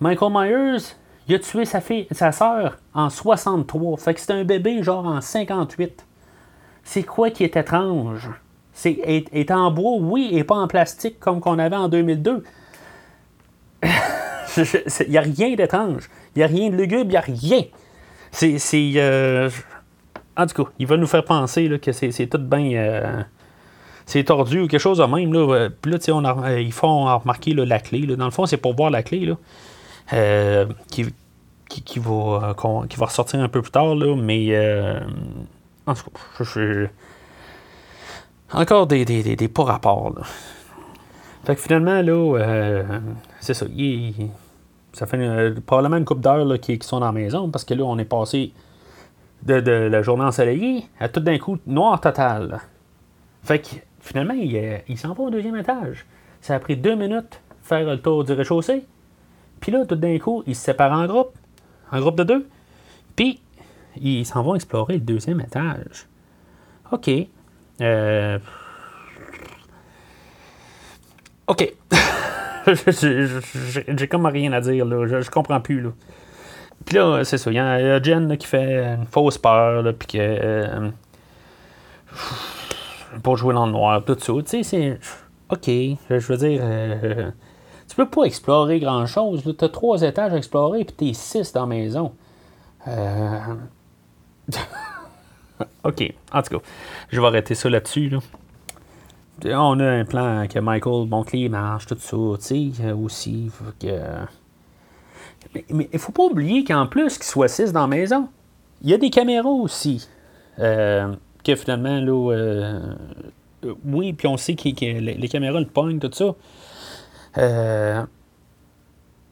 Michael 0.02 0.34
Myers, 0.34 0.84
il 1.30 1.36
a 1.36 1.40
tué 1.40 1.63
sa 1.63 1.80
fille, 1.80 2.08
sa 2.12 2.34
sœur 2.34 2.80
en 2.94 3.10
63. 3.10 3.96
Fait 3.96 4.13
que 4.13 4.20
c'est 4.20 4.34
un 4.34 4.44
bébé, 4.44 4.84
genre, 4.84 5.06
en 5.06 5.22
58. 5.22 6.06
C'est 6.84 7.04
quoi 7.04 7.30
qui 7.30 7.46
est 7.46 7.56
étrange? 7.56 8.30
C'est 8.74 9.00
est, 9.32 9.52
en 9.52 9.72
bois, 9.72 9.96
oui, 10.02 10.32
et 10.34 10.44
pas 10.44 10.56
en 10.56 10.68
plastique 10.68 11.18
comme 11.18 11.40
qu'on 11.40 11.60
avait 11.60 11.78
en 11.78 11.88
2002. 11.88 12.44
Il 14.58 15.10
n'y 15.10 15.18
a 15.18 15.22
rien 15.22 15.56
d'étrange. 15.56 16.10
Il 16.36 16.40
n'y 16.40 16.44
a 16.44 16.48
rien 16.48 16.70
de 16.70 16.76
lugubre, 16.76 17.06
il 17.06 17.10
n'y 17.10 17.18
a 17.18 17.22
rien. 17.22 17.63
C'est. 18.32 18.94
Euh, 18.96 19.50
en 20.36 20.46
tout 20.46 20.63
cas, 20.63 20.72
il 20.80 20.88
va 20.88 20.98
nous 20.98 21.08
faire 21.08 21.24
penser 21.24 21.68
là, 21.68 21.78
que 21.78 21.92
c'est 21.92 22.28
tout 22.28 22.38
bien. 22.38 22.72
Euh, 22.74 23.24
c'est 24.06 24.24
tordu 24.24 24.62
ou 24.62 24.68
quelque 24.68 24.80
chose 24.80 25.00
de 25.00 25.04
même. 25.04 25.34
Là. 25.34 25.70
Puis 25.82 25.92
là, 25.92 25.98
on 26.10 26.44
euh, 26.44 26.62
ils 26.62 26.74
font 26.74 27.18
remarquer 27.18 27.54
la 27.54 27.80
clé. 27.80 28.06
Dans 28.06 28.26
le 28.26 28.32
fond, 28.32 28.46
c'est 28.46 28.58
pour 28.58 28.76
voir 28.76 28.90
la 28.90 29.04
clé 29.04 29.26
là, 29.26 30.66
qui, 30.90 31.06
qui, 31.70 32.00
va, 32.00 32.56
qui 32.90 32.98
va 32.98 33.06
ressortir 33.06 33.42
un 33.42 33.50
peu 33.50 33.62
plus 33.62 33.72
tard. 33.72 33.96
Là, 33.96 34.16
mais 34.16 34.58
en 35.86 35.94
tout 35.94 36.10
cas, 36.10 36.44
je, 36.44 36.88
encore 38.54 38.88
des, 38.88 39.06
des, 39.06 39.24
des, 39.24 39.36
des 39.36 39.48
pas 39.48 39.63
rapports. 39.63 40.13
Là. 40.16 40.22
Fait 41.48 41.56
que 41.56 41.62
finalement, 41.62 42.02
là, 42.02 42.84
c'est 43.40 43.54
ça. 43.54 43.66
Ça 44.92 45.06
fait 45.06 45.18
euh, 45.18 45.56
probablement 45.66 45.96
une 45.96 46.04
coupe 46.04 46.20
d'heures 46.20 46.60
qui, 46.60 46.78
qui, 46.78 46.86
sont 46.86 47.00
dans 47.00 47.06
la 47.06 47.12
maison 47.14 47.50
parce 47.50 47.64
que 47.64 47.74
là, 47.74 47.86
on 47.86 47.98
est 47.98 48.04
passé 48.04 48.52
de, 49.44 49.54
la 49.54 50.02
journée 50.02 50.26
ensoleillée 50.26 50.84
à 51.00 51.08
tout 51.08 51.22
d'un 51.22 51.38
coup 51.38 51.58
noir 51.66 52.02
total. 52.02 52.60
Fait 53.44 53.60
que 53.60 53.68
finalement, 54.02 54.34
euh, 54.34 54.78
il 54.90 54.98
s'en 54.98 55.14
va 55.14 55.24
au 55.24 55.30
deuxième 55.30 55.56
étage. 55.56 56.06
Ça 56.42 56.54
a 56.54 56.60
pris 56.60 56.76
deux 56.76 56.96
minutes 56.96 57.40
faire 57.64 57.86
le 57.86 58.02
tour 58.02 58.26
du 58.26 58.34
rez-de-chaussée. 58.34 58.84
Puis 59.62 59.72
là, 59.72 59.86
tout 59.86 59.96
d'un 59.96 60.20
coup, 60.20 60.44
ils 60.48 60.56
se 60.56 60.66
séparent 60.66 61.00
en 61.00 61.08
groupe, 61.08 61.32
en 61.94 62.02
groupe 62.02 62.18
de 62.18 62.26
deux. 62.26 62.48
Puis, 63.16 63.40
ils 63.96 64.26
s'en 64.26 64.44
vont 64.44 64.56
explorer 64.56 64.96
le 64.96 65.00
deuxième 65.00 65.40
étage. 65.40 66.08
OK. 66.92 67.10
Euh... 67.80 68.38
OK. 71.48 71.74
J'ai 72.68 74.08
comme 74.08 74.26
rien 74.26 74.52
à 74.54 74.62
dire, 74.62 74.86
là. 74.86 75.22
Je, 75.22 75.30
comprends 75.30 75.62
plus, 75.62 75.82
là. 75.82 75.90
Puis 76.86 76.96
là, 76.96 77.24
c'est 77.24 77.38
ça. 77.38 77.52
Il 77.52 77.56
y 77.56 77.60
a 77.60 78.02
Jen 78.02 78.38
qui 78.38 78.48
fait 78.48 78.84
une 78.84 79.06
fausse 79.06 79.38
peur, 79.38 79.82
là, 79.82 79.94
puis 79.94 80.08
que. 80.08 80.18
Euh, 80.20 80.90
pour 83.24 83.38
jouer 83.38 83.54
dans 83.54 83.66
le 83.66 83.72
noir, 83.72 84.04
tout 84.04 84.18
ça. 84.20 84.34
Tu 84.34 84.42
sais, 84.46 84.64
c'est. 84.64 85.00
OK. 85.50 85.68
Je 85.68 86.28
veux 86.28 86.38
dire. 86.38 86.60
Euh, 86.62 87.32
tu 87.88 87.96
peux 87.96 88.10
pas 88.10 88.24
explorer 88.24 88.80
grand-chose. 88.80 89.44
Tu 89.58 89.66
as 89.66 89.70
trois 89.70 90.02
étages 90.02 90.34
à 90.34 90.38
explorer, 90.38 90.84
puis 90.84 90.96
t'es 90.96 91.14
six 91.14 91.54
dans 91.54 91.62
la 91.62 91.68
maison. 91.68 92.14
Euh... 92.88 93.40
OK. 95.86 96.14
En 96.34 96.42
tout 96.42 96.58
cas, 96.58 96.66
je 97.10 97.22
vais 97.22 97.28
arrêter 97.28 97.56
ça 97.56 97.70
là-dessus, 97.70 98.10
là 98.10 98.20
on 99.45 99.80
a 99.80 99.86
un 99.86 100.06
plan 100.06 100.47
que 100.47 100.60
Michael 100.60 101.08
monte 101.08 101.32
les 101.32 101.50
marches, 101.50 101.88
tout 101.88 101.97
ça, 102.00 102.17
tu 102.39 102.73
sais, 102.73 102.91
aussi. 102.91 103.52
Que... 103.80 104.00
Mais 105.69 105.89
il 105.91 106.00
faut 106.00 106.12
pas 106.12 106.23
oublier 106.23 106.63
qu'en 106.63 106.88
plus 106.88 107.17
qu'il 107.17 107.26
soit 107.26 107.47
6 107.47 107.71
dans 107.71 107.82
la 107.82 107.88
maison, 107.88 108.30
il 108.82 108.89
y 108.89 108.93
a 108.93 108.97
des 108.97 109.10
caméras 109.10 109.50
aussi. 109.50 110.08
Euh, 110.60 111.13
que 111.43 111.56
finalement, 111.56 112.00
là, 112.00 112.34
euh, 112.34 112.93
oui, 113.86 114.13
puis 114.13 114.28
on 114.28 114.38
sait 114.38 114.56
que, 114.56 114.69
les, 114.69 115.28
caméras 115.30 115.60
le 115.60 115.67
pognent, 115.67 116.00
tout 116.00 116.12
ça. 116.12 116.36
Euh, 117.38 118.02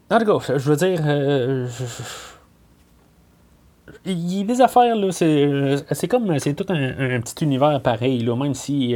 en 0.09 0.19
tout 0.19 0.39
cas, 0.39 0.57
je 0.57 0.69
veux 0.69 0.75
dire, 0.75 1.01
il 4.05 4.37
y 4.37 4.41
a 4.41 4.43
des 4.43 4.61
affaires, 4.61 4.95
là, 4.95 5.11
c'est 5.11 6.07
comme, 6.07 6.37
c'est 6.39 6.53
tout 6.53 6.65
un, 6.69 7.19
petit 7.21 7.43
univers 7.43 7.81
pareil, 7.81 8.19
là, 8.19 8.35
même 8.35 8.53
si 8.53 8.95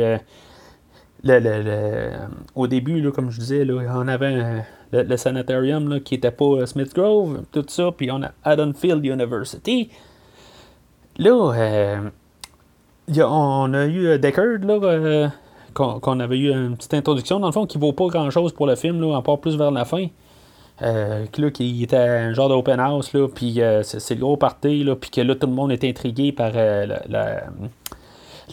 le, 1.23 2.11
au 2.55 2.67
début, 2.67 3.11
comme 3.11 3.29
je 3.29 3.39
disais, 3.39 3.65
là, 3.65 3.81
on 3.95 4.07
avait 4.07 4.63
le, 4.91 5.17
sanatorium 5.17 5.99
qui 6.01 6.15
n'était 6.15 6.31
pas 6.31 6.65
Smith 6.65 6.93
Grove, 6.93 7.43
tout 7.51 7.65
ça, 7.67 7.91
puis 7.95 8.11
on 8.11 8.23
a 8.23 8.31
Haddonfield 8.43 9.05
University. 9.05 9.89
Là, 11.17 11.53
euh, 11.53 12.09
on 13.23 13.73
a 13.73 13.85
eu 13.85 14.07
euh, 14.07 14.17
Deckard, 14.17 14.59
là, 14.61 14.79
euh, 14.83 15.27
qu'on, 15.73 16.19
avait 16.19 16.37
eu 16.37 16.51
une 16.51 16.75
petite 16.75 16.93
introduction, 16.93 17.39
dans 17.39 17.47
le 17.47 17.53
fond, 17.53 17.65
qui 17.65 17.77
vaut 17.77 17.93
pas 17.93 18.07
grand-chose 18.07 18.53
pour 18.53 18.67
le 18.67 18.75
film, 18.75 19.01
là, 19.01 19.21
plus 19.41 19.57
vers 19.57 19.71
la 19.71 19.85
fin. 19.85 20.07
qui 21.53 21.83
était 21.83 21.97
un 21.97 22.33
genre 22.33 22.49
d'open 22.49 22.79
house, 22.79 23.13
là, 23.13 23.27
puis 23.27 23.59
c'est, 23.83 24.15
le 24.15 24.21
gros 24.21 24.37
party, 24.37 24.83
là, 24.83 24.95
puis 24.95 25.09
que 25.09 25.21
là, 25.21 25.35
tout 25.35 25.47
le 25.47 25.53
monde 25.53 25.71
était 25.71 25.89
intrigué 25.89 26.31
par 26.31 26.53
la, 26.53 26.85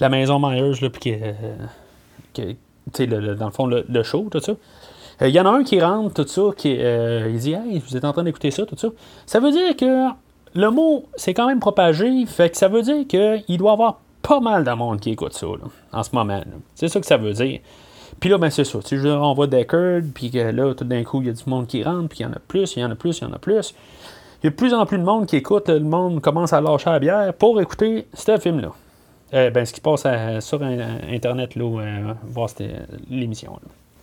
la, 0.00 0.08
maison 0.08 0.38
Myers, 0.40 0.80
là, 0.82 0.90
puis 0.90 1.16
le, 2.98 3.34
dans 3.34 3.46
le 3.46 3.52
fond, 3.52 3.66
le, 3.66 4.02
show, 4.02 4.28
tout 4.30 4.40
ça. 4.40 4.52
Il 5.20 5.26
euh, 5.26 5.28
y 5.30 5.40
en 5.40 5.46
a 5.46 5.50
un 5.50 5.64
qui 5.64 5.80
rentre, 5.80 6.22
tout 6.22 6.28
ça, 6.28 6.42
qui 6.56 6.76
euh, 6.78 7.28
il 7.30 7.38
dit 7.38 7.52
Hey, 7.52 7.78
vous 7.78 7.96
êtes 7.96 8.04
en 8.04 8.12
train 8.12 8.24
d'écouter 8.24 8.50
ça, 8.50 8.66
tout 8.66 8.76
ça. 8.76 8.88
Ça 9.24 9.40
veut 9.40 9.50
dire 9.50 9.76
que 9.76 10.08
le 10.54 10.70
mot 10.70 11.06
c'est 11.16 11.34
quand 11.34 11.46
même 11.46 11.60
propagé, 11.60 12.26
fait 12.26 12.50
que 12.50 12.56
ça 12.56 12.68
veut 12.68 12.82
dire 12.82 13.06
qu'il 13.06 13.58
doit 13.58 13.70
y 13.70 13.74
avoir 13.74 14.00
pas 14.22 14.40
mal 14.40 14.64
de 14.64 14.70
monde 14.72 15.00
qui 15.00 15.10
écoute 15.10 15.34
ça 15.34 15.46
en 15.92 16.02
ce 16.02 16.10
moment. 16.12 16.40
C'est 16.74 16.88
ça 16.88 17.00
que 17.00 17.06
ça 17.06 17.16
veut 17.16 17.32
dire. 17.32 17.60
Puis 18.20 18.30
là, 18.30 18.38
ben 18.38 18.50
c'est 18.50 18.64
ça. 18.64 18.78
Tu 18.84 19.00
sais, 19.00 19.08
on 19.08 19.34
voit 19.34 19.46
Deckard, 19.46 20.00
puis 20.14 20.30
là, 20.30 20.74
tout 20.74 20.84
d'un 20.84 21.04
coup, 21.04 21.20
il 21.20 21.26
y 21.26 21.30
a 21.30 21.32
du 21.32 21.42
monde 21.46 21.66
qui 21.66 21.82
rentre, 21.82 22.08
puis 22.08 22.20
il 22.20 22.22
y 22.22 22.26
en 22.26 22.32
a 22.32 22.38
plus, 22.38 22.76
il 22.76 22.80
y 22.80 22.84
en 22.84 22.90
a 22.90 22.94
plus, 22.94 23.18
il 23.18 23.24
y 23.24 23.26
en 23.26 23.32
a 23.32 23.38
plus. 23.38 23.74
il 24.42 24.44
y 24.44 24.46
a 24.46 24.50
de 24.50 24.54
plus 24.54 24.72
en 24.72 24.86
plus 24.86 24.98
de 24.98 25.04
monde 25.04 25.26
qui 25.26 25.36
écoute, 25.36 25.68
le 25.68 25.80
monde 25.80 26.20
commence 26.20 26.52
à 26.52 26.60
lâcher 26.60 26.90
la 26.90 26.98
bière 26.98 27.34
pour 27.34 27.60
écouter 27.60 28.06
ce 28.14 28.38
film-là. 28.38 28.72
Euh, 29.34 29.50
ben, 29.50 29.64
ce 29.64 29.72
qui 29.72 29.80
passe 29.80 30.06
sur 30.40 30.62
Internet, 30.62 31.56
là, 31.56 31.64
euh, 31.64 32.14
voir 32.24 32.48
l'émission. 33.10 33.58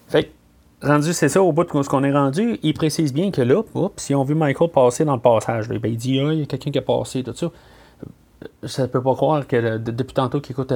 Fait 0.07 0.31
rendu, 0.81 1.13
c'est 1.13 1.29
ça, 1.29 1.41
au 1.41 1.53
bout 1.53 1.63
de 1.63 1.81
ce 1.81 1.87
qu'on 1.87 2.03
est 2.03 2.11
rendu, 2.11 2.59
il 2.61 2.73
précise 2.73 3.13
bien 3.13 3.31
que 3.31 3.41
là, 3.41 3.63
si 3.95 4.13
on 4.13 4.23
veut 4.23 4.35
Michael 4.35 4.69
passer 4.69 5.05
dans 5.05 5.15
le 5.15 5.21
passage, 5.21 5.69
ben, 5.69 5.79
il 5.85 5.97
dit, 5.97 6.19
ah, 6.19 6.33
il 6.33 6.39
y 6.39 6.43
a 6.43 6.45
quelqu'un 6.45 6.71
qui 6.71 6.77
a 6.77 6.81
passé, 6.81 7.23
tout 7.23 7.33
ça. 7.33 7.51
Ça 8.63 8.87
peut 8.89 9.01
pas 9.01 9.15
croire 9.15 9.47
que 9.47 9.77
depuis 9.77 10.13
tantôt 10.13 10.41
qu'il 10.41 10.51
écoute 10.51 10.73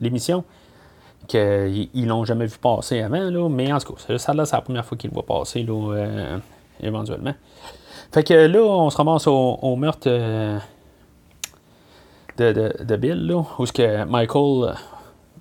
l'émission, 0.00 0.44
qu'ils 1.28 2.06
l'ont 2.06 2.24
jamais 2.24 2.46
vu 2.46 2.56
passer 2.58 3.02
avant, 3.02 3.30
là, 3.30 3.48
mais 3.50 3.70
en 3.72 3.78
tout 3.78 3.92
cas, 3.92 4.18
ça 4.18 4.32
là, 4.32 4.46
c'est 4.46 4.56
la 4.56 4.62
première 4.62 4.84
fois 4.84 4.96
qu'il 4.96 5.10
le 5.10 5.14
voit 5.14 5.26
passer, 5.26 5.62
là, 5.62 5.92
euh, 5.92 6.38
éventuellement. 6.82 7.34
Fait 8.12 8.24
que 8.24 8.34
là, 8.34 8.60
on 8.60 8.88
se 8.88 8.96
ramasse 8.96 9.26
au, 9.26 9.76
meurtre 9.76 10.08
de, 12.38 12.96
Bill, 12.96 13.26
là, 13.26 13.42
où 13.58 13.66
ce 13.66 13.72
que 13.72 14.04
Michael 14.04 14.74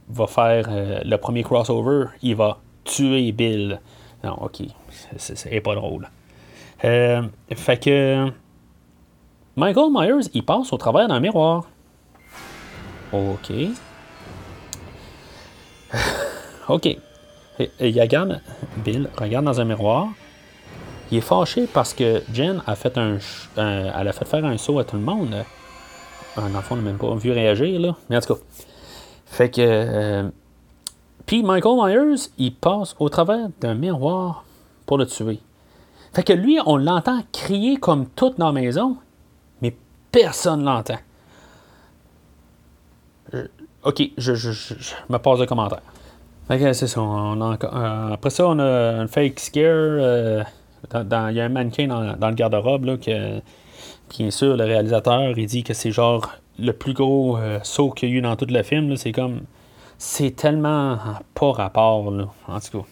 va 0.09 0.27
faire 0.27 0.65
euh, 0.69 0.99
le 1.03 1.17
premier 1.17 1.43
crossover, 1.43 2.05
il 2.21 2.35
va 2.35 2.59
tuer 2.83 3.31
Bill. 3.31 3.79
Non, 4.23 4.33
ok, 4.41 4.63
c'est 5.17 5.61
pas 5.61 5.75
drôle. 5.75 6.09
Euh, 6.83 7.23
fait 7.55 7.83
que 7.83 8.31
Michael 9.55 9.89
Myers, 9.91 10.29
il 10.33 10.43
passe 10.43 10.73
au 10.73 10.77
travers 10.77 11.07
d'un 11.07 11.19
miroir. 11.19 11.65
Ok. 13.11 13.51
ok. 16.67 16.97
Il 17.79 18.01
regarde, 18.01 18.41
Bill 18.77 19.09
regarde 19.17 19.45
dans 19.45 19.59
un 19.59 19.65
miroir. 19.65 20.07
Il 21.11 21.17
est 21.17 21.21
fâché 21.21 21.67
parce 21.71 21.93
que 21.93 22.23
Jen 22.31 22.61
a 22.67 22.75
fait 22.75 22.97
un, 22.97 23.17
elle 23.57 24.07
a 24.07 24.13
fait 24.13 24.25
faire 24.25 24.45
un 24.45 24.57
saut 24.57 24.79
à 24.79 24.83
tout 24.83 24.95
le 24.95 25.01
monde. 25.01 25.43
Un 26.39 26.55
enfant 26.55 26.75
n'a 26.75 26.81
même 26.81 26.97
pas 26.97 27.13
vu 27.15 27.31
réagir, 27.31 27.79
là. 27.79 27.95
Mais 28.09 28.17
en 28.17 28.21
tout 28.21 28.35
cas. 28.35 28.41
Fait 29.25 29.49
que. 29.49 29.61
Euh, 29.61 30.29
puis 31.25 31.43
Michael 31.43 31.75
Myers, 31.77 32.29
il 32.37 32.53
passe 32.55 32.95
au 32.99 33.09
travers 33.09 33.49
d'un 33.61 33.75
miroir 33.75 34.43
pour 34.85 34.97
le 34.97 35.05
tuer. 35.05 35.39
Fait 36.13 36.23
que 36.23 36.33
lui, 36.33 36.57
on 36.65 36.77
l'entend 36.77 37.21
crier 37.31 37.77
comme 37.77 38.07
toute 38.07 38.39
dans 38.39 38.47
la 38.47 38.51
maison, 38.51 38.97
mais 39.61 39.75
personne 40.11 40.63
l'entend. 40.63 40.97
Euh, 43.35 43.47
ok, 43.83 44.01
je, 44.17 44.31
me 45.09 45.17
passe 45.17 45.39
de 45.39 45.45
commentaire. 45.45 45.83
Fait 46.47 46.57
que 46.57 46.73
c'est 46.73 46.87
ça. 46.87 46.99
Euh, 46.99 48.13
après 48.13 48.31
ça, 48.31 48.47
on 48.47 48.57
a 48.57 48.63
un 48.63 49.07
fake 49.07 49.39
scare. 49.39 50.45
il 50.91 51.35
y 51.35 51.39
a 51.39 51.45
un 51.45 51.49
mannequin 51.49 51.87
dans, 51.87 52.27
le 52.27 52.35
garde-robe 52.35 52.85
là, 52.85 52.97
que 52.97 53.39
bien 54.09 54.31
sûr, 54.31 54.57
le 54.57 54.63
réalisateur, 54.63 55.37
il 55.37 55.45
dit 55.45 55.63
que 55.63 55.73
c'est 55.73 55.91
genre 55.91 56.29
le 56.57 56.73
plus 56.73 56.93
gros 56.93 57.37
euh, 57.37 57.59
saut 57.63 57.91
qu'il 57.91 58.09
y 58.09 58.13
a 58.13 58.15
eu 58.15 58.21
dans 58.21 58.35
tout 58.35 58.47
le 58.49 58.63
film. 58.63 58.95
C'est 58.97 59.11
comme. 59.11 59.41
C'est 59.97 60.35
tellement 60.35 60.97
pas 61.33 61.51
rapport, 61.51 62.09
là, 62.11 62.27
en 62.47 62.59
tout 62.59 62.79
cas. 62.79 62.87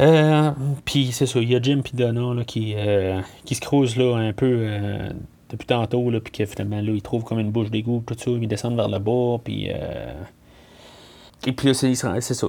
Euh, 0.00 0.50
puis 0.84 1.12
c'est 1.12 1.26
ça, 1.26 1.38
il 1.40 1.50
y 1.50 1.54
a 1.54 1.62
Jim 1.62 1.82
et 1.84 1.96
Donna 1.96 2.42
qui, 2.44 2.74
euh, 2.76 3.20
qui 3.44 3.54
se 3.54 3.60
creusent 3.60 3.96
là, 3.96 4.16
un 4.16 4.32
peu 4.32 4.66
depuis 5.48 5.66
tantôt, 5.66 6.10
là, 6.10 6.20
puis 6.20 6.32
que 6.32 6.44
finalement, 6.46 6.80
là, 6.80 6.90
ils 6.92 7.02
trouvent 7.02 7.22
comme 7.22 7.38
une 7.38 7.52
bouche 7.52 7.70
d'égout, 7.70 8.02
tout 8.04 8.16
ça, 8.18 8.30
ils 8.30 8.48
descendent 8.48 8.76
vers 8.76 8.88
le 8.88 8.98
bas, 8.98 9.40
puis. 9.44 9.68
et 11.46 11.52
puis 11.52 11.68
là, 11.68 11.74
c'est 11.74 11.94
ça, 11.94 12.48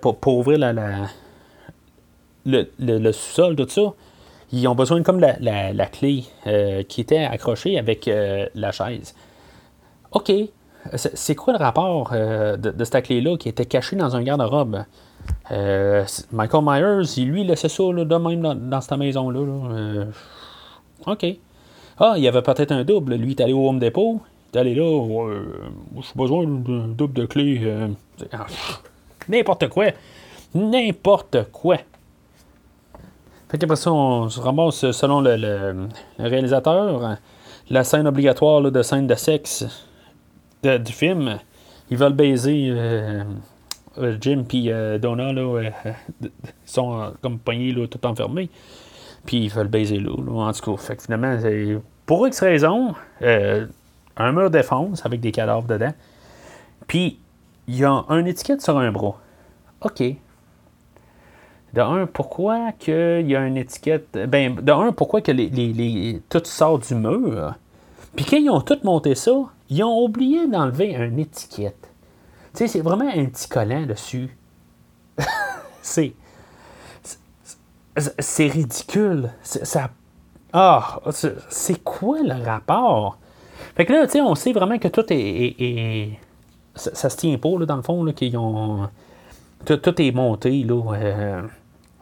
pour, 0.00 0.38
ouvrir 0.38 0.58
la, 0.58 1.08
le, 2.44 2.68
le 2.78 3.12
sous-sol, 3.12 3.56
tout 3.56 3.68
ça, 3.68 3.92
ils 4.52 4.68
ont 4.68 4.74
besoin 4.74 5.02
comme 5.02 5.18
la, 5.18 5.36
la, 5.40 5.86
clé 5.86 6.24
euh, 6.46 6.82
qui 6.82 7.00
était 7.00 7.24
accrochée 7.24 7.78
avec 7.78 8.06
euh, 8.06 8.46
la 8.54 8.70
chaise. 8.70 9.14
OK. 10.12 10.30
C'est 10.96 11.34
quoi 11.36 11.52
le 11.52 11.58
rapport 11.58 12.10
euh, 12.12 12.56
de, 12.56 12.84
cette 12.84 13.04
clé-là 13.04 13.36
qui 13.36 13.48
était 13.48 13.64
cachée 13.64 13.96
dans 13.96 14.14
un 14.14 14.22
garde-robe? 14.22 14.84
Michael 16.32 16.64
Myers, 16.64 17.12
il 17.16 17.28
lui 17.28 17.44
laissait 17.44 17.68
ça 17.68 17.84
de 17.84 18.16
même 18.16 18.68
dans, 18.68 18.80
cette 18.80 18.98
maison-là. 18.98 20.06
OK. 21.06 21.26
Ah, 21.98 22.14
il 22.16 22.22
y 22.24 22.28
avait 22.28 22.42
peut-être 22.42 22.72
un 22.72 22.84
double. 22.84 23.14
Lui, 23.14 23.32
il 23.32 23.40
est 23.40 23.44
allé 23.44 23.52
au 23.52 23.68
Home 23.68 23.78
Depot. 23.78 24.20
Il 24.52 24.56
est 24.56 24.60
allé 24.60 24.74
là. 24.74 25.06
J'ai 25.96 26.12
besoin 26.16 26.44
d'un 26.46 26.88
double 26.88 27.14
de 27.14 27.26
clé. 27.26 27.60
N'importe 29.28 29.68
quoi. 29.68 29.86
N'importe 30.54 31.52
quoi. 31.52 31.76
Fait 33.52 33.58
qu'après 33.58 33.76
ça, 33.76 33.92
on 33.92 34.30
se 34.30 34.40
ramasse, 34.40 34.90
selon 34.92 35.20
le, 35.20 35.88
réalisateur, 36.18 37.18
la 37.68 37.84
scène 37.84 38.06
obligatoire 38.06 38.62
de 38.62 38.82
scène 38.82 39.06
de 39.06 39.14
sexe 39.14 39.66
du 40.62 40.92
film. 40.92 41.38
Ils 41.90 41.98
veulent 41.98 42.14
baiser 42.14 42.68
euh, 42.70 43.24
euh, 43.98 44.16
Jim 44.18 44.44
et 44.54 44.72
euh, 44.72 44.98
Donna, 44.98 45.34
là, 45.34 45.70
sont 46.64 47.12
comme 47.20 47.38
poignés, 47.38 47.72
là, 47.72 47.86
tout 47.86 48.04
enfermés. 48.06 48.48
Puis 49.26 49.44
ils 49.44 49.50
veulent 49.50 49.68
baiser 49.68 49.98
là, 49.98 50.12
en 50.12 50.52
tout 50.54 50.74
cas. 50.74 50.82
Fait 50.82 50.96
que 50.96 51.02
finalement, 51.02 51.36
pour 52.06 52.26
X 52.26 52.40
raison, 52.40 52.94
un 53.20 54.32
mur 54.32 54.48
défense 54.48 55.04
avec 55.04 55.20
des 55.20 55.30
cadavres 55.30 55.66
dedans. 55.66 55.92
Puis 56.86 57.18
il 57.68 57.76
y 57.76 57.84
a 57.84 58.02
une 58.08 58.26
étiquette 58.26 58.62
sur 58.62 58.78
un 58.78 58.90
bras. 58.90 59.20
OK, 59.82 60.02
de 61.72 61.80
un, 61.80 62.06
pourquoi 62.06 62.72
qu'il 62.72 63.30
y 63.30 63.36
a 63.36 63.46
une 63.46 63.56
étiquette. 63.56 64.18
Ben, 64.28 64.56
de 64.56 64.72
un, 64.72 64.92
pourquoi 64.92 65.22
que 65.22 65.32
les, 65.32 65.48
les, 65.48 66.20
tout 66.28 66.42
sort 66.44 66.78
du 66.78 66.94
mur? 66.94 67.54
Puis 68.14 68.26
quand 68.26 68.36
ils 68.36 68.50
ont 68.50 68.60
tout 68.60 68.78
monté 68.84 69.14
ça, 69.14 69.32
ils 69.70 69.82
ont 69.82 70.04
oublié 70.04 70.46
d'enlever 70.46 70.94
une 70.94 71.18
étiquette. 71.18 71.88
Tu 72.52 72.58
sais, 72.58 72.68
c'est 72.68 72.80
vraiment 72.80 73.08
un 73.08 73.24
petit 73.26 73.48
collant 73.48 73.86
dessus. 73.86 74.36
c'est. 75.82 76.12
C'est 78.18 78.46
ridicule. 78.46 79.30
Ça. 79.42 79.90
Ah, 80.52 81.00
c'est 81.48 81.82
quoi 81.82 82.22
le 82.22 82.44
rapport? 82.44 83.18
Fait 83.74 83.86
que 83.86 83.92
là, 83.92 84.06
tu 84.06 84.12
sais, 84.12 84.20
on 84.20 84.34
sait 84.34 84.52
vraiment 84.52 84.78
que 84.78 84.88
tout 84.88 85.04
est. 85.08 86.18
ça, 86.74 87.08
se 87.08 87.16
tient 87.16 87.38
pas, 87.38 87.58
là, 87.58 87.64
dans 87.64 87.76
le 87.76 87.82
fond, 87.82 88.04
là, 88.04 88.12
qu'ils 88.12 88.36
ont. 88.36 88.88
Tout, 89.64 90.02
est 90.02 90.12
monté, 90.12 90.64
là. 90.64 90.82
Euh, 90.94 91.42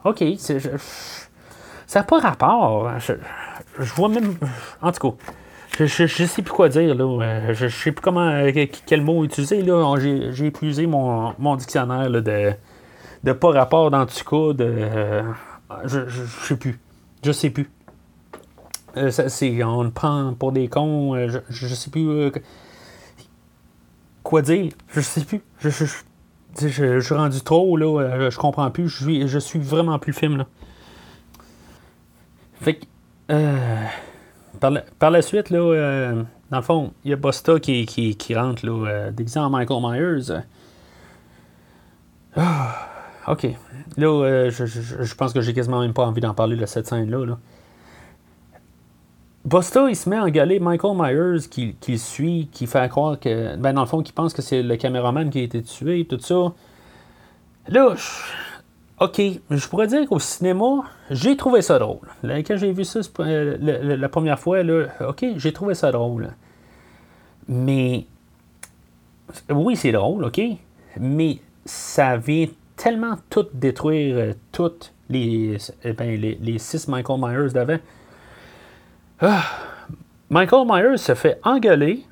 OK, 0.03 0.23
ça 0.37 1.99
n'a 1.99 2.03
pas 2.03 2.19
rapport. 2.19 2.91
Je, 2.99 3.93
vois 3.93 4.09
même. 4.09 4.35
En 4.81 4.91
tout 4.91 5.11
cas, 5.11 5.17
je, 5.77 6.05
je, 6.07 6.25
sais 6.25 6.41
plus 6.41 6.51
quoi 6.51 6.69
dire. 6.69 6.95
Là. 6.95 7.53
Je, 7.53 7.65
ne 7.65 7.69
sais 7.69 7.91
plus 7.91 8.01
comment, 8.01 8.43
quel 8.85 9.01
mot 9.01 9.23
utiliser. 9.23 9.63
J'ai, 10.31 10.45
épuisé 10.45 10.87
mon, 10.87 11.55
dictionnaire 11.55 12.09
de, 12.09 12.53
de 13.23 13.31
pas 13.33 13.51
rapport 13.51 13.91
dans 13.91 14.05
tout 14.05 14.23
cas. 14.23 14.53
De, 14.53 15.23
je, 15.85 16.07
je, 16.07 16.25
sais 16.25 16.55
plus. 16.55 16.79
Je 17.23 17.31
sais 17.31 17.49
plus. 17.49 17.69
Euh, 18.97 19.09
c'est, 19.11 19.63
on 19.63 19.83
le 19.83 19.91
prend 19.91 20.33
pour 20.33 20.51
des 20.51 20.67
cons. 20.67 21.15
Euh, 21.15 21.27
je, 21.29 21.39
je 21.49 21.75
sais 21.75 21.89
plus 21.89 22.09
euh, 22.09 22.31
quoi 24.23 24.41
dire. 24.41 24.71
Je 24.89 25.01
sais 25.01 25.23
plus. 25.23 25.41
Je, 25.59 25.69
je, 25.69 25.85
suis 26.55 27.13
rendu 27.15 27.41
trop, 27.41 27.77
là, 27.77 28.01
euh, 28.01 28.29
je 28.29 28.37
comprends 28.37 28.69
plus, 28.71 28.89
je 28.89 29.03
suis, 29.03 29.27
je 29.27 29.39
suis 29.39 29.59
vraiment 29.59 29.99
plus 29.99 30.13
film, 30.13 30.37
là. 30.37 30.47
Fait 32.59 32.75
que, 32.75 32.85
euh, 33.31 33.85
par, 34.59 35.11
la, 35.11 35.21
suite, 35.21 35.49
là, 35.49 35.59
euh, 35.59 36.23
dans 36.51 36.57
le 36.57 36.63
fond, 36.63 36.93
il 37.03 37.11
y 37.11 37.13
a 37.13 37.17
Bosta 37.17 37.59
qui, 37.59 37.85
qui, 37.85 38.35
rentre, 38.35 38.65
là, 38.65 39.11
en 39.37 39.49
Michael 39.49 39.81
Myers. 39.81 40.41
Ah, 42.35 42.89
ok. 43.27 43.47
Là, 43.97 44.49
je, 44.49 44.65
je, 44.65 45.15
pense 45.15 45.33
que 45.33 45.41
j'ai 45.41 45.53
quasiment 45.53 45.81
même 45.81 45.93
pas 45.93 46.05
envie 46.05 46.21
d'en 46.21 46.33
parler 46.33 46.55
de 46.55 46.65
cette 46.65 46.87
scène-là, 46.87 47.25
là. 47.25 47.37
Busta, 49.43 49.89
il 49.89 49.95
se 49.95 50.07
met 50.07 50.17
à 50.17 50.23
engueuler 50.23 50.59
Michael 50.59 50.95
Myers 50.95 51.47
qui, 51.49 51.75
qui, 51.79 51.97
suit, 51.97 52.47
qui 52.51 52.67
fait 52.67 52.87
croire 52.89 53.19
que. 53.19 53.55
Ben, 53.55 53.73
dans 53.73 53.81
le 53.81 53.87
fond, 53.87 54.03
qui 54.03 54.11
pense 54.11 54.33
que 54.33 54.41
c'est 54.41 54.61
le 54.61 54.75
caméraman 54.77 55.29
qui 55.29 55.39
a 55.39 55.43
été 55.43 55.63
tué, 55.63 56.05
tout 56.05 56.19
ça. 56.19 56.53
Là, 57.67 57.95
OK, 58.99 59.19
je 59.49 59.67
pourrais 59.67 59.87
dire 59.87 60.07
qu'au 60.07 60.19
cinéma, 60.19 60.83
j'ai 61.09 61.35
trouvé 61.35 61.63
ça 61.63 61.79
drôle. 61.79 62.07
quand 62.23 62.57
j'ai 62.57 62.71
vu 62.71 62.85
ça 62.85 62.99
euh, 63.21 63.57
la, 63.97 64.09
première 64.09 64.39
fois, 64.39 64.61
là, 64.61 64.85
OK, 65.07 65.25
j'ai 65.37 65.53
trouvé 65.53 65.73
ça 65.73 65.91
drôle. 65.91 66.29
Mais. 67.47 68.05
Oui, 69.49 69.75
c'est 69.75 69.91
drôle, 69.91 70.25
OK. 70.25 70.39
Mais 70.99 71.39
ça 71.65 72.17
vient 72.17 72.47
tellement 72.75 73.15
tout 73.31 73.47
détruire, 73.53 74.15
euh, 74.17 74.33
toutes 74.51 74.93
les, 75.09 75.57
ben, 75.83 76.19
les, 76.19 76.37
les 76.39 76.59
six 76.59 76.87
Michael 76.87 77.19
Myers 77.19 77.53
d'avant. 77.53 77.77
Ah. 79.21 79.43
Michael 80.29 80.65
Myers 80.65 80.97
se 80.97 81.13
fait 81.13 81.39
engueuler. 81.43 82.05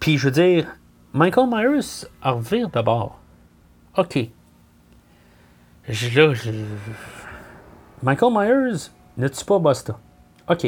Puis 0.00 0.16
je 0.18 0.26
veux 0.26 0.32
dire, 0.32 0.66
Michael 1.12 1.48
Myers 1.50 2.06
revient 2.22 2.68
d'abord. 2.72 3.18
OK. 3.96 4.18
là, 5.88 6.32
Michael 8.02 8.32
Myers, 8.32 8.90
ne 9.16 9.28
tue 9.28 9.44
pas 9.44 9.58
Busta. 9.58 9.98
OK. 10.48 10.66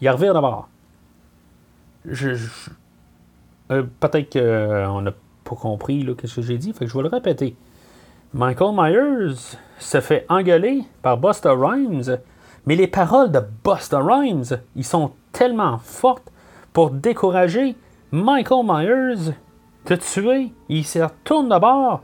Il 0.00 0.10
revient 0.10 0.32
d'abord. 0.34 0.68
Je, 2.04 2.34
euh, 3.70 3.84
Peut-être 4.00 4.32
qu'on 4.32 5.00
n'a 5.00 5.12
pas 5.44 5.56
compris 5.56 6.04
ce 6.24 6.36
que 6.36 6.42
j'ai 6.42 6.58
dit, 6.58 6.72
fait 6.72 6.84
que 6.84 6.90
je 6.90 6.96
vais 6.96 7.04
le 7.04 7.08
répéter. 7.08 7.56
Michael 8.34 8.74
Myers 8.74 9.56
se 9.78 10.00
fait 10.00 10.26
engueuler 10.28 10.84
par 11.02 11.18
Busta 11.18 11.52
Rhymes, 11.52 12.18
mais 12.66 12.76
les 12.76 12.86
paroles 12.86 13.32
de 13.32 13.40
Busta 13.64 14.00
Rhymes, 14.00 14.60
ils 14.76 14.84
sont 14.84 15.12
tellement 15.32 15.78
fortes 15.78 16.30
pour 16.72 16.90
décourager 16.90 17.76
Michael 18.12 18.64
Myers 18.64 19.32
de 19.86 19.96
tuer. 19.96 20.52
Il 20.68 20.84
se 20.84 21.00
retourne 21.00 21.48
de 21.48 21.58
bord, 21.58 22.02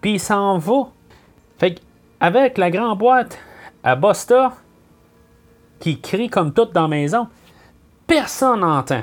puis 0.00 0.14
il 0.14 0.20
s'en 0.20 0.58
va. 0.58 0.88
Fait 1.58 1.80
avec 2.18 2.58
la 2.58 2.70
grande 2.70 2.98
boîte 2.98 3.38
à 3.82 3.96
Busta, 3.96 4.52
qui 5.78 6.00
crie 6.00 6.28
comme 6.28 6.52
tout 6.52 6.66
dans 6.66 6.82
la 6.82 6.88
maison, 6.88 7.28
personne 8.06 8.60
n'entend 8.60 9.02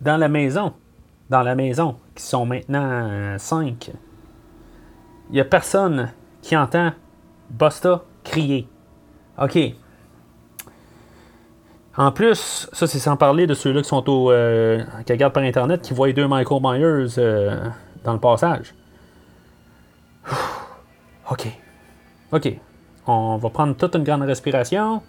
dans 0.00 0.16
la 0.16 0.28
maison. 0.28 0.72
Dans 1.28 1.42
la 1.42 1.54
maison, 1.54 1.96
qui 2.14 2.22
sont 2.22 2.46
maintenant 2.46 3.36
cinq. 3.36 3.90
Il 5.28 5.34
n'y 5.34 5.40
a 5.40 5.44
personne 5.44 6.10
qui 6.40 6.56
entend 6.56 6.92
Busta 7.50 8.02
crier. 8.24 8.66
OK. 9.38 9.58
En 11.98 12.12
plus, 12.12 12.68
ça 12.72 12.86
c'est 12.86 13.00
sans 13.00 13.16
parler 13.16 13.48
de 13.48 13.54
ceux-là 13.54 13.82
qui 13.82 13.88
sont 13.88 14.08
au. 14.08 14.30
Euh, 14.30 14.84
qui 15.04 15.12
regardent 15.12 15.32
par 15.32 15.42
Internet, 15.42 15.82
qui 15.82 15.92
voient 15.92 16.12
deux 16.12 16.28
Michael 16.28 16.60
Myers 16.62 17.18
euh, 17.18 17.56
dans 18.04 18.12
le 18.12 18.20
passage. 18.20 18.72
OK. 21.28 21.48
OK. 22.30 22.52
On 23.08 23.36
va 23.36 23.50
prendre 23.50 23.74
toute 23.74 23.96
une 23.96 24.04
grande 24.04 24.22
respiration. 24.22 25.02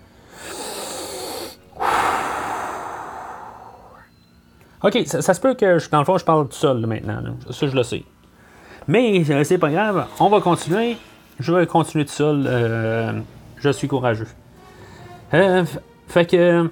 OK, 4.82 4.98
ça, 5.06 5.34
se 5.34 5.40
peut 5.42 5.54
que, 5.54 5.90
dans 5.92 6.00
le 6.00 6.06
fond, 6.06 6.18
je 6.18 6.26
parle 6.26 6.48
tout 6.48 6.56
seul 6.56 6.88
maintenant. 6.88 7.22
Ça, 7.52 7.68
je 7.68 7.76
le 7.76 7.84
sais. 7.84 8.04
Mais 8.88 9.24
euh, 9.30 9.44
c'est 9.44 9.60
pas 9.60 9.70
grave. 9.70 10.08
On 10.20 10.30
va 10.30 10.42
continuer. 10.42 10.98
Je 11.40 11.54
vais 11.54 11.68
continuer 11.68 12.06
tout 12.06 12.14
seul. 12.14 13.24
Je 13.58 13.70
suis 13.70 13.88
courageux. 13.88 14.28
Fait 15.30 16.26
que. 16.26 16.68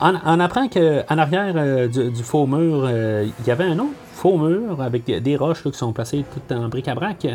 On, 0.00 0.40
apprend 0.40 0.68
qu'en 0.68 1.18
arrière 1.18 1.88
du, 1.88 2.22
faux 2.22 2.46
mur, 2.46 2.88
il 2.90 3.46
y 3.46 3.50
avait 3.50 3.64
un 3.64 3.78
autre 3.78 3.94
faux 4.12 4.36
mur 4.36 4.82
avec 4.82 5.04
des, 5.04 5.36
roches 5.36 5.62
qui 5.62 5.72
sont 5.72 5.92
placées 5.92 6.24
toutes 6.32 6.52
en 6.52 6.68
bric-à-brac. 6.68 7.26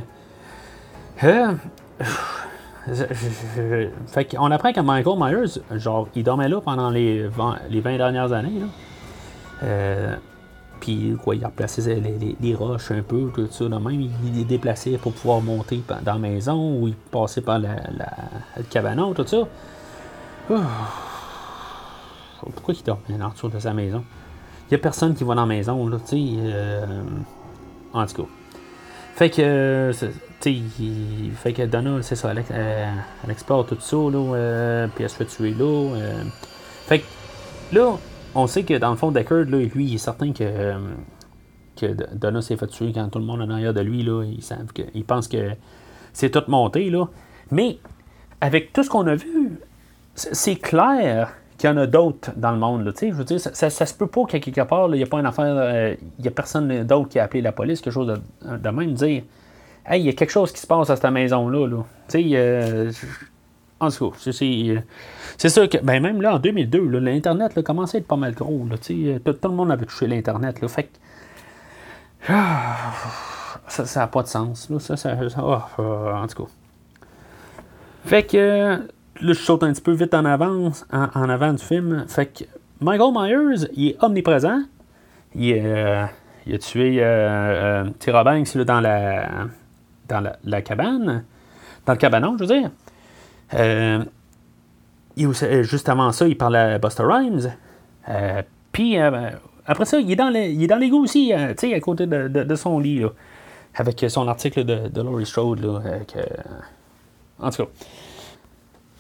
fait 4.08 4.26
qu'on 4.26 4.52
apprend 4.52 4.72
que 4.72 4.82
Michael 4.82 5.18
Myers, 5.18 5.62
genre, 5.80 6.08
il 6.16 6.24
dormait 6.24 6.50
là 6.50 6.62
pendant 6.62 6.90
les 6.90 7.28
20, 7.28 7.58
les 7.70 7.82
20 7.82 7.98
dernières 7.98 8.32
années. 8.32 8.62
Euh, 9.64 10.16
puis 10.80 11.18
quoi, 11.24 11.36
il 11.36 11.44
a 11.44 11.48
replacé 11.48 12.00
les, 12.40 12.56
roches 12.56 12.92
un 12.92 13.02
peu, 13.02 13.32
tout 13.34 13.48
ça. 13.50 13.68
Même, 13.68 14.02
il 14.24 14.42
est 14.42 14.46
déplacé 14.46 14.98
pour 14.98 15.14
pouvoir 15.14 15.42
monter 15.42 15.82
dans 16.04 16.14
la 16.14 16.20
maison 16.20 16.80
ou 16.80 16.88
il 16.88 16.96
passait 16.96 17.42
par 17.42 17.60
le 17.60 17.70
cabanon, 18.70 19.14
tout 19.14 19.26
ça. 19.26 19.48
Pourquoi 22.40 22.74
il 22.74 22.84
dort 22.84 23.00
en 23.10 23.30
dessous 23.30 23.50
de 23.50 23.60
sa 23.60 23.74
maison? 23.74 24.04
Il 24.70 24.74
n'y 24.74 24.76
a 24.76 24.80
personne 24.80 25.14
qui 25.14 25.24
va 25.24 25.36
dans 25.36 25.42
la 25.42 25.48
maison, 25.48 25.88
là, 25.88 25.98
tu 26.00 26.18
sais. 26.18 26.36
Euh, 26.40 27.04
en 27.94 28.06
tout 28.06 28.24
cas. 28.24 28.30
Fait 29.16 29.30
que, 29.30 29.92
sais, 29.94 30.12
fait 31.36 31.54
que 31.54 31.66
Donna, 31.66 32.02
c'est 32.02 32.16
ça, 32.16 32.32
elle, 32.32 33.32
explore 33.32 33.66
tout 33.66 33.78
ça, 33.80 33.96
là, 33.96 34.88
puis 34.94 35.04
elle 35.06 35.10
se 35.10 35.16
fait 35.16 35.26
tuer 35.26 35.52
là. 35.52 35.92
fait 36.88 37.00
que, 37.00 37.06
là, 37.76 37.98
on 38.36 38.48
sait 38.48 38.64
que 38.64 38.74
dans 38.74 38.92
le 38.92 38.98
fond, 38.98 39.12
Deckard, 39.12 39.46
lui, 39.46 39.70
il 39.76 39.96
est 39.96 39.98
certain 39.98 40.34
que, 40.34 40.44
euh, 40.44 40.78
que 41.78 41.86
Donna 42.14 42.42
s'est 42.42 42.58
fait 42.58 42.68
tuer 42.68 42.92
quand 42.94 43.08
tout 43.08 43.20
le 43.20 43.26
monde 43.26 43.42
est 43.42 43.48
derrière 43.48 43.74
de 43.74 43.82
lui. 43.82 44.04
Là, 44.04 44.24
ils, 44.24 44.44
savent 44.44 44.74
que, 44.74 44.82
ils 44.94 45.06
pensent 45.06 45.30
que 45.30 45.52
c'est 46.12 46.30
tout 46.30 46.44
monté. 46.50 46.90
Là. 46.90 47.06
Mais 47.52 47.80
avec 48.42 48.74
tout 48.74 48.84
ce 48.84 48.90
qu'on 48.90 49.08
a 49.08 49.16
vu, 49.16 49.58
c'est 50.14 50.58
clair 50.58 51.34
qu'il 51.58 51.70
y 51.70 51.74
en 51.74 51.78
a 51.78 51.88
d'autres 51.88 52.32
dans 52.36 52.52
le 52.52 52.58
monde. 52.58 52.94
Je 53.00 53.12
veux 53.12 53.24
dire, 53.24 53.40
ça, 53.40 53.70
se 53.70 53.94
peut 53.94 54.08
pas 54.08 54.26
qu'à 54.26 54.40
quelque 54.40 54.62
part, 54.62 54.90
il 54.90 54.98
n'y 54.98 55.04
a 55.04 55.08
pas 55.08 55.20
une 55.20 55.26
affaire, 55.26 55.56
euh, 55.58 55.96
il 56.18 56.22
n'y 56.22 56.28
a 56.28 56.32
personne 56.32 56.84
d'autre 56.84 57.10
qui 57.10 57.20
a 57.20 57.24
appelé 57.24 57.42
la 57.42 57.52
police, 57.52 57.82
quelque 57.82 57.94
chose 57.94 58.22
de, 58.42 58.70
même 58.70 58.94
dire 58.94 59.24
Hey, 59.86 60.02
il 60.02 60.06
y 60.06 60.10
a 60.10 60.14
quelque 60.14 60.32
chose 60.32 60.52
qui 60.52 60.60
se 60.60 60.68
passe 60.68 60.90
à 60.90 60.96
cette 60.96 61.12
maison-là. 61.12 61.84
Euh, 62.16 62.92
en 63.80 63.92
tout 63.92 64.10
cas, 64.10 64.18
c'est 65.38 65.50
sûr 65.50 65.70
que, 65.70 65.78
ben 65.78 66.02
même 66.02 66.22
là, 66.22 66.36
en 66.36 66.40
2002, 66.40 66.80
l'Internet 67.00 67.62
commençait 67.62 67.98
à 67.98 68.00
être 68.00 68.08
pas 68.08 68.16
mal 68.16 68.34
gros. 68.34 68.66
Là, 68.70 68.78
tout, 68.78 69.34
tout, 69.34 69.48
le 69.50 69.56
monde 69.56 69.72
avait 69.72 69.86
touché 69.86 70.08
l'Internet. 70.08 70.66
Fait 70.68 70.84
que. 70.84 72.34
Ça 73.68 74.00
n'a 74.00 74.08
pas 74.08 74.22
de 74.22 74.28
sens. 74.28 74.70
Là, 74.70 74.80
ça, 74.80 74.96
ça, 74.96 75.18
ah, 75.38 75.68
en 75.78 76.28
tout 76.28 76.44
cas. 76.44 76.50
Fait 78.06 78.24
que. 78.24 78.80
Là, 79.22 79.34
je 79.34 79.40
saute 79.40 79.64
un 79.64 79.72
petit 79.72 79.82
peu 79.82 79.94
vite 79.94 80.14
en 80.14 80.26
avant, 80.26 80.72
en, 80.92 81.30
avant 81.30 81.54
du 81.54 81.64
film. 81.64 82.06
Fait 82.08 82.26
que 82.26 82.44
Michael 82.82 83.14
Myers, 83.14 83.68
il 83.74 83.90
est 83.90 84.04
omniprésent. 84.04 84.62
Il, 85.34 85.54
euh, 85.54 86.06
il 86.46 86.56
a 86.56 86.58
tué 86.58 86.98
euh, 87.00 87.86
euh 88.08 88.24
Banks 88.24 88.58
dans, 88.58 88.82
la, 88.82 89.48
dans 90.08 90.32
la, 90.44 90.62
cabane. 90.62 91.24
Dans 91.86 91.94
le 91.94 91.98
cabanon, 91.98 92.36
je 92.38 92.44
veux 92.44 92.60
dire. 92.60 92.70
Euh, 93.54 94.04
euh, 95.18 95.64
juste 95.64 95.90
avant 95.90 96.12
ça, 96.12 96.28
il 96.28 96.38
parlait 96.38 96.60
à 96.60 96.78
Buster 96.78 97.04
Rhymes. 97.04 97.52
Puis 98.72 98.98
après 98.98 99.86
ça, 99.86 100.00
il 100.00 100.12
est 100.12 100.16
dans, 100.16 100.30
l'égout 100.30 101.04
aussi, 101.04 101.32
tu 101.34 101.54
sais, 101.58 101.74
à 101.74 101.80
côté 101.80 102.06
de, 102.06 102.56
son 102.56 102.80
lit, 102.80 103.04
avec 103.76 104.06
son 104.10 104.28
article 104.28 104.64
de, 104.64 105.02
Laurie 105.02 105.26
Strode. 105.26 105.62
Là, 105.62 105.82
en 107.40 107.50
tout 107.50 107.64
cas. 107.64 107.70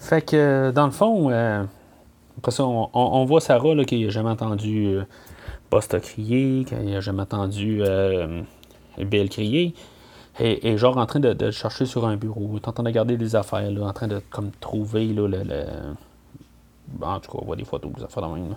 Fait 0.05 0.21
que, 0.21 0.71
dans 0.71 0.85
le 0.85 0.91
fond, 0.91 1.29
après 2.37 2.51
ça, 2.51 2.63
on, 2.63 3.25
voit 3.25 3.41
Sarah 3.41 3.83
qui 3.85 4.03
n'a 4.03 4.09
jamais 4.11 4.29
entendu 4.29 4.99
Buster 5.71 5.99
crier, 5.99 6.63
qui 6.63 6.75
n'a 6.75 6.99
jamais 6.99 7.23
entendu 7.23 7.81
Bill 8.99 9.29
crier 9.29 9.73
et, 10.39 10.77
genre 10.77 10.97
en 10.97 11.05
train 11.05 11.19
de, 11.19 11.51
chercher 11.51 11.85
sur 11.85 12.05
un 12.05 12.17
bureau, 12.17 12.59
en 12.65 12.71
train 12.71 12.83
de 12.83 12.89
garder 12.89 13.17
des 13.17 13.35
affaires, 13.35 13.69
en 13.81 13.93
train 13.93 14.07
de 14.07 14.21
comme 14.29 14.51
trouver 14.59 15.07
là, 15.07 15.27
le, 15.27 15.65
En 17.01 17.19
tout 17.19 17.31
cas, 17.31 17.37
on 17.41 17.45
voit 17.45 17.55
des 17.55 17.65
photos, 17.65 17.91
des 17.93 18.03
affaires 18.03 18.27
de 18.29 18.33
même. 18.33 18.55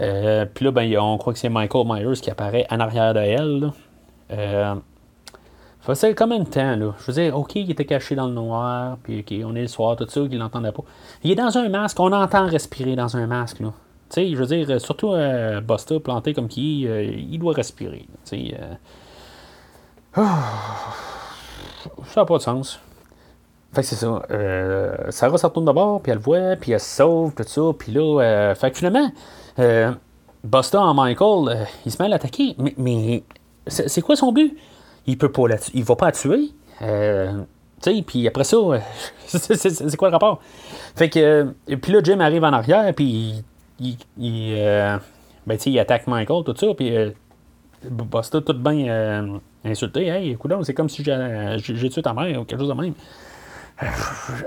Euh, 0.00 0.46
puis 0.46 0.64
là, 0.64 0.70
ben, 0.70 0.96
on 0.98 1.18
croit 1.18 1.32
que 1.32 1.38
c'est 1.38 1.48
Michael 1.48 1.86
Myers 1.86 2.20
qui 2.20 2.30
apparaît 2.30 2.66
en 2.70 2.78
arrière 2.78 3.14
de 3.14 3.20
elle. 3.20 3.72
Euh, 5.88 5.94
ça 5.94 6.12
comme 6.14 6.32
un 6.32 6.44
temps, 6.44 6.76
là. 6.76 6.94
Je 6.98 7.06
veux 7.06 7.12
dire, 7.12 7.36
OK, 7.36 7.54
il 7.56 7.70
était 7.70 7.84
caché 7.84 8.14
dans 8.14 8.26
le 8.26 8.34
noir, 8.34 8.98
puis 9.02 9.20
OK, 9.20 9.34
on 9.44 9.54
est 9.54 9.62
le 9.62 9.68
soir, 9.68 9.96
tout 9.96 10.06
ça, 10.08 10.20
qu'il 10.20 10.38
n'entendait 10.38 10.72
pas. 10.72 10.82
Il 11.24 11.30
est 11.30 11.36
dans 11.36 11.56
un 11.56 11.68
masque, 11.68 11.98
on 12.00 12.12
entend 12.12 12.46
respirer 12.46 12.96
dans 12.96 13.16
un 13.16 13.26
masque, 13.26 13.60
là. 13.60 13.72
Tu 14.10 14.14
sais, 14.14 14.30
je 14.30 14.36
veux 14.36 14.46
dire, 14.46 14.80
surtout 14.80 15.12
euh, 15.12 15.60
Buster, 15.60 16.00
planté 16.00 16.32
comme 16.32 16.48
qui, 16.48 16.86
euh, 16.86 17.02
il 17.02 17.38
doit 17.38 17.52
respirer. 17.52 18.06
Tu 18.24 18.50
sais, 18.50 18.60
ah. 20.14 20.38
ça 22.04 22.20
n'a 22.20 22.26
pas 22.26 22.38
de 22.38 22.42
sens. 22.42 22.80
Fait 23.72 23.82
que 23.82 23.86
c'est 23.86 23.96
ça. 23.96 24.22
Euh, 24.30 25.10
Sarah 25.10 25.36
se 25.36 25.46
retourne 25.46 25.66
d'abord, 25.66 26.00
puis 26.00 26.12
elle 26.12 26.18
voit, 26.18 26.56
puis 26.56 26.72
elle 26.72 26.80
se 26.80 26.96
sauve, 26.96 27.34
tout 27.34 27.44
ça. 27.46 27.62
Puis 27.78 27.92
là, 27.92 28.20
euh, 28.22 28.54
fait 28.54 28.70
que 28.70 28.78
finalement, 28.78 29.10
euh, 29.58 29.92
Busta 30.42 30.80
en 30.80 30.94
Michael, 30.94 31.48
euh, 31.48 31.64
il 31.84 31.92
se 31.92 32.02
met 32.02 32.06
à 32.06 32.08
l'attaquer. 32.08 32.54
Mais, 32.58 32.74
mais 32.78 33.24
c'est 33.66 34.00
quoi 34.00 34.16
son 34.16 34.32
but? 34.32 34.56
Il 35.08 35.18
peut 35.18 35.32
pas 35.32 35.48
la 35.48 35.56
Il 35.74 35.82
va 35.82 35.96
pas 35.96 36.06
la 36.06 36.12
tuer. 36.12 36.50
Euh, 36.82 37.42
puis 38.06 38.28
après 38.28 38.44
ça, 38.44 38.56
c'est 39.26 39.96
quoi 39.96 40.08
le 40.08 40.12
rapport? 40.12 40.40
Fait 40.94 41.08
que, 41.08 41.54
puis 41.80 41.92
là, 41.92 42.00
Jim 42.04 42.20
arrive 42.20 42.44
en 42.44 42.52
arrière, 42.52 42.92
puis 42.94 43.42
il, 43.80 43.96
il, 44.16 44.54
ben, 45.46 45.58
il 45.64 45.78
attaque 45.78 46.06
Michael, 46.06 46.44
tout 46.44 46.54
ça, 46.56 46.66
puis 46.76 46.92
Busta 47.84 48.40
tout 48.40 48.54
bien 48.54 49.40
insulté. 49.64 50.06
Hey, 50.06 50.36
c'est 50.62 50.74
comme 50.74 50.88
si 50.88 51.04
j'ai 51.04 51.88
tué 51.88 52.02
ta 52.02 52.12
mère 52.12 52.40
ou 52.40 52.44
quelque 52.44 52.60
chose 52.60 52.68
de 52.68 52.74
même. 52.74 52.94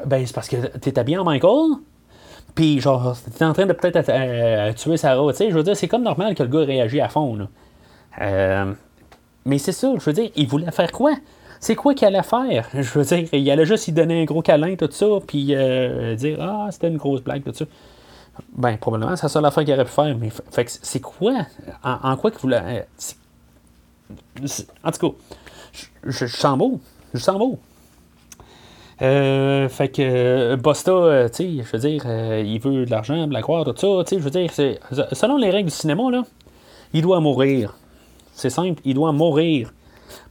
Ben, 0.05 0.25
c'est 0.25 0.35
parce 0.35 0.49
que 0.49 0.57
t'es 0.77 0.97
habillé 0.99 1.17
en 1.17 1.23
Michael. 1.23 1.77
Puis, 2.53 2.81
genre, 2.81 3.15
t'es 3.37 3.45
en 3.45 3.53
train 3.53 3.65
de 3.65 3.73
peut-être 3.73 4.09
euh, 4.09 4.73
tuer 4.73 4.97
Sarah. 4.97 5.31
Tu 5.31 5.37
sais, 5.37 5.49
je 5.49 5.55
veux 5.55 5.63
dire, 5.63 5.75
c'est 5.75 5.87
comme 5.87 6.03
normal 6.03 6.35
que 6.35 6.43
le 6.43 6.49
gars 6.49 6.65
réagisse 6.65 7.01
à 7.01 7.07
fond. 7.07 7.37
Là. 7.37 8.65
Euh, 9.45 9.49
mais 9.49 9.57
c'est 9.57 9.71
ça, 9.71 9.93
je 9.97 10.03
veux 10.03 10.13
dire, 10.13 10.29
il 10.35 10.47
voulait 10.47 10.71
faire 10.71 10.91
quoi? 10.91 11.13
C'est 11.59 11.75
quoi 11.75 11.93
qu'il 11.93 12.07
allait 12.07 12.23
faire? 12.23 12.67
Je 12.73 12.99
veux 12.99 13.05
dire, 13.05 13.27
il 13.33 13.51
allait 13.51 13.67
juste 13.67 13.87
y 13.87 13.91
donner 13.91 14.23
un 14.23 14.25
gros 14.25 14.41
câlin, 14.41 14.75
tout 14.75 14.89
ça, 14.89 15.05
puis 15.27 15.49
euh, 15.51 16.15
dire 16.15 16.39
Ah, 16.41 16.69
c'était 16.71 16.87
une 16.87 16.97
grosse 16.97 17.21
blague, 17.21 17.43
tout 17.43 17.53
ça. 17.53 17.65
Ben, 18.53 18.77
probablement, 18.77 19.15
c'est 19.15 19.23
la 19.23 19.29
seule 19.29 19.45
affaire 19.45 19.63
qu'il 19.63 19.73
aurait 19.73 19.85
pu 19.85 19.91
faire. 19.91 20.17
Mais 20.17 20.29
fait 20.29 20.79
c'est 20.81 21.01
quoi? 21.01 21.45
En, 21.83 22.15
quoi 22.17 22.31
qu'il 22.31 22.39
voulait. 22.39 22.87
En 24.83 24.91
tout 24.91 25.11
cas, 25.11 25.17
je, 26.03 26.25
sens 26.25 26.57
beau. 26.57 26.79
Je 27.13 27.19
sens 27.19 27.37
beau. 27.37 27.59
Euh, 29.01 29.67
fait 29.67 29.89
que 29.89 30.01
euh, 30.01 30.57
Bosta, 30.57 30.91
euh, 30.91 31.27
tu 31.27 31.35
sais, 31.35 31.63
je 31.63 31.71
veux 31.71 31.79
dire, 31.79 32.03
euh, 32.05 32.43
il 32.45 32.59
veut 32.59 32.85
de 32.85 32.91
l'argent, 32.91 33.25
de 33.27 33.33
la 33.33 33.41
croix, 33.41 33.65
tout 33.65 33.75
ça. 33.75 34.03
Tu 34.03 34.15
sais, 34.15 34.19
je 34.19 34.23
veux 34.23 34.29
dire, 34.29 34.51
selon 35.13 35.37
les 35.37 35.49
règles 35.49 35.69
du 35.69 35.75
cinéma, 35.75 36.03
là, 36.11 36.23
il 36.93 37.01
doit 37.01 37.19
mourir. 37.19 37.75
C'est 38.33 38.49
simple, 38.49 38.81
il 38.85 38.93
doit 38.95 39.11
mourir. 39.11 39.71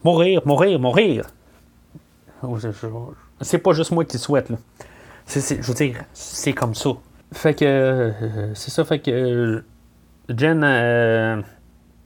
Mourir, 0.05 0.43
mourir, 0.47 0.79
mourir. 0.81 1.25
Oh, 2.43 2.57
C'est 3.41 3.59
pas 3.59 3.73
juste 3.73 3.91
moi 3.93 4.05
qui 4.05 4.17
le 4.17 4.21
souhaite, 4.21 4.51
là. 4.51 4.57
C'est, 5.27 5.41
c'est- 5.41 5.63
je 5.63 5.67
veux 5.69 5.75
dire, 5.75 5.97
c'est 6.13 6.53
comme 6.53 6.75
ça. 6.75 6.91
Fait 7.33 7.55
que, 7.55 7.65
euh, 7.65 8.55
c'est 8.55 8.71
ça, 8.71 8.85
fait 8.85 8.99
que 8.99 9.11
euh, 9.11 9.61
Jen, 10.29 10.63
euh, 10.65 11.41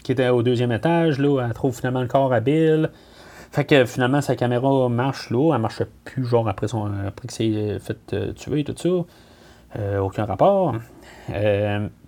qui 0.03 0.13
était 0.13 0.29
au 0.29 0.43
deuxième 0.43 0.73
étage, 0.73 1.19
là, 1.19 1.41
elle 1.47 1.55
trouve 1.55 1.75
finalement 1.75 2.03
le 2.03 2.09
corps 2.09 2.33
à 2.33 2.41
Bill. 2.41 2.91
Fait 3.51 3.65
que 3.65 3.85
finalement, 3.87 4.21
sa 4.21 4.35
caméra 4.37 4.89
marche 4.89 5.31
là. 5.31 5.55
Elle 5.55 5.61
marchait 5.61 5.87
plus, 6.05 6.25
genre, 6.27 6.49
après, 6.49 6.69
son, 6.69 6.87
après 7.07 7.29
qu'il 7.29 7.55
s'est 7.55 7.79
fait 7.79 8.35
tuer 8.35 8.61
et 8.61 8.65
tout 8.65 8.75
ça. 8.77 10.01
Aucun 10.01 10.25
rapport. 10.25 10.75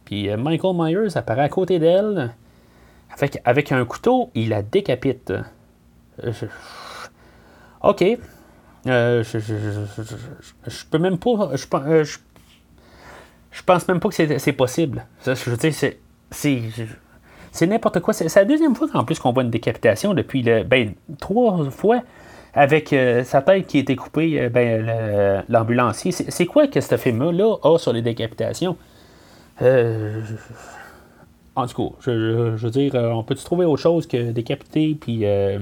Puis 0.05 0.28
Michael 0.37 0.74
Myers 0.76 1.16
apparaît 1.16 1.43
à 1.43 1.49
côté 1.49 1.78
d'elle. 1.78 2.34
Fait 3.17 3.31
qu'avec 3.31 3.73
un 3.73 3.85
couteau, 3.85 4.31
il 4.35 4.51
la 4.51 4.62
décapite. 4.62 5.33
Euh, 6.23 6.33
Ok. 7.83 8.05
Euh, 8.87 9.23
je, 9.23 9.39
je, 9.39 10.85
peux 10.91 10.99
même 10.99 11.19
pas. 11.19 11.51
Euh, 11.53 12.05
je, 12.05 13.62
pense 13.64 13.89
même 13.89 14.01
pas 14.01 14.09
que 14.09 14.39
c'est 14.39 14.53
possible. 14.53 15.07
Je 15.25 15.51
veux 15.51 15.57
dire, 15.57 15.73
c'est. 16.31 17.67
n'importe 17.67 18.01
quoi. 18.01 18.12
C'est 18.12 18.35
la 18.35 18.45
deuxième 18.45 18.75
fois 18.75 18.89
qu'en 18.89 19.05
plus 19.05 19.19
qu'on 19.19 19.33
voit 19.33 19.43
une 19.43 19.51
décapitation 19.51 20.14
depuis 20.14 20.43
le. 20.43 20.62
Ben, 20.62 20.95
trois 21.19 21.71
fois 21.71 22.03
avec 22.55 22.95
sa 23.25 23.43
tête 23.43 23.67
qui 23.67 23.79
a 23.79 23.81
été 23.81 23.97
coupée, 23.97 24.49
ben, 24.49 25.45
l'ambulancier. 25.49 26.12
C'est 26.12 26.47
quoi 26.47 26.67
que 26.67 26.81
ce 26.81 26.97
film-là 26.97 27.57
a 27.62 27.79
sur 27.79 27.93
les 27.93 28.03
décapitations? 28.03 28.77
Euh, 29.62 30.21
en 31.57 31.67
tout 31.67 31.89
cas, 31.89 31.95
je, 32.03 32.55
veux 32.57 32.71
dire, 32.71 32.95
euh, 32.95 33.11
on 33.11 33.23
peut-tu 33.23 33.43
trouver 33.43 33.65
autre 33.65 33.83
chose 33.83 34.07
que 34.07 34.31
décapiter 34.31 34.95
puis 35.01 35.21
euh, 35.25 35.59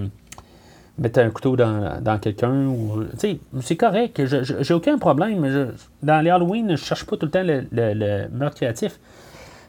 mettre 0.99 1.21
un 1.21 1.31
couteau 1.31 1.57
dans, 1.57 2.03
dans 2.03 2.19
quelqu'un? 2.19 2.75
sais, 3.17 3.39
c'est 3.61 3.77
correct. 3.77 4.21
J'ai 4.27 4.75
aucun 4.75 4.99
problème. 4.99 5.73
Dans 6.03 6.21
les 6.21 6.31
Halloween, 6.31 6.71
je 6.77 6.85
cherche 6.85 7.07
pas 7.07 7.17
tout 7.17 7.27
le 7.27 7.31
temps 7.31 7.45
le, 7.45 8.29
meurtre 8.29 8.57
créatif. 8.57 8.99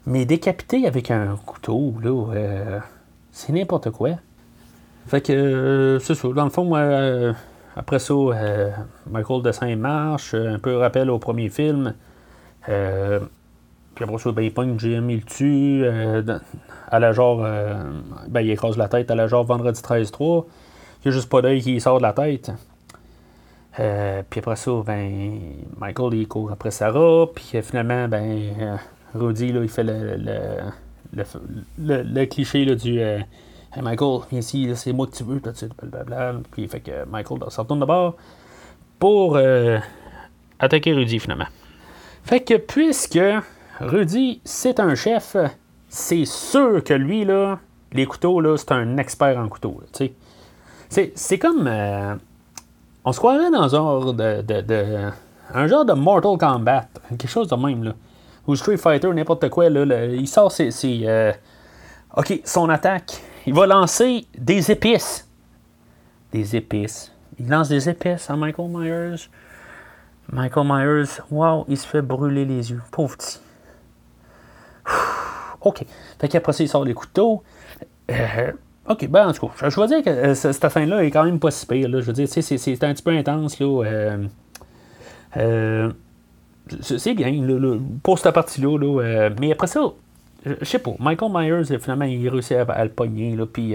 Mais 0.04 0.24
décapiter 0.24 0.86
avec 0.86 1.10
un 1.10 1.36
couteau, 1.46 1.94
là, 2.02 2.32
euh, 2.34 2.78
c'est 3.30 3.52
n'importe 3.52 3.90
quoi. 3.90 4.10
Fait 5.06 5.20
que, 5.20 5.98
c'est 6.02 6.14
ça. 6.14 6.28
Dans 6.28 6.44
le 6.44 6.50
fond, 6.50 6.74
après 7.76 8.00
ça, 8.00 8.14
Michael 9.08 9.42
descend 9.42 9.76
marche, 9.76 10.34
un 10.34 10.58
peu 10.58 10.76
rappel 10.76 11.08
au 11.08 11.20
premier 11.20 11.48
film. 11.50 11.94
Puis 13.96 14.04
après 14.04 14.18
ça, 14.18 14.30
ben, 14.30 14.42
il 14.42 14.52
pogne 14.52 14.78
Jim, 14.78 15.06
il 15.08 15.16
le 15.16 15.22
tue. 15.22 15.82
euh, 15.82 16.22
à 16.88 17.00
la 17.00 17.12
genre, 17.12 17.42
euh, 17.42 17.82
ben, 18.28 18.42
il 18.42 18.50
écrase 18.50 18.76
la 18.76 18.88
tête 18.88 19.10
à 19.10 19.14
la 19.14 19.26
genre 19.26 19.44
vendredi 19.44 19.80
13-3. 19.80 20.44
Il 21.02 21.08
n'y 21.08 21.08
a 21.08 21.10
juste 21.12 21.30
pas 21.30 21.40
d'œil 21.40 21.62
qui 21.62 21.80
sort 21.80 21.96
de 21.96 22.02
la 22.02 22.12
tête. 22.12 22.52
Euh, 23.80 24.22
puis 24.28 24.40
après 24.40 24.56
ça, 24.56 24.70
ben, 24.84 25.40
Michael, 25.78 26.12
il 26.14 26.28
court 26.28 26.52
après 26.52 26.70
Sarah. 26.70 27.26
Puis 27.34 27.52
finalement, 27.62 28.06
ben, 28.06 28.78
Rudy, 29.14 29.50
là, 29.50 29.62
il 29.62 29.68
fait 29.70 29.82
le, 29.82 30.18
le, 31.78 32.02
le, 32.02 32.24
cliché 32.26 32.66
là, 32.66 32.74
du 32.74 32.98
Hey 32.98 33.82
Michael, 33.82 34.20
viens 34.30 34.40
ici, 34.40 34.70
c'est 34.74 34.92
moi 34.92 35.06
que 35.06 35.16
tu 35.16 35.24
veux, 35.24 35.40
blablabla. 35.82 36.34
Puis 36.50 36.68
fait 36.68 36.80
que 36.80 37.06
Michael 37.06 37.40
là, 37.40 37.48
se 37.48 37.58
retourne 37.58 37.80
de 37.80 37.86
bord 37.86 38.14
pour 38.98 39.38
attaquer 40.58 40.92
Rudy 40.92 41.18
finalement. 41.18 41.48
Fait 42.24 42.40
que 42.40 42.58
puisque 42.58 43.20
Rudy, 43.80 44.40
c'est 44.44 44.80
un 44.80 44.94
chef, 44.94 45.36
c'est 45.88 46.24
sûr 46.24 46.82
que 46.82 46.94
lui, 46.94 47.24
là, 47.24 47.58
les 47.92 48.06
couteaux, 48.06 48.40
là, 48.40 48.56
c'est 48.56 48.72
un 48.72 48.96
expert 48.98 49.36
en 49.38 49.48
couteaux. 49.48 49.80
là. 49.80 50.08
C'est, 50.88 51.12
c'est 51.14 51.38
comme. 51.38 51.66
euh, 51.66 52.14
on 53.04 53.12
se 53.12 53.18
croirait 53.18 53.50
dans 53.50 53.62
un 53.64 53.68
genre 53.68 54.14
de, 54.14 54.42
de- 54.42 55.10
un 55.54 55.66
genre 55.66 55.84
de 55.84 55.92
Mortal 55.92 56.36
Kombat, 56.38 56.86
quelque 57.10 57.28
chose 57.28 57.48
de 57.48 57.56
même, 57.56 57.84
là. 57.84 57.92
Ou 58.46 58.54
Street 58.56 58.76
Fighter, 58.76 59.12
n'importe 59.12 59.48
quoi, 59.50 59.68
là. 59.68 60.06
il 60.06 60.26
sort 60.28 60.50
ses. 60.52 60.70
ses, 60.70 61.02
euh, 61.04 61.32
ok, 62.16 62.40
son 62.44 62.68
attaque. 62.68 63.20
Il 63.46 63.54
va 63.54 63.66
lancer 63.66 64.26
des 64.36 64.70
épices. 64.70 65.28
Des 66.32 66.56
épices. 66.56 67.12
Il 67.38 67.48
lance 67.48 67.68
des 67.68 67.88
épices 67.88 68.28
à 68.30 68.36
Michael 68.36 68.68
Myers. 68.70 69.28
Michael 70.32 70.66
Myers, 70.66 71.20
wow, 71.30 71.64
il 71.68 71.76
se 71.76 71.86
fait 71.86 72.02
brûler 72.02 72.44
les 72.44 72.70
yeux. 72.70 72.82
Pauvre 72.90 73.16
petit. 73.16 73.38
OK. 75.60 75.84
Fait 76.18 76.28
qu'après 76.28 76.52
ça, 76.52 76.64
il 76.64 76.68
sort 76.68 76.84
les 76.84 76.94
couteaux. 76.94 77.42
Euh, 78.10 78.52
OK, 78.88 79.08
ben 79.08 79.28
en 79.28 79.32
tout 79.32 79.48
cas, 79.48 79.68
je, 79.68 79.80
veux 79.80 79.86
dire 79.88 80.02
que 80.02 80.10
euh, 80.10 80.34
ce- 80.34 80.52
cette 80.52 80.68
fin-là 80.68 81.04
est 81.04 81.10
quand 81.10 81.24
même 81.24 81.40
pas 81.40 81.50
si 81.50 81.66
pire. 81.66 81.88
Là. 81.88 82.00
Je 82.00 82.06
veux 82.06 82.12
dire, 82.12 82.28
c'est, 82.28 82.84
un 82.84 82.94
petit 82.94 83.02
peu 83.02 83.10
intense. 83.10 83.58
Là, 83.58 83.84
euh, 85.36 85.90
c'est 86.80 87.14
bien 87.14 87.30
là, 87.30 87.58
là, 87.58 87.78
pour 88.02 88.18
cette 88.18 88.32
partie-là. 88.32 88.78
Là, 88.78 89.30
mais 89.40 89.52
après 89.52 89.66
ça, 89.66 89.80
je 90.44 90.64
sais 90.64 90.78
pas, 90.78 90.92
Michael 91.00 91.32
Myers, 91.32 91.78
finalement, 91.78 92.04
il 92.04 92.28
réussit 92.28 92.56
à, 92.56 92.84
le 92.84 92.90
pogner. 92.90 93.36
Puis 93.52 93.74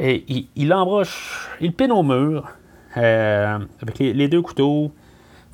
il, 0.00 0.48
il 0.56 0.68
l'embroche, 0.68 1.50
il 1.60 1.72
pine 1.74 1.92
au 1.92 2.02
mur 2.02 2.48
avec 2.94 3.98
les, 3.98 4.28
deux 4.28 4.42
couteaux. 4.42 4.90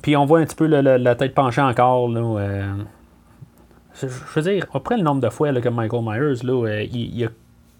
Puis 0.01 0.15
on 0.15 0.25
voit 0.25 0.39
un 0.39 0.45
petit 0.45 0.55
peu 0.55 0.67
le- 0.67 0.97
la 0.97 1.15
tête 1.15 1.35
penchée 1.35 1.61
encore. 1.61 2.07
Là, 2.09 2.63
je, 4.01 4.07
veux 4.07 4.41
dire, 4.41 4.65
après 4.73 4.97
le 4.97 5.03
nombre 5.03 5.21
de 5.21 5.29
fois 5.29 5.51
là, 5.51 5.61
que 5.61 5.69
Michael 5.69 6.01
Myers, 6.03 6.43
là, 6.43 6.65
euh, 6.67 6.83
il, 6.83 7.25
a 7.25 7.29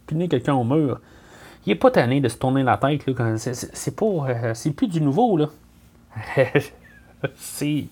piné 0.07 0.27
quelqu'un 0.27 0.53
au 0.55 0.63
mur, 0.63 0.99
il 1.65 1.71
est 1.71 1.75
pas 1.75 1.91
tanné 1.91 2.21
de 2.21 2.27
se 2.29 2.37
tourner 2.37 2.63
la 2.63 2.77
tête. 2.77 3.05
Là, 3.05 3.13
quand- 3.15 3.35
c'est, 3.37 3.95
pas. 3.95 4.05
euh, 4.05 4.53
c'est 4.53 4.71
plus 4.71 4.87
du 4.87 5.01
nouveau. 5.01 5.37
là. 5.37 5.49
c'est. 7.35 7.85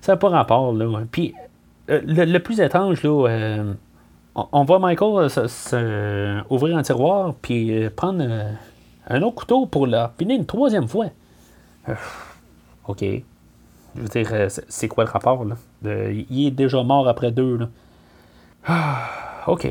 Ça 0.00 0.12
n'a 0.12 0.16
pas 0.16 0.28
rapport. 0.28 0.72
Là. 0.72 0.86
Puis 1.10 1.34
euh, 1.90 2.00
le, 2.04 2.38
plus 2.38 2.60
étrange, 2.60 3.02
là, 3.02 3.64
on, 4.34 4.64
voit 4.64 4.78
Michael 4.78 5.28
se- 5.30 6.42
ouvrir 6.52 6.76
un 6.76 6.82
tiroir 6.82 7.34
puis 7.42 7.88
prendre 7.90 8.24
un 9.08 9.22
autre 9.22 9.34
couteau 9.34 9.66
pour 9.66 9.86
le 9.86 10.06
piner 10.16 10.34
une 10.36 10.46
troisième 10.46 10.88
fois. 10.88 11.06
OK. 12.86 13.04
Je 13.96 14.02
veux 14.02 14.08
dire, 14.08 14.28
euh, 14.32 14.48
c'est- 14.48 14.88
quoi 14.88 15.04
le 15.04 15.10
rapport, 15.10 15.44
là? 15.44 15.56
Il 16.28 16.46
est 16.46 16.50
déjà 16.50 16.82
mort 16.82 17.08
après 17.08 17.32
deux, 17.32 17.56
là. 17.56 17.68
Ah, 18.66 19.08
OK. 19.46 19.64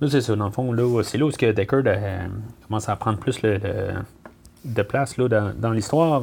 Là, 0.00 0.08
c'est 0.10 0.20
ça, 0.20 0.36
dans 0.36 0.46
le 0.46 0.50
fond, 0.50 0.72
là, 0.72 1.02
c'est 1.02 1.18
là 1.18 1.26
où 1.26 1.30
que 1.30 1.46
euh, 1.88 2.26
commence 2.66 2.88
à 2.88 2.96
prendre 2.96 3.18
plus 3.18 3.40
de 3.42 4.82
place, 4.82 5.16
là, 5.16 5.28
dans, 5.28 5.70
l'histoire. 5.70 6.22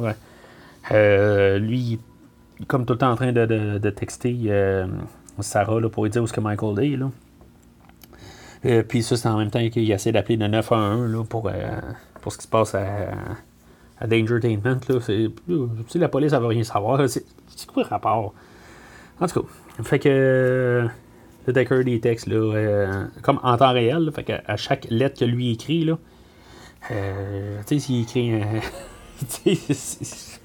Euh, 0.92 1.58
lui, 1.58 1.98
comme 2.68 2.84
tout 2.84 2.92
le 2.92 2.98
temps 2.98 3.10
en 3.10 3.16
train 3.16 3.32
de, 3.32 3.46
de- 3.46 3.78
de 3.78 3.90
texter 3.90 4.36
Sarah, 5.40 5.80
pour 5.90 6.04
lui 6.04 6.10
dire 6.10 6.22
où 6.22 6.24
est-ce 6.26 6.32
que 6.32 6.40
Michael 6.40 6.84
est, 6.84 6.96
là. 6.96 8.82
Puis 8.88 9.02
ça, 9.02 9.16
c'est 9.16 9.28
en 9.28 9.38
même 9.38 9.50
temps 9.50 9.66
qu'il 9.68 9.90
essaie 9.90 10.12
d'appeler 10.12 10.36
le 10.36 10.48
911 10.48 11.10
là, 11.12 11.24
pour, 11.24 11.50
pour 12.20 12.32
ce 12.32 12.38
qui 12.38 12.44
se 12.44 12.48
passe 12.48 12.74
à, 12.74 13.08
à 14.04 14.06
Dangertainment. 14.06 14.80
Là. 14.88 15.00
C'est, 15.00 15.30
sais, 15.88 15.98
la 15.98 16.08
police, 16.08 16.32
elle 16.32 16.40
veut 16.40 16.46
rien 16.46 16.62
savoir. 16.62 17.08
C'est, 17.08 17.24
quoi 17.72 17.82
le 17.82 17.88
rapport? 17.88 18.34
En 19.20 19.26
tout 19.26 19.42
cas, 19.42 19.48
fait 19.82 19.98
que 19.98 20.08
euh, 20.08 20.86
le 21.46 21.52
Decker 21.52 21.84
des 21.84 22.00
textes, 22.00 22.26
là, 22.26 22.36
euh, 22.36 23.04
comme 23.22 23.40
en 23.42 23.56
temps 23.56 23.72
réel, 23.72 24.10
fait 24.14 24.24
que 24.24 24.32
à 24.46 24.56
chaque 24.56 24.86
lettre 24.90 25.20
que 25.20 25.24
lui 25.24 25.52
écrit, 25.52 25.84
là, 25.84 25.98
euh, 26.90 27.60
tu 27.66 27.78
sais, 27.80 27.86
s'il 27.86 28.02
écrit 28.02 28.42
c'est- 29.28 30.40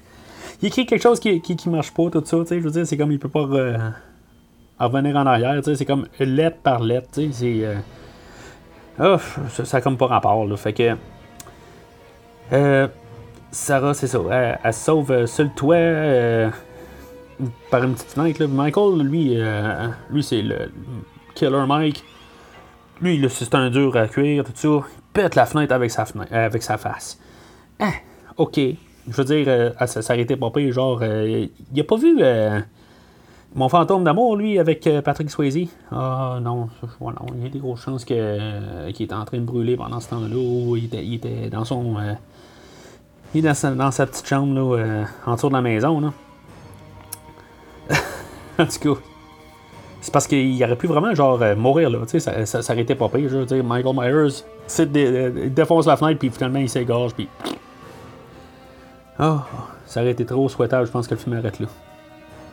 il 0.62 0.68
écrit 0.68 0.86
quelque 0.86 1.02
chose 1.02 1.20
qui, 1.20 1.40
qui, 1.40 1.68
marche 1.68 1.92
pas, 1.92 2.10
tout 2.10 2.22
ça, 2.24 2.38
tu 2.46 2.60
je 2.60 2.64
veux 2.64 2.70
dire, 2.70 2.86
c'est 2.86 2.96
comme 2.96 3.12
il 3.12 3.18
peut 3.18 3.28
pas 3.28 3.40
euh, 3.40 3.78
revenir 4.78 5.16
en 5.16 5.26
arrière, 5.26 5.56
tu 5.56 5.64
sais, 5.64 5.74
c'est 5.76 5.86
comme 5.86 6.06
lettre 6.18 6.58
par 6.62 6.80
lettre, 6.80 7.08
tu 7.12 7.26
sais, 7.26 7.32
c'est... 7.32 7.64
euh, 7.64 7.76
ah, 8.98 9.18
ça, 9.48 9.64
ça 9.64 9.76
a 9.78 9.80
comme 9.80 9.96
pas 9.96 10.06
rapport, 10.06 10.46
là. 10.46 10.56
Fait 10.56 10.74
que. 10.74 10.96
Euh, 13.50 13.52
Sarah, 13.52 13.94
c'est 13.94 14.06
ça. 14.06 14.18
Elle, 14.62 14.72
se 14.72 14.80
sauve 14.80 15.10
euh, 15.10 15.26
sur 15.26 15.44
le 15.44 15.50
toit 15.50 15.74
euh, 15.76 16.50
par 17.70 17.82
une 17.84 17.94
petite 17.94 18.12
fenêtre. 18.12 18.44
Michael, 18.46 19.00
lui, 19.02 19.34
euh, 19.36 19.88
lui 20.10 20.22
c'est 20.22 20.42
le 20.42 20.70
Killer 21.34 21.64
Mike. 21.66 22.04
Lui, 23.00 23.26
c'est 23.30 23.54
un 23.54 23.70
dur 23.70 23.96
à 23.96 24.08
cuire, 24.08 24.44
tout 24.44 24.52
ça. 24.54 24.68
Il 24.68 24.82
pète 25.12 25.34
la 25.34 25.46
fenêtre 25.46 25.72
avec 25.74 25.90
sa, 25.90 26.04
fenêtre, 26.04 26.32
avec 26.34 26.62
sa 26.62 26.76
face. 26.76 27.18
Ah, 27.78 27.92
ok. 28.36 28.58
Je 29.08 29.16
veux 29.16 29.24
dire, 29.24 29.46
euh, 29.48 29.70
elle 29.78 29.88
s'est 29.88 30.12
arrêtée 30.12 30.36
pas 30.36 30.50
pire, 30.50 30.72
genre. 30.72 31.00
euh, 31.02 31.46
il 31.72 31.80
a 31.80 31.84
pas 31.84 31.96
vu. 31.96 32.18
euh, 32.20 32.60
mon 33.54 33.68
fantôme 33.68 34.04
d'amour, 34.04 34.36
lui, 34.36 34.58
avec 34.58 34.86
euh, 34.86 35.02
Patrick 35.02 35.30
Swayze? 35.30 35.68
Ah 35.90 36.38
non, 36.40 36.68
ça, 36.80 36.86
il 37.34 37.42
y 37.42 37.46
a 37.46 37.48
des 37.48 37.58
grosses 37.58 37.80
chances 37.80 38.04
euh, 38.10 38.92
qu'il 38.92 39.06
était 39.06 39.14
en 39.14 39.24
train 39.24 39.38
de 39.38 39.44
brûler 39.44 39.76
pendant 39.76 39.98
ce 39.98 40.10
temps-là. 40.10 40.36
il 40.76 41.14
était 41.14 41.48
dans 41.50 41.64
son. 41.64 41.96
Il 43.34 43.44
est 43.46 43.48
dans 43.76 43.90
sa, 43.92 44.06
petite 44.06 44.26
chambre, 44.26 44.54
là, 44.54 44.78
euh, 44.78 45.04
en 45.24 45.34
dessous 45.34 45.48
de 45.48 45.54
la 45.54 45.62
maison, 45.62 46.00
là. 46.00 46.12
en 48.58 48.66
tout 48.66 48.94
cas. 48.94 49.00
C'est 50.00 50.12
parce 50.12 50.26
qu'il 50.26 50.62
aurait 50.64 50.76
pu 50.76 50.86
vraiment, 50.86 51.14
genre, 51.14 51.40
euh, 51.42 51.54
mourir, 51.54 51.90
là. 51.90 52.00
Tu 52.06 52.18
sais, 52.18 52.44
ça, 52.46 52.62
ça, 52.62 52.72
aurait 52.72 52.82
été 52.82 52.94
pas 52.94 53.08
pire. 53.08 53.28
Je 53.28 53.36
veux 53.36 53.44
dire, 53.44 53.62
Michael 53.62 53.94
Myers, 53.94 54.42
euh, 54.80 55.30
il 55.44 55.54
défonce 55.54 55.86
la 55.86 55.96
fenêtre, 55.96 56.18
puis 56.18 56.30
finalement, 56.30 56.58
il 56.58 56.68
s'égorge, 56.68 57.14
puis. 57.14 57.28
Oh, 59.18 59.40
ça 59.86 60.00
aurait 60.00 60.12
été 60.12 60.24
trop 60.24 60.48
souhaitable, 60.48 60.86
je 60.86 60.90
pense 60.90 61.06
que 61.06 61.14
le 61.14 61.20
film 61.20 61.36
arrête 61.36 61.60
là. 61.60 61.66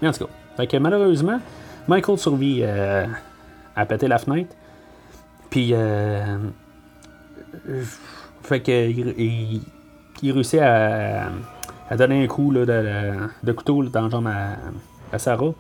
Mais 0.02 0.10
en 0.10 0.12
tout 0.12 0.26
cas. 0.26 0.32
Fait 0.58 0.68
que 0.68 0.78
malheureusement, 0.78 1.40
Michael 1.88 2.18
survit 2.18 2.60
euh, 2.64 3.06
à 3.76 3.86
péter 3.86 4.08
la 4.08 4.18
fenêtre. 4.18 4.54
Puis, 5.50 5.70
euh, 5.72 6.38
fait 8.44 8.60
que 8.60 8.72
il- 8.72 9.62
il 10.22 10.32
réussit 10.32 10.60
à, 10.60 11.30
donner 11.96 12.24
un 12.24 12.28
coup 12.28 12.54
de, 12.54 12.66
de 12.66 13.52
couteau 13.52 13.84
dans 13.84 14.02
la 14.04 14.10
jambe 14.10 14.30
à, 15.12 15.20
Sarah. 15.20 15.54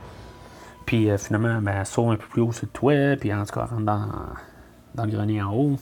Puis 0.85 1.09
euh, 1.09 1.17
finalement, 1.17 1.59
ben, 1.61 1.75
elle 1.79 1.85
saute 1.85 2.13
un 2.13 2.15
peu 2.15 2.27
plus 2.29 2.41
haut 2.41 2.51
sur 2.51 2.65
le 2.65 2.71
toit. 2.71 3.17
Puis 3.19 3.33
en 3.33 3.45
tout 3.45 3.53
cas, 3.53 3.65
elle 3.65 3.75
rentre 3.75 3.85
dans, 3.85 4.07
dans 4.95 5.05
le 5.05 5.11
grenier 5.11 5.41
en 5.41 5.53
haut. 5.53 5.75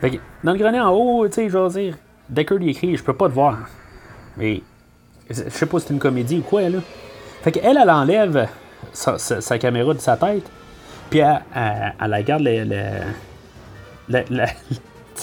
Fait 0.00 0.10
que, 0.10 0.16
dans 0.44 0.52
le 0.52 0.58
grenier 0.58 0.80
en 0.80 0.90
haut, 0.90 1.26
tu 1.28 1.34
sais, 1.34 1.48
je 1.48 1.56
veux 1.56 1.68
dire, 1.68 1.96
Decker 2.28 2.56
il 2.60 2.68
écrit 2.70 2.96
Je 2.96 3.04
peux 3.04 3.14
pas 3.14 3.28
te 3.28 3.34
voir. 3.34 3.58
Mais 4.36 4.62
je 5.30 5.34
sais 5.48 5.66
pas 5.66 5.78
si 5.78 5.86
c'est 5.86 5.94
une 5.94 6.00
comédie 6.00 6.38
ou 6.38 6.42
quoi, 6.42 6.68
là. 6.68 6.78
Fait 7.42 7.52
qu'elle, 7.52 7.76
elle 7.76 7.90
enlève 7.90 8.48
sa, 8.92 9.58
caméra 9.58 9.94
de 9.94 9.98
sa 9.98 10.16
tête. 10.16 10.48
Puis 11.10 11.20
elle, 11.20 11.42
elle, 11.54 11.94
elle 12.00 12.24
garde 12.24 12.42
le, 12.42 12.64
le- 12.64 12.84
le- 14.08 14.24
le- 14.30 14.44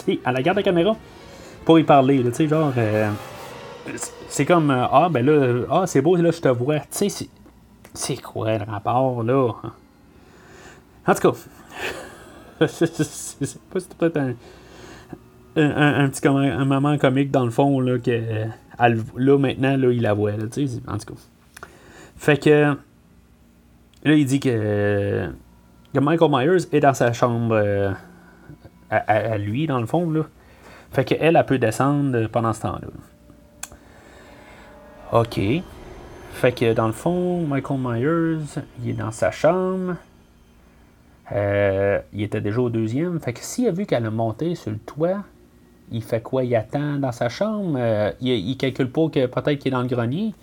elle 0.26 0.34
la 0.34 0.41
garde 0.41 0.57
la 0.57 0.63
caméra 0.63 0.95
pour 1.70 1.78
y 1.78 1.84
parler, 1.84 2.24
tu 2.24 2.34
sais, 2.34 2.47
genre. 2.47 2.74
euh, 2.80 3.11
c'est 4.28 4.43
comme 4.43 4.72
euh, 4.72 4.88
Ah, 4.91 5.07
ben 5.11 5.24
là, 5.24 5.65
ah, 5.70 5.84
c'est 5.86 6.01
beau, 6.01 6.15
là, 6.15 6.32
je 6.32 6.39
te 6.41 6.47
vois. 6.47 6.80
Tu 6.80 7.07
sais, 7.07 7.28
c'est- 7.93 8.22
quoi 8.24 8.57
le 8.57 8.63
rapport, 8.63 9.22
là? 9.22 9.51
En 11.05 11.13
tout 11.13 11.32
cas, 11.32 11.32
pas 12.59 12.67
c'est 12.67 13.93
peut-être 13.99 14.17
un, 14.17 14.34
un, 15.55 16.09
petit 16.09 16.22
comment- 16.22 16.39
un 16.39 16.65
moment 16.65 16.97
comique 16.97 17.30
dans 17.30 17.45
le 17.45 17.51
fond, 17.51 17.80
là, 17.82 17.99
que 17.99 18.09
euh, 18.09 18.47
là, 19.15 19.38
maintenant, 19.38 19.78
là, 19.78 19.91
il 19.91 20.01
la 20.01 20.15
voit, 20.15 20.32
là, 20.32 20.47
tu 20.51 20.67
sais, 20.67 20.82
en 20.88 20.97
tout 20.97 21.13
cas. 21.13 21.20
Fait 22.17 22.43
que, 22.43 22.76
là, 24.05 24.13
il 24.15 24.26
dit 24.26 24.39
que, 24.39 25.30
que 25.93 25.99
Michael 25.99 26.32
Myers 26.32 26.65
est 26.72 26.80
dans 26.80 26.95
sa 26.95 27.13
chambre 27.13 27.93
à 28.89 29.38
lui, 29.38 29.67
dans 29.67 29.80
le 29.80 29.86
fond, 29.86 30.09
là. 30.09 30.24
Fait 30.92 31.06
qu'elle, 31.06 31.36
elle 31.36 31.46
peut 31.46 31.60
descendre 31.60 32.28
pendant 32.28 32.54
ce 32.54 32.62
temps-là. 32.62 32.88
OK. 35.12 35.40
Fait 36.34 36.52
que 36.52 36.74
dans 36.74 36.88
le 36.88 36.94
fond, 36.94 37.46
Michael 37.46 37.80
Myers, 37.80 38.62
il 38.82 38.90
est 38.92 38.94
dans 38.94 39.12
sa 39.12 39.32
chambre. 39.32 39.96
Euh, 41.32 42.00
il 42.14 42.24
était 42.24 42.42
déjà 42.42 42.62
au 42.62 42.70
deuxième. 42.70 43.20
Fait 43.20 43.34
que 43.34 43.40
s'il 43.42 43.68
a 43.68 43.72
vu 43.72 43.86
qu'elle 43.86 44.06
a 44.06 44.12
monté 44.12 44.56
sur 44.56 44.72
le 44.72 44.78
toit, 44.78 45.24
il 45.92 46.02
fait 46.02 46.22
quoi? 46.22 46.44
Il 46.44 46.56
attend 46.56 46.98
dans 46.98 47.12
sa 47.12 47.30
chambre? 47.30 47.76
Euh, 47.78 48.12
il, 48.22 48.30
il 48.30 48.58
calcule 48.58 48.90
pas 48.90 49.10
que 49.10 49.26
peut-être 49.26 49.60
qu'il 49.60 49.68
est 49.68 49.76
dans 49.76 49.82
le 49.82 49.88
grenier? 49.88 50.34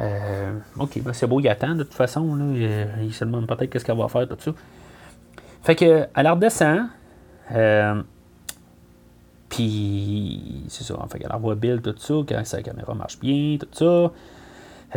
Euh, 0.00 0.52
ok, 0.78 1.02
ben 1.02 1.12
c'est 1.12 1.26
beau, 1.26 1.40
il 1.40 1.48
attend 1.48 1.74
de 1.74 1.82
toute 1.82 1.94
façon. 1.94 2.54
Il 3.00 3.12
se 3.12 3.24
demande 3.24 3.46
peut-être 3.46 3.70
qu'est-ce 3.70 3.84
qu'elle 3.84 3.98
va 3.98 4.08
faire, 4.08 4.28
tout 4.28 4.36
ça. 4.38 4.52
Fait 5.62 5.74
que, 5.74 6.06
elle 6.14 6.28
redescend. 6.28 6.86
Puis, 9.48 10.64
c'est 10.68 10.84
ça. 10.84 10.94
Fait 11.10 11.18
qu'elle 11.18 11.32
envoie 11.32 11.54
Bill, 11.54 11.80
tout 11.80 11.94
ça, 11.98 12.14
quand 12.28 12.44
sa 12.44 12.62
caméra 12.62 12.94
marche 12.94 13.18
bien, 13.18 13.56
tout 13.58 13.68
ça. 13.72 14.12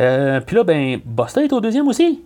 Euh, 0.00 0.40
puis 0.40 0.56
là, 0.56 0.64
ben, 0.64 1.00
Buster 1.04 1.44
est 1.44 1.52
au 1.52 1.60
deuxième 1.60 1.88
aussi. 1.88 2.22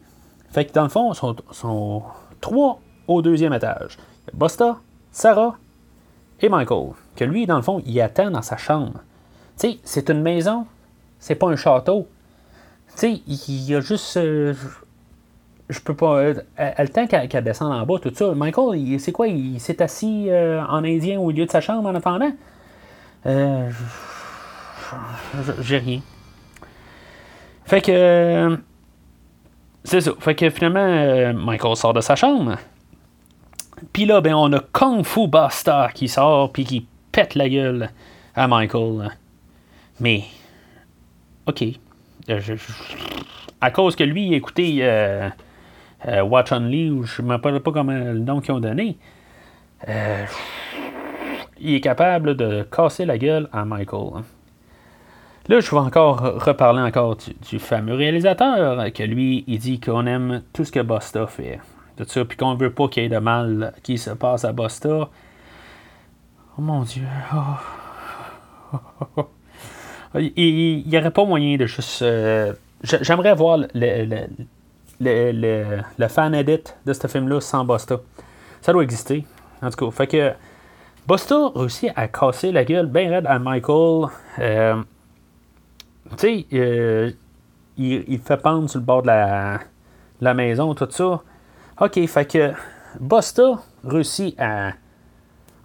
Fait 0.50 0.64
que 0.64 0.72
dans 0.72 0.82
le 0.84 0.88
fond, 0.88 1.12
ils 1.12 1.16
sont, 1.16 1.36
sont 1.52 2.02
trois 2.40 2.80
au 3.06 3.22
deuxième 3.22 3.52
étage. 3.52 3.96
Buster, 4.32 4.72
Sarah 5.10 5.56
et 6.40 6.48
Michael. 6.48 6.90
Que 7.14 7.24
lui, 7.24 7.46
dans 7.46 7.56
le 7.56 7.62
fond, 7.62 7.82
il 7.86 8.00
attend 8.00 8.30
dans 8.30 8.42
sa 8.42 8.56
chambre. 8.56 9.00
Tu 9.58 9.70
sais, 9.70 9.78
c'est 9.84 10.10
une 10.10 10.22
maison, 10.22 10.66
c'est 11.18 11.34
pas 11.34 11.48
un 11.48 11.56
château. 11.56 12.08
Tu 12.94 12.98
sais, 12.98 13.22
il 13.26 13.64
y 13.64 13.74
a 13.74 13.80
juste. 13.80 14.16
euh, 14.16 14.54
je 15.68 15.80
peux 15.80 15.94
pas. 15.94 16.16
euh, 16.18 16.34
elle 16.56 16.74
le 16.86 16.88
temps 16.88 17.06
qu'elle 17.06 17.44
descende 17.44 17.72
en 17.72 17.84
bas, 17.84 17.98
tout 18.00 18.12
ça. 18.14 18.32
Michael, 18.34 19.00
c'est 19.00 19.12
quoi 19.12 19.26
Il 19.26 19.60
s'est 19.60 19.82
assis 19.82 20.26
euh, 20.28 20.62
en 20.64 20.84
indien 20.84 21.18
au 21.18 21.28
milieu 21.28 21.46
de 21.46 21.50
sa 21.50 21.60
chambre 21.60 21.88
en 21.88 21.94
attendant? 21.94 22.32
Euh, 23.26 23.70
J'ai 25.60 25.78
rien. 25.78 26.00
Fait 27.64 27.80
que. 27.80 28.58
c'est 29.82 30.00
ça. 30.00 30.12
Fait 30.20 30.34
que 30.36 30.48
finalement, 30.50 30.78
euh, 30.80 31.32
Michael 31.32 31.76
sort 31.76 31.94
de 31.94 32.00
sa 32.00 32.14
chambre. 32.14 32.56
Puis 33.92 34.04
là, 34.06 34.20
ben, 34.20 34.34
on 34.34 34.52
a 34.52 34.60
Kung 34.72 35.04
Fu 35.04 35.26
Buster 35.26 35.86
qui 35.92 36.08
sort 36.08 36.52
puis 36.52 36.64
qui 36.64 36.86
pète 37.10 37.34
la 37.34 37.48
gueule 37.48 37.90
à 38.34 38.46
Michael. 38.46 39.10
Mais. 39.98 40.22
Ok. 41.46 41.64
À 43.60 43.70
cause 43.70 43.96
que 43.96 44.04
lui, 44.04 44.34
écouté 44.34 44.82
euh, 46.06 46.18
euh, 46.18 46.22
Watch 46.22 46.52
Only, 46.52 46.90
ou 46.90 47.04
je 47.04 47.22
ne 47.22 47.26
me 47.28 47.32
rappelle 47.32 47.60
pas 47.60 47.72
comment 47.72 47.92
le 47.92 48.18
nom 48.18 48.40
qu'ils 48.40 48.54
ont 48.54 48.60
donné. 48.60 48.96
euh, 49.88 50.24
il 51.58 51.74
est 51.74 51.80
capable 51.80 52.36
de 52.36 52.62
casser 52.70 53.04
la 53.06 53.16
gueule 53.18 53.48
à 53.52 53.64
Michael. 53.64 54.22
Là, 55.48 55.60
je 55.60 55.70
vais 55.70 55.76
encore 55.78 56.20
reparler 56.44 56.82
encore 56.82 57.16
du, 57.50 57.58
fameux 57.58 57.94
réalisateur, 57.94 58.92
que 58.92 59.02
lui, 59.04 59.44
il 59.46 59.58
dit 59.58 59.80
qu'on 59.80 60.06
aime 60.06 60.42
tout 60.52 60.64
ce 60.64 60.72
que 60.72 60.80
Busta 60.80 61.26
fait. 61.26 61.60
Tout 61.96 62.04
ça, 62.06 62.24
puis 62.24 62.36
qu'on 62.36 62.54
veut 62.56 62.72
pas 62.72 62.88
qu'il 62.88 63.04
y 63.04 63.06
ait 63.06 63.08
de 63.08 63.18
mal 63.18 63.72
qui 63.82 63.96
se 63.96 64.10
passe 64.10 64.44
à 64.44 64.52
Busta. 64.52 65.08
Oh 66.58 66.62
mon 66.62 66.82
Dieu. 66.82 67.04
Il 70.14 70.84
n'y 70.86 70.98
aurait 70.98 71.10
pas 71.10 71.24
moyen 71.24 71.56
de 71.56 71.66
juste. 71.66 72.02
euh, 72.02 72.52
j'a- 72.82 73.02
J'aimerais 73.02 73.34
voir 73.34 73.58
le, 73.58 74.26
le, 75.00 75.32
le- 75.32 75.82
le 75.98 76.08
fan 76.08 76.34
edit 76.34 76.62
de 76.84 76.92
ce 76.92 77.06
film-là 77.06 77.40
sans 77.40 77.64
Busta. 77.64 77.96
Ça 78.60 78.72
doit 78.72 78.82
exister. 78.82 79.24
En 79.62 79.70
tout 79.70 79.86
cas, 79.86 79.90
fait 79.90 80.06
que 80.06 80.32
Busta 81.06 81.50
réussit 81.54 81.90
à 81.96 82.08
casser 82.08 82.52
la 82.52 82.64
gueule 82.64 82.86
bien 82.86 83.10
raide 83.10 83.26
à 83.26 83.38
Michael. 83.38 84.08
Euh, 84.38 84.82
tu 86.10 86.16
sais, 86.18 86.46
euh, 86.52 87.10
il, 87.76 88.04
il 88.08 88.18
fait 88.20 88.36
pendre 88.36 88.68
sur 88.68 88.80
le 88.80 88.84
bord 88.86 89.02
de 89.02 89.08
la, 89.08 90.34
maison, 90.34 90.74
tout 90.74 90.88
ça. 90.90 91.20
Ok, 91.80 92.06
fait 92.06 92.30
que 92.30 92.52
Busta 93.00 93.58
réussit 93.84 94.34
à 94.40 94.72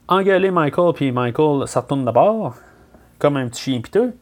engueuler 0.07 0.51
Michael, 0.51 0.93
puis 0.93 1.11
Michael 1.11 1.67
se 1.67 1.79
retourne 1.79 2.05
de 2.05 2.11
bord, 2.11 2.55
comme 3.17 3.37
un 3.37 3.47
petit 3.47 3.61
chien 3.61 3.81
piteux. 3.81 4.13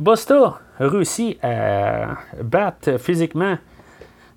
Busta 0.00 0.58
réussit 0.78 1.38
à 1.44 2.16
battre 2.42 2.96
physiquement 2.98 3.58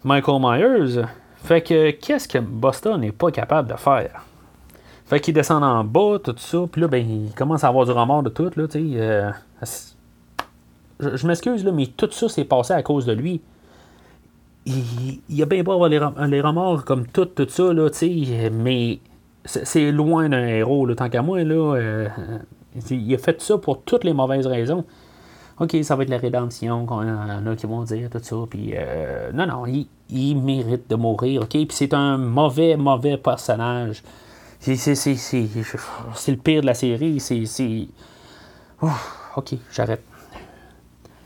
Michael 0.04 0.42
Myers. 0.42 1.02
Fait 1.38 1.62
que 1.62 1.92
qu'est-ce 1.92 2.28
que 2.28 2.38
Busta 2.38 2.98
n'est 2.98 3.14
pas 3.14 3.32
capable 3.32 3.72
de 3.72 3.78
faire? 3.78 4.26
Fait 5.06 5.20
qu'il 5.20 5.34
descend 5.34 5.64
en 5.64 5.84
bas, 5.84 6.18
tout 6.22 6.36
ça, 6.38 6.60
puis 6.72 6.82
là, 6.82 6.88
ben, 6.88 7.06
il 7.10 7.34
commence 7.34 7.64
à 7.64 7.70
avoir 7.70 7.86
du 7.86 7.92
remords 7.92 8.24
de 8.24 8.30
tout, 8.30 8.52
là, 8.56 8.68
tu 8.68 8.72
sais. 8.72 9.00
euh, 9.00 9.32
je 11.00 11.28
m'excuse, 11.28 11.64
là, 11.64 11.72
mais 11.72 11.88
tout 11.88 12.10
ça 12.12 12.30
s'est 12.30 12.46
passé 12.46 12.74
à 12.74 12.84
cause 12.84 13.06
de 13.06 13.14
lui. 13.14 13.42
Il, 14.66 15.42
a 15.42 15.46
bien 15.46 15.64
beau 15.64 15.74
avoir 15.74 15.90
les, 15.90 16.00
rem- 16.00 16.26
les 16.26 16.42
remords 16.42 16.86
comme 16.86 17.06
tout, 17.08 17.26
tout 17.26 17.48
ça, 17.50 17.74
là, 17.74 17.90
tu 17.90 18.26
mais 18.52 19.00
c'est 19.46 19.66
c'est 19.66 19.92
loin 19.92 20.30
d'un 20.30 20.46
héros, 20.46 20.86
là, 20.86 20.96
tant 20.96 21.10
qu'à 21.10 21.22
moi, 21.22 21.44
là. 21.44 21.76
euh, 21.76 22.08
il 22.90 23.14
a 23.14 23.18
fait 23.18 23.42
ça 23.42 23.58
pour 23.58 23.82
toutes 23.84 24.04
les 24.04 24.14
mauvaises 24.14 24.48
raisons. 24.48 24.86
OK, 25.60 25.78
ça 25.84 25.96
va 25.96 26.04
être 26.04 26.10
la 26.10 26.18
rédemption, 26.18 26.86
qu'on 26.86 27.02
a 27.02 27.56
qui 27.56 27.66
vont 27.68 27.84
dire, 27.84 28.10
tout 28.10 28.20
ça. 28.22 28.36
Puis, 28.50 28.74
euh, 28.76 29.32
non, 29.34 29.46
non, 29.46 29.66
il, 30.10 30.36
mérite 30.38 30.90
de 30.90 30.96
mourir, 30.96 31.44
OK? 31.44 31.50
Puis 31.50 31.68
c'est 31.72 31.94
un 31.94 32.18
mauvais, 32.18 32.76
mauvais 32.76 33.18
personnage. 33.18 34.04
C'est, 34.60 34.76
le 34.76 36.36
pire 36.38 36.62
de 36.62 36.66
la 36.66 36.74
série. 36.74 37.20
C'est. 37.20 37.88
OK, 39.36 39.54
j'arrête. 39.72 40.04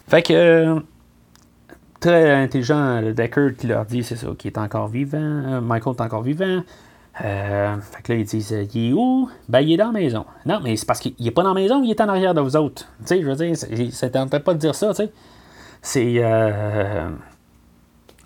Fait 0.07 0.21
que. 0.21 0.82
très 1.99 2.32
intelligent, 2.32 3.01
Deckard 3.13 3.55
qui 3.57 3.67
leur 3.67 3.86
dit, 3.86 4.03
c'est 4.03 4.17
ça, 4.17 4.28
qu'il 4.38 4.51
est 4.51 4.57
encore 4.57 4.88
vivant. 4.88 5.17
euh, 5.17 5.61
Michael 5.61 5.95
est 5.97 6.01
encore 6.01 6.23
vivant. 6.23 6.63
Euh, 7.24 7.76
fait 7.82 8.03
que 8.03 8.13
là, 8.13 8.20
ils 8.20 8.26
disent, 8.26 8.53
euh, 8.53 8.65
il 8.76 8.89
est 8.89 8.93
où? 8.93 9.30
Ben, 9.49 9.61
il 9.61 9.74
est 9.74 9.78
dans 9.78 9.88
la 9.88 9.91
maison. 9.91 10.26
Non, 10.45 10.59
mais 10.63 10.76
c'est 10.76 10.86
parce 10.86 10.99
qu'il 10.99 11.13
est 11.26 11.32
pas 11.32 11.41
dans 11.43 11.53
la 11.53 11.59
maison, 11.61 11.82
il 11.84 11.89
est 11.89 12.01
en 12.01 12.09
arrière 12.09 12.34
de 12.34 12.41
vous 12.41 12.55
autres. 12.55 12.88
Tu 12.99 13.07
sais, 13.07 13.22
je 13.22 13.28
veux 13.28 13.36
dire, 13.36 13.91
ça 13.93 14.09
tentait 14.09 14.39
pas 14.39 14.53
de 14.53 14.59
dire 14.59 14.76
ça, 14.76 14.89
tu 14.89 14.95
sais. 14.95 15.11
C'est. 15.82 16.13
euh, 16.18 17.09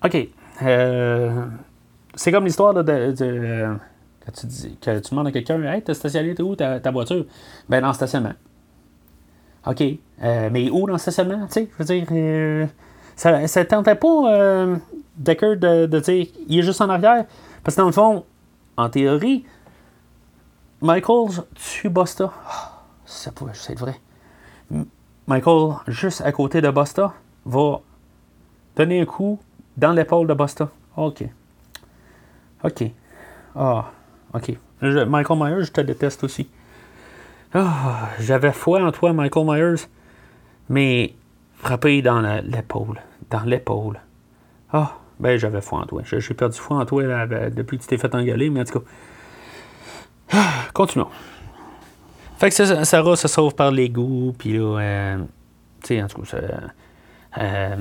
OK. 0.04 0.28
Euh, 0.64 1.46
c'est 2.16 2.32
comme 2.32 2.46
l'histoire 2.46 2.74
de, 2.74 2.82
de, 2.82 3.68
Quand 4.26 4.32
tu, 4.34 4.46
dis, 4.48 4.78
tu 4.82 4.89
demandes 5.10 5.28
à 5.28 5.32
quelqu'un 5.32 5.62
Hey, 5.64 5.82
t'as 5.82 5.94
stationné 5.94 6.36
où? 6.42 6.56
Ta, 6.56 6.80
ta 6.80 6.92
voiture 6.92 7.26
Ben, 7.70 7.82
dans 7.82 7.88
le 7.89 7.94
stationnement. 7.94 8.34
OK. 9.66 9.84
Mais 10.22 10.70
où 10.70 10.86
dans 10.86 10.94
le 10.94 11.00
stationnement 11.00 11.46
Tu 11.48 11.54
sais, 11.54 11.70
je 11.72 11.84
veux 11.84 11.86
dire, 11.86 12.68
ça 13.16 13.39
ne 13.39 13.64
tentait 13.64 13.96
pas, 13.96 14.66
Decker, 15.18 15.56
de, 15.58 15.86
de, 15.86 16.00
dire 16.00 16.28
il 16.48 16.60
est 16.60 16.64
juste 16.64 16.82
en 16.82 16.89
arrière. 16.89 17.26
Parce 17.64 17.76
que 17.76 17.82
dans 17.82 17.88
le 17.88 17.94
fond, 17.94 18.26
en 18.78 18.89
théorie, 18.89 19.45
Michael 20.82 21.43
tue 21.55 21.89
Busta. 21.89 22.26
Oh, 22.26 22.67
ça 23.05 23.32
pourrait 23.32 23.53
être 23.69 23.80
vrai. 23.80 23.99
Michael, 25.28 25.76
juste 25.88 26.22
à 26.22 26.32
côté 26.32 26.61
de 26.61 26.72
Busta, 26.72 27.13
va 27.45 27.82
donner 28.76 29.01
un 29.01 29.05
coup 29.05 29.39
dans 29.78 29.91
l'épaule 29.91 30.28
de 30.28 30.34
Busta. 30.34 30.69
OK. 30.97 31.24
OK. 32.63 32.84
Ah, 33.55 33.91
OK. 34.34 34.57
Michael 34.82 35.39
Myers, 35.39 35.63
je 35.63 35.72
te 35.72 35.82
déteste 35.82 36.24
aussi. 36.24 36.49
Ah, 37.53 38.09
j'avais 38.19 38.51
foi 38.51 38.82
en 38.82 38.91
toi, 38.91 39.13
Michael 39.13 39.45
Myers, 39.45 39.88
mais 40.69 41.13
frappé 41.55 42.01
dans 42.01 42.22
l'épaule. 42.43 43.01
Dans 43.30 43.43
l'épaule. 43.43 43.99
Ah, 44.74 44.97
ben 45.22 45.38
j'avais 45.38 45.61
foi 45.61 45.80
en 45.80 45.86
toi. 45.86 46.01
J'ai 46.03 46.34
perdu 46.34 46.57
foi 46.57 46.78
en 46.78 46.86
toi 46.86 47.03
depuis 47.49 47.78
que 47.78 47.84
tu 47.84 47.89
t'es 47.89 47.97
fait 47.97 48.13
engueuler, 48.13 48.49
mais 48.49 48.61
en 48.61 48.65
tout 48.65 48.80
cas. 48.80 50.39
Continuons. 50.74 51.09
Fait 52.38 52.49
que 52.49 52.84
Sarah 52.86 53.15
se 53.15 53.28
sauve 53.28 53.53
par 53.53 53.69
l'égout, 53.69 54.34
puis 54.38 54.57
là, 54.57 54.80
euh, 54.80 55.17
tu 55.84 55.88
sais, 55.89 56.01
en 56.01 56.07
tout 56.07 56.24
cas, 56.24 56.38
euh, 57.38 57.76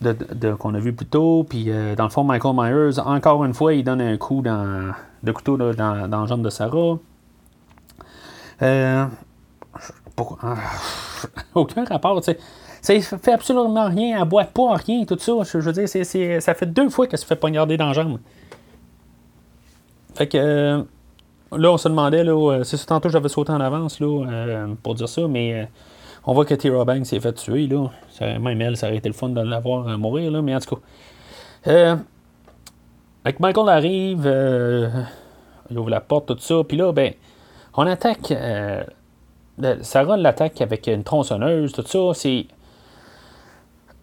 de, 0.00 0.54
qu'on 0.54 0.74
a 0.74 0.78
vu 0.78 0.94
plus 0.94 1.06
tôt, 1.06 1.44
puis 1.48 1.66
euh, 1.68 1.94
dans 1.94 2.04
le 2.04 2.10
fond, 2.10 2.24
Michael 2.24 2.54
Myers, 2.56 2.98
encore 2.98 3.44
une 3.44 3.54
fois, 3.54 3.74
il 3.74 3.84
donne 3.84 4.00
un 4.00 4.16
coup 4.16 4.40
dans, 4.42 4.92
de 5.22 5.32
couteau 5.32 5.56
dans, 5.56 6.06
la 6.06 6.26
jambe 6.26 6.42
de 6.42 6.50
Sarah. 6.50 6.98
Euh, 8.62 9.06
aucun 11.54 11.84
rapport, 11.84 12.20
tu 12.22 12.32
sais. 12.32 12.38
Ça 12.86 13.18
fait 13.18 13.32
absolument 13.32 13.88
rien, 13.88 14.20
elle 14.20 14.28
boit 14.28 14.44
pas 14.44 14.76
rien, 14.76 15.04
tout 15.04 15.18
ça. 15.18 15.32
Je, 15.42 15.58
veux 15.58 15.72
dire, 15.72 15.88
ça 15.88 16.54
fait 16.54 16.66
deux 16.66 16.88
fois 16.88 17.06
qu'elle 17.06 17.18
se 17.18 17.26
fait 17.26 17.36
poignarder 17.36 17.76
dans 17.76 17.86
la 17.86 17.92
jambe. 17.92 18.18
Fait 20.14 20.28
que 20.28 20.38
euh, 20.38 20.82
là, 21.52 21.72
on 21.72 21.76
se 21.76 21.88
demandait, 21.88 22.22
là, 22.22 22.32
euh, 22.32 22.62
c'est 22.62 22.76
ça, 22.76 22.86
tantôt 22.86 23.08
j'avais 23.08 23.28
sauté 23.28 23.52
en 23.52 23.60
avance 23.60 23.98
là, 24.00 24.66
pour 24.82 24.94
dire 24.94 25.08
ça, 25.08 25.26
mais 25.26 25.68
on 26.24 26.32
voit 26.32 26.44
que 26.44 26.54
Tira 26.54 26.84
Banks 26.84 27.06
s'est 27.06 27.20
fait 27.20 27.32
tuer. 27.32 27.66
Là. 27.66 27.90
même 28.38 28.60
elle, 28.60 28.76
ça 28.76 28.86
aurait 28.86 28.98
été 28.98 29.08
le 29.08 29.14
fun 29.14 29.30
de 29.30 29.40
l'avoir 29.40 29.98
mourir, 29.98 30.30
là, 30.30 30.40
mais 30.40 30.54
en 30.54 30.60
tout 30.60 30.76
cas. 30.76 31.98
avec 33.24 33.40
Michael 33.40 33.68
arrive, 33.68 34.32
il 35.70 35.78
ouvre 35.78 35.90
la 35.90 36.00
porte, 36.00 36.26
tout 36.26 36.38
ça, 36.38 36.62
puis 36.66 36.76
là, 36.76 36.92
ben, 36.92 37.12
on 37.74 37.86
attaque. 37.86 38.32
Euh, 39.62 39.76
Sarah 39.80 40.16
l'attaque 40.16 40.60
avec 40.60 40.86
une 40.86 41.04
tronçonneuse, 41.04 41.72
tout 41.72 41.84
ça. 41.86 42.10
C'est. 42.14 42.46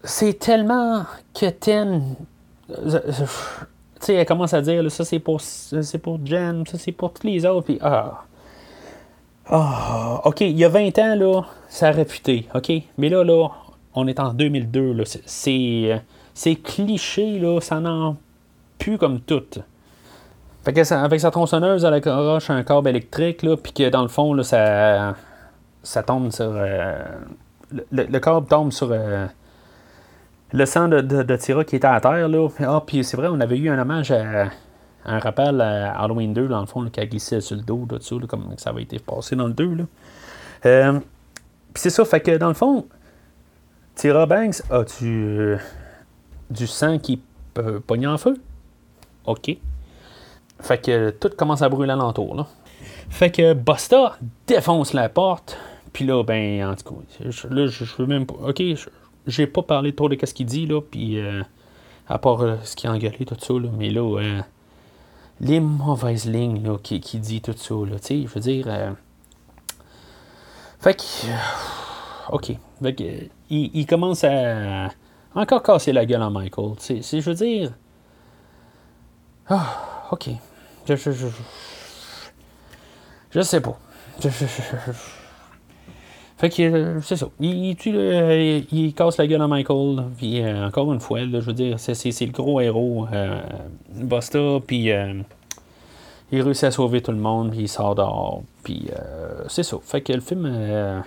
C'est 0.04 0.40
tellement 0.40 1.06
que. 1.34 1.46
Euh, 1.46 2.00
tu 2.70 2.86
sais, 4.00 4.16
elle 4.16 4.26
commence 4.26 4.54
à 4.54 4.62
dire, 4.62 4.92
ça 4.92 5.06
c'est 5.06 5.20
pour, 5.20 5.40
c'est 5.42 5.98
pour 5.98 6.20
Jen, 6.26 6.66
ça 6.68 6.78
c'est 6.78 6.92
pour 6.92 7.14
tous 7.14 7.26
les 7.26 7.46
autres, 7.46 7.66
puis 7.66 7.78
ah. 7.82 8.24
Ah, 9.46 10.22
ok, 10.24 10.42
il 10.42 10.58
y 10.58 10.64
a 10.64 10.70
20 10.70 10.98
ans, 11.00 11.16
là, 11.16 11.42
ça 11.68 11.90
a 11.90 11.92
réputé, 11.92 12.48
ok? 12.56 12.72
Mais 12.98 13.10
là, 13.10 13.24
là, 13.24 13.50
on 13.94 14.08
est 14.08 14.20
en 14.20 14.34
2002, 14.34 14.94
là, 14.94 15.04
c'est, 15.26 16.02
c'est 16.34 16.56
cliché, 16.56 17.40
là, 17.40 17.60
ça 17.60 17.80
n'en 17.80 18.16
plus 18.80 18.98
comme 18.98 19.20
tout. 19.20 19.44
Fait 20.64 20.72
que 20.72 20.94
avec 20.94 21.20
sa 21.20 21.30
tronçonneuse, 21.30 21.84
elle 21.84 21.94
accroche 21.94 22.50
un 22.50 22.64
câble 22.64 22.88
électrique, 22.90 23.44
là, 23.44 23.58
puis 23.58 23.74
que 23.74 23.90
dans 23.90 24.02
le 24.02 24.08
fond, 24.08 24.34
là, 24.34 24.44
ça, 24.44 25.16
ça 25.84 26.04
tombe 26.04 26.32
sur. 26.32 26.52
Euh, 26.56 27.04
le, 27.92 28.20
câble 28.20 28.48
tombe 28.48 28.72
sur 28.72 28.90
euh, 28.92 29.28
le 30.54 30.66
sang 30.66 30.88
de, 30.88 31.02
de, 31.02 31.36
Tira 31.36 31.64
qui 31.64 31.76
était 31.76 31.88
à 31.88 32.00
terre. 32.00 32.30
Là. 32.30 32.48
Ah, 32.60 32.84
puis 32.86 33.04
c'est 33.04 33.18
vrai, 33.18 33.28
on 33.30 33.40
avait 33.40 33.58
eu 33.58 33.70
un 33.70 33.80
hommage 33.80 34.12
à, 34.12 34.50
un 35.06 35.20
rappel 35.20 35.60
à 35.60 36.00
Halloween 36.00 36.34
2, 36.34 36.48
dans 36.48 36.62
le 36.62 36.66
fond, 36.66 36.86
qui 36.90 37.00
a 37.00 37.06
glissé 37.06 37.42
sur 37.42 37.56
le 37.58 37.64
dos, 37.64 37.86
là, 37.92 37.98
dessus, 37.98 38.20
comme 38.28 38.54
ça 38.58 38.70
avait 38.70 38.84
été 38.84 39.00
passé 39.00 39.36
dans 39.36 39.48
le 39.48 39.54
2. 39.54 39.76
Là. 39.76 39.84
Euh, 40.66 41.00
puis 41.74 41.82
c'est 41.82 41.90
ça, 41.90 42.06
fait 42.06 42.22
que 42.22 42.38
dans 42.38 42.48
le 42.48 42.54
fond, 42.54 42.86
Tira 43.96 44.26
Banks 44.26 44.62
a 44.70 44.84
du, 44.84 45.58
du 46.50 46.68
sang 46.68 47.00
qui 47.00 47.22
peut 47.54 47.82
en 48.06 48.18
feu? 48.18 48.38
OK. 49.26 49.58
Fait 50.60 50.78
que 50.78 51.10
tout 51.10 51.30
commence 51.36 51.62
à 51.62 51.70
brûler 51.70 51.92
alentour. 51.92 52.36
Là. 52.36 52.48
Fait 53.10 53.32
que 53.32 53.54
Busta 53.54 54.18
défonce 54.48 54.94
la 54.94 55.10
porte. 55.10 55.58
Puis 55.92 56.06
là, 56.06 56.24
ben, 56.24 56.66
en 56.66 56.76
tout 56.76 56.96
cas, 56.96 57.30
là, 57.50 57.68
je, 57.68 57.86
veux 57.98 58.08
même 58.08 58.26
pas. 58.26 58.36
Ok, 58.48 58.64
j'ai 59.28 59.48
pas 59.48 59.62
parlé 59.62 59.94
trop 59.94 60.10
de 60.10 60.18
ce 60.26 60.34
qu'il 60.34 60.46
dit, 60.46 60.66
là. 60.66 60.82
Puis, 60.82 61.20
euh, 61.20 61.44
à 62.08 62.18
part 62.18 62.42
euh, 62.42 62.58
ce 62.64 62.76
qui 62.76 62.88
a 62.88 62.92
engueulé, 62.92 63.26
tout 63.26 63.38
ça, 63.40 63.54
là. 63.54 63.70
Mais 63.78 63.90
là, 63.90 64.20
euh, 64.20 64.42
les 65.40 65.60
mauvaises 65.60 66.26
lignes, 66.26 66.64
là, 66.64 66.78
qui, 66.82 67.00
qui 67.00 67.20
dit 67.20 67.42
tout 67.42 67.56
ça, 67.56 67.74
là. 67.74 68.00
Tu 68.00 68.08
sais, 68.08 68.22
je 68.24 68.28
veux 68.28 68.42
dire. 68.42 68.68
fait 70.80 70.96
que. 70.96 71.28
ok. 72.30 72.52
Fait 72.82 72.96
que, 72.96 73.04
il, 73.50 73.86
commence 73.86 74.24
à. 74.24 74.90
Encore 75.36 75.64
casser 75.64 75.94
la 75.94 76.06
gueule 76.06 76.22
à 76.22 76.30
Michael. 76.30 76.76
Tu 76.78 77.02
sais, 77.02 77.22
je 77.22 77.30
veux 77.30 77.36
dire. 77.36 77.72
Ah, 79.48 80.08
ok. 80.12 80.30
Je, 80.88 80.96
je, 80.96 81.12
je, 81.12 81.28
je 83.32 83.42
sais 83.42 83.62
pas. 83.62 83.80
Fait 86.44 86.50
que 86.50 87.00
c'est 87.02 87.16
ça. 87.16 87.30
Il, 87.40 87.74
il, 88.70 88.94
casse 88.94 89.16
la 89.18 89.28
gueule 89.28 89.42
à 89.42 89.48
Michael. 89.48 90.04
Puis 90.18 90.42
euh, 90.42 90.68
encore 90.68 90.92
une 90.92 91.00
fois, 91.00 91.22
je 91.22 91.38
veux 91.38 91.54
dire, 91.54 91.80
c'est, 91.80 91.94
le 91.94 92.32
gros 92.34 92.60
héros. 92.60 93.08
Euh, 93.14 93.40
puis 94.68 94.92
euh, 94.92 95.22
il 96.34 96.42
réussit 96.42 96.66
à 96.66 96.72
sauver 96.72 97.00
tout 97.00 97.14
le 97.14 97.18
monde, 97.18 97.52
puis 97.52 97.62
il 97.62 97.70
sort 97.70 97.96
dehors. 97.96 98.44
Puis 98.62 98.90
c'est 99.48 99.64
ça. 99.64 99.78
Fait 99.82 100.02
que 100.02 100.12
le 100.12 100.20
film. 100.20 101.04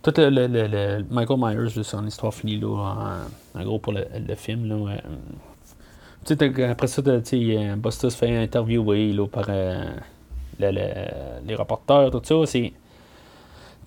tout 0.00 0.14
le, 0.16 1.04
Michael 1.10 1.38
Myers, 1.38 1.82
son 1.82 2.06
histoire 2.06 2.32
finie 2.32 2.56
là, 2.56 3.18
en, 3.54 3.62
gros 3.62 3.80
pour 3.80 3.92
le, 3.92 4.34
film. 4.34 4.66
Là, 4.66 4.94
après 6.70 6.86
ça, 6.86 7.02
Busta 7.02 8.08
se 8.08 8.16
fait 8.16 8.34
interviewer 8.34 9.12
là, 9.12 9.26
par 9.26 9.44
euh, 10.62 11.40
les 11.44 11.54
reporters, 11.54 12.10
tout 12.10 12.22
ça. 12.24 12.46
C'est... 12.46 12.72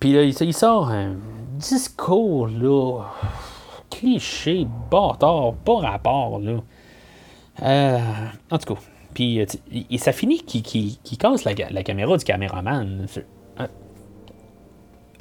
Puis 0.00 0.12
là, 0.12 0.22
il, 0.22 0.54
sort 0.54 0.90
un 0.90 1.14
discours, 1.58 2.48
là, 2.48 3.02
cliché, 3.90 4.66
bâtard, 4.90 5.54
pas 5.64 5.76
rapport, 5.76 6.38
là. 6.38 6.60
Euh, 7.62 7.98
en 8.50 8.58
tout 8.58 8.74
cas, 8.74 8.80
puis 9.14 9.38
et 9.38 9.98
ça 9.98 10.12
finit 10.12 10.42
qu'il 10.42 11.18
casse 11.18 11.44
la, 11.44 11.54
caméra 11.82 12.16
du 12.18 12.24
caméraman. 12.24 13.06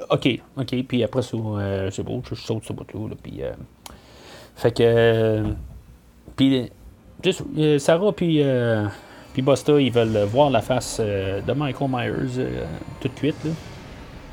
ok, 0.09 0.41
ok, 0.57 0.84
puis 0.86 1.03
après 1.03 1.21
euh, 1.34 1.89
c'est 1.91 2.03
beau, 2.03 2.21
je 2.30 2.36
saute 2.36 2.65
ce 2.65 2.73
bout-là, 2.73 3.07
là, 3.09 3.15
puis... 3.23 3.41
fait 4.55 4.71
que... 4.71 5.45
puis 6.36 6.69
euh, 7.57 7.80
Sarah 7.80 8.11
puis, 8.11 8.41
euh, 8.41 8.86
puis 9.34 9.41
Busta, 9.41 9.80
ils 9.80 9.91
veulent 9.91 10.26
voir 10.26 10.49
la 10.49 10.61
face 10.61 10.97
euh, 10.99 11.41
de 11.41 11.53
Michael 11.53 11.89
Myers 11.89 12.45
tout 13.01 13.07
de 13.07 13.17
suite. 13.17 13.36
Là. 13.43 13.51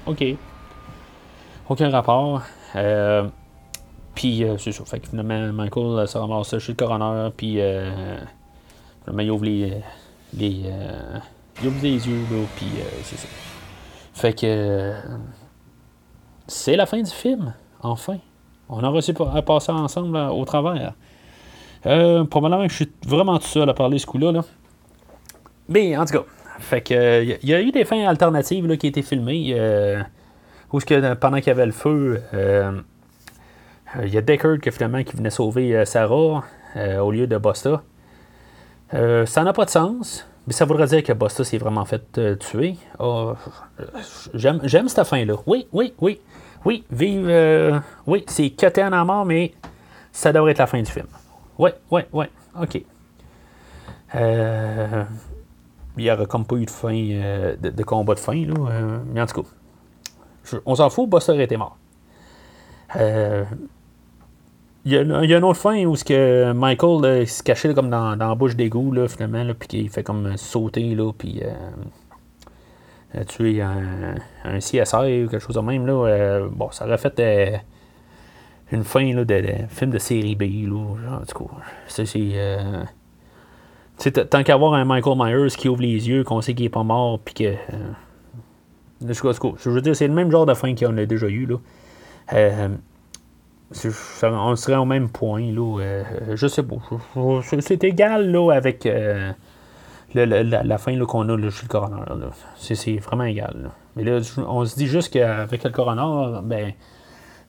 OK. 0.06 0.24
Aucun 1.68 1.90
rapport. 1.90 2.42
puis 4.14 4.44
c'est 4.58 4.72
ça. 4.72 4.84
Fait 4.84 5.00
que 5.00 5.08
finalement, 5.08 5.52
Michael 5.52 6.06
se 6.08 6.18
ramasse 6.18 6.58
chez 6.58 6.72
le 6.72 6.76
coroner. 6.76 7.30
Puis 7.36 7.58
finalement, 9.04 9.22
il 9.22 9.30
ouvre 9.30 9.44
les. 9.44 9.82
les 10.36 10.64
il 11.60 11.68
ouvre 11.68 11.82
les 11.82 12.08
yeux. 12.08 12.22
Là, 12.30 12.44
puis 12.56 12.66
c'est 13.04 13.16
ça. 13.16 13.28
Fait 14.14 14.38
que. 14.38 14.94
c'est 16.46 16.76
la 16.76 16.86
fin 16.86 17.00
du 17.00 17.10
film. 17.10 17.54
Enfin. 17.82 18.18
On 18.74 18.82
a 18.82 18.90
réussi 18.90 19.12
à 19.34 19.42
passer 19.42 19.70
ensemble 19.70 20.16
au 20.16 20.44
travers. 20.46 20.94
Euh, 21.84 22.24
probablement 22.24 22.62
que 22.64 22.70
je 22.70 22.76
suis 22.76 22.92
vraiment 23.06 23.38
tout 23.38 23.46
seul 23.46 23.68
à 23.68 23.74
parler 23.74 23.98
ce 23.98 24.06
coup-là. 24.06 24.32
Mais 25.68 25.96
en 25.96 26.06
tout 26.06 26.14
cas, 26.14 26.24
fait 26.62 26.80
que 26.80 27.22
il 27.22 27.48
y, 27.48 27.54
a 27.54 27.60
eu 27.60 27.70
des 27.70 27.84
fins 27.84 28.06
alternatives 28.06 28.66
là, 28.66 28.76
qui 28.76 28.86
étaient 28.86 29.02
filmées. 29.02 29.54
Euh, 29.56 30.02
où 30.72 30.78
que, 30.78 31.14
pendant 31.14 31.36
qu'il 31.38 31.48
y 31.48 31.50
avait 31.50 31.66
le 31.66 31.72
feu, 31.72 32.22
euh, 32.32 32.72
il 34.02 34.08
y 34.08 34.16
a 34.16 34.22
Deckard 34.22 34.58
qui 34.58 34.70
finalement 34.70 35.02
qui 35.02 35.14
venait 35.16 35.30
sauver 35.30 35.76
euh, 35.76 35.84
Sarah 35.84 36.44
au 37.00 37.10
lieu 37.10 37.26
de 37.26 37.36
Bosta. 37.36 37.82
ça 38.90 39.44
n'a 39.44 39.52
pas 39.52 39.66
de 39.66 39.70
sens. 39.70 40.26
Mais 40.46 40.54
ça 40.54 40.64
voudrait 40.64 40.86
dire 40.86 41.04
que 41.04 41.12
Bosta 41.12 41.44
s'est 41.44 41.58
vraiment 41.58 41.84
fait 41.84 42.18
tuer. 42.40 42.76
Oh, 42.98 43.34
j'aime, 44.34 44.88
cette 44.88 45.06
fin-là. 45.06 45.34
Oui, 45.46 45.68
oui, 45.72 45.94
oui. 46.00 46.20
Oui, 46.64 46.84
vive. 46.90 47.82
oui, 48.06 48.24
c'est 48.26 48.50
cuté 48.50 48.82
en 48.82 49.04
mort, 49.04 49.24
mais 49.24 49.52
ça 50.10 50.32
devrait 50.32 50.52
être 50.52 50.58
la 50.58 50.66
fin 50.66 50.80
du 50.80 50.90
film. 50.90 51.06
Ouais, 51.58 51.74
ouais, 51.90 52.08
ouais. 52.12 52.30
OK. 52.60 52.82
Euh, 54.14 55.04
il 55.96 56.04
n'y 56.04 56.10
aurait 56.10 56.26
comme 56.26 56.44
pas 56.44 56.56
eu 56.56 56.64
de 56.64 56.70
fin, 56.70 56.92
de, 56.92 57.82
combat 57.82 58.14
de 58.14 58.20
fin, 58.20 58.46
là. 58.46 58.54
mais 59.12 59.20
en 59.20 59.26
tout 59.26 59.42
cas, 59.42 59.48
on 60.64 60.74
s'en 60.74 60.90
fout, 60.90 61.08
Buster 61.08 61.40
était 61.42 61.56
mort. 61.56 61.76
Il 64.84 64.92
y, 64.92 64.96
a, 64.96 65.02
une 65.02 65.44
autre 65.44 65.60
fin 65.60 65.84
où 65.84 65.94
que 65.94 66.52
Michael 66.52 67.26
se 67.26 67.42
cachait 67.42 67.72
comme 67.72 67.88
dans, 67.88 68.16
dans 68.16 68.28
la 68.28 68.34
bouche 68.34 68.56
d'égout, 68.56 68.90
là, 68.92 69.06
finalement, 69.06 69.44
là, 69.44 69.54
puis 69.54 69.68
qu'il 69.68 69.90
fait 69.90 70.02
comme 70.02 70.36
sauter, 70.36 70.94
là, 70.94 71.12
puis 71.16 71.40
tuer 73.28 73.62
un, 73.62 74.14
un 74.44 74.58
CSI 74.58 75.24
ou 75.24 75.28
quelque 75.28 75.38
chose 75.38 75.56
de 75.56 75.60
même. 75.60 75.86
Là, 75.86 76.48
bon, 76.50 76.70
ça 76.70 76.86
aurait 76.86 76.98
fait 76.98 77.62
une 78.72 78.84
fin 78.84 79.12
là, 79.14 79.24
de, 79.24 79.42
film 79.68 79.90
de 79.90 79.98
série 79.98 80.34
B. 80.34 80.42
Là, 80.68 81.20
en 81.20 81.24
tout 81.24 81.44
cas, 81.44 81.54
c'est. 81.86 82.06
Euh, 84.06 84.24
tant 84.24 84.42
qu'à 84.42 84.54
avoir 84.54 84.74
un 84.74 84.84
Michael 84.84 85.16
Myers 85.16 85.56
qui 85.56 85.68
ouvre 85.68 85.82
les 85.82 86.08
yeux, 86.08 86.24
qu'on 86.24 86.40
sait 86.40 86.54
qu'il 86.54 86.66
est 86.66 86.70
pas 86.70 86.82
mort, 86.82 87.18
puis 87.18 87.34
que. 87.34 87.44
Euh, 87.44 87.92
je 89.04 89.68
veux 89.70 89.80
dire, 89.80 89.96
c'est 89.96 90.06
le 90.06 90.14
même 90.14 90.30
genre 90.30 90.46
de 90.46 90.54
fin 90.54 90.74
qu'on 90.74 90.96
a 90.96 91.06
déjà 91.06 91.26
eu. 91.26 91.46
Là. 91.46 91.56
Euh, 92.34 92.68
on 94.22 94.56
serait 94.56 94.76
au 94.76 94.84
même 94.84 95.08
point. 95.08 95.50
Là, 95.50 95.80
euh, 95.80 96.04
je 96.36 96.46
sais 96.46 96.62
pas. 96.62 96.76
C'est 97.60 97.82
égal 97.84 98.30
là, 98.30 98.52
avec 98.52 98.88
la, 100.14 100.26
la, 100.44 100.78
fin 100.78 100.96
qu'on 101.04 101.28
a 101.28 101.36
là, 101.36 101.50
chez 101.50 101.62
le 101.64 101.68
coroner. 101.68 101.96
C'est 102.56 102.96
vraiment 102.98 103.24
égal. 103.24 103.70
Mais 103.96 104.04
là, 104.04 104.20
on 104.46 104.64
se 104.64 104.76
dit 104.76 104.86
juste 104.86 105.12
qu'avec 105.12 105.64
le 105.64 105.70
coroner, 105.70 106.40
ben 106.44 106.72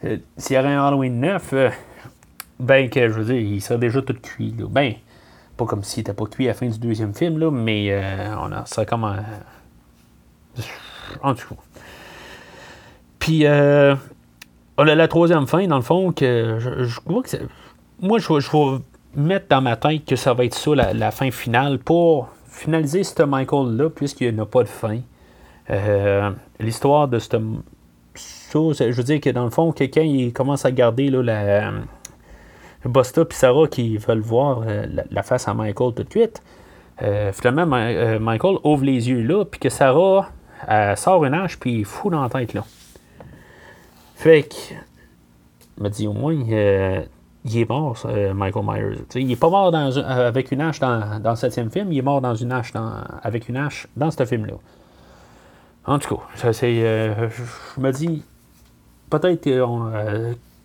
euh, 0.06 0.18
s'il 0.38 0.56
y 0.56 0.58
avait 0.58 0.70
un 0.70 0.86
Halloween 0.86 1.20
9, 1.20 1.54
euh, 1.54 1.70
ben 2.60 2.89
que 2.89 3.08
je 3.08 3.14
veux 3.14 3.26
dire, 3.26 3.41
il 3.41 3.62
serait 3.62 3.80
déjà 3.80 4.01
tout 4.01 4.16
cuit. 4.22 4.54
Là. 4.58 4.66
Ben, 4.70 4.93
comme 5.66 5.84
s'il 5.84 6.01
n'était 6.01 6.14
pas 6.14 6.26
cuit 6.26 6.45
à 6.45 6.49
la 6.49 6.53
fin 6.53 6.68
du 6.68 6.80
deuxième 6.80 7.14
film, 7.14 7.38
là, 7.39 7.51
mais 7.51 7.88
euh, 7.91 8.36
on 8.39 8.51
a, 8.51 8.66
serait 8.66 8.86
comme 8.86 9.03
un. 9.03 9.24
En 11.22 11.36
tout 11.36 11.47
cas. 11.49 11.61
Puis, 13.20 13.45
euh, 13.45 13.95
on 14.78 14.88
a 14.88 14.95
la 14.95 15.07
troisième 15.07 15.47
fin, 15.47 15.66
dans 15.68 15.78
le 15.78 15.84
fond, 15.84 16.11
que 16.11 16.57
je, 16.59 16.99
crois 16.99 17.24
que 17.24 17.30
c'est. 17.30 17.41
Moi, 18.01 18.20
je, 18.20 18.28
vais 18.34 18.82
mettre 19.16 19.47
dans 19.49 19.61
ma 19.61 19.76
tête 19.76 20.05
que 20.05 20.16
ça 20.16 20.34
va 20.34 20.45
être 20.45 20.55
ça, 20.55 20.72
la, 20.76 21.11
fin 21.11 21.32
finale, 21.32 21.80
pour 21.80 22.30
finaliser 22.47 23.03
ce 23.03 23.24
Michael-là, 23.24 23.89
puisqu'il 23.89 24.34
n'y 24.34 24.41
a 24.41 24.45
pas 24.45 24.64
de 24.64 24.70
fin. 24.70 24.99
L'histoire 26.59 27.07
de 27.07 27.20
ce 27.20 27.38
je 28.53 28.91
veux 28.91 29.03
dire 29.03 29.20
que 29.20 29.30
dans 29.30 29.45
le 29.45 29.49
fond, 29.49 29.72
quelqu'un 29.72 30.03
il 30.03 30.34
commence 30.34 30.66
à 30.66 30.72
garder 30.72 31.09
là, 31.09 31.22
la, 31.24 31.72
Busta 32.86 33.21
et 33.21 33.34
Sarah 33.34 33.67
qui 33.67 33.97
veulent 33.97 34.19
voir 34.19 34.63
euh, 34.65 34.86
la, 35.09 35.23
face 35.23 35.47
à 35.47 35.53
Michael 35.53 35.93
tout 35.93 36.03
de 36.03 36.09
suite. 36.09 36.41
Euh, 37.01 37.31
finalement, 37.31 37.67
euh, 37.73 38.19
Michael 38.19 38.57
ouvre 38.63 38.84
les 38.84 39.09
yeux 39.09 39.21
là, 39.21 39.45
puis 39.45 39.59
que 39.59 39.69
Sarah 39.69 40.29
sort 40.95 41.25
une 41.25 41.34
hache, 41.34 41.59
puis 41.59 41.79
il 41.79 41.86
fout 41.86 42.11
dans 42.11 42.21
la 42.21 42.29
tête 42.29 42.53
là. 42.53 42.63
Fait 44.15 44.43
que, 44.43 45.81
me 45.81 45.89
dit 45.89 46.07
au 46.07 46.13
moins, 46.13 46.34
il 46.34 47.57
est 47.57 47.69
mort, 47.69 47.97
Michael 48.34 48.63
Myers. 48.65 48.97
il 49.15 49.31
est 49.31 49.36
pas 49.36 49.49
mort 49.49 49.75
avec 49.75 50.51
une 50.53 50.61
hache 50.61 50.79
dans, 50.79 51.19
dans, 51.19 51.31
le 51.31 51.36
septième 51.36 51.69
film, 51.69 51.91
il 51.91 51.97
est 51.97 52.03
mort 52.03 52.21
dans 52.21 52.36
une 52.36 52.53
hache 52.53 52.71
avec 53.21 53.49
une 53.49 53.57
hache 53.57 53.88
dans 53.97 54.11
ce 54.11 54.23
film-là. 54.23 54.53
En 55.86 55.99
tout 55.99 56.15
cas, 56.15 56.23
ça, 56.36 56.53
c'est, 56.53 56.75
je 56.75 57.81
me 57.81 57.91
dis, 57.91 58.23
peut-être 59.09 59.45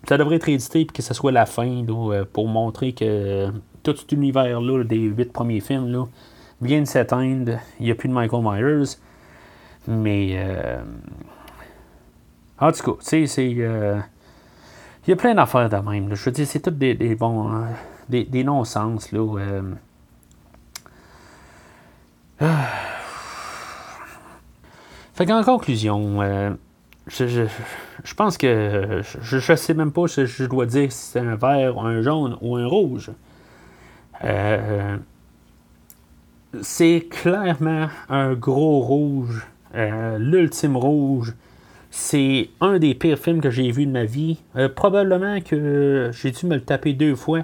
ça 0.07 0.17
devrait 0.17 0.37
être 0.37 0.49
édité 0.49 0.81
et 0.81 0.85
que 0.85 1.01
ce 1.01 1.13
soit 1.13 1.31
la 1.31 1.45
fin 1.45 1.85
euh, 1.87 2.25
pour 2.31 2.47
montrer 2.47 2.93
que 2.93 3.49
tout 3.83 3.95
cet 3.95 4.11
univers-là 4.11 4.83
des 4.83 4.97
huit 4.97 5.31
premiers 5.31 5.59
films 5.59 5.91
là, 5.91 6.05
vient 6.61 6.81
de 6.81 6.85
s'éteindre. 6.85 7.59
Il 7.79 7.85
n'y 7.85 7.91
a 7.91 7.95
plus 7.95 8.09
de 8.09 8.13
Michael 8.13 8.41
Myers. 8.43 8.97
Mais 9.87 10.31
euh, 10.33 10.81
en 12.59 12.71
tout 12.71 12.83
cas, 12.83 12.97
c'est. 12.99 13.23
il 13.23 13.57
y 15.07 15.11
a 15.11 15.15
plein 15.15 15.33
d'affaires 15.35 15.69
de 15.69 15.77
même. 15.77 16.13
Je 16.13 16.25
veux 16.25 16.31
dire, 16.31 16.47
c'est 16.47 16.59
tout 16.59 16.71
des, 16.71 16.93
bons. 17.15 17.65
des, 18.07 18.23
des 18.25 18.43
non-sens. 18.43 19.11
Là. 19.11 19.61
Qu'en 25.17 25.43
conclusion, 25.43 26.57
je, 27.09 28.13
pense 28.15 28.37
que 28.37 29.01
je 29.21 29.51
ne 29.51 29.55
sais 29.55 29.73
même 29.73 29.91
pas 29.91 30.07
si 30.07 30.25
je 30.25 30.45
dois 30.45 30.65
dire 30.65 30.91
si 30.91 31.11
c'est 31.11 31.19
un 31.19 31.35
vert, 31.35 31.79
un 31.79 32.01
jaune 32.01 32.37
ou 32.41 32.55
un 32.55 32.67
rouge. 32.67 33.11
Euh, 34.23 34.97
c'est 36.61 37.07
clairement 37.09 37.87
un 38.09 38.33
gros 38.33 38.79
rouge, 38.79 39.47
euh, 39.75 40.17
l'ultime 40.17 40.77
rouge. 40.77 41.33
C'est 41.91 42.49
un 42.61 42.77
des 42.77 42.93
pires 42.93 43.17
films 43.17 43.41
que 43.41 43.49
j'ai 43.49 43.71
vu 43.71 43.85
de 43.85 43.91
ma 43.91 44.05
vie. 44.05 44.39
Euh, 44.55 44.69
probablement 44.69 45.41
que 45.41 46.11
j'ai 46.13 46.31
dû 46.31 46.45
me 46.45 46.55
le 46.55 46.61
taper 46.61 46.93
deux 46.93 47.15
fois. 47.15 47.43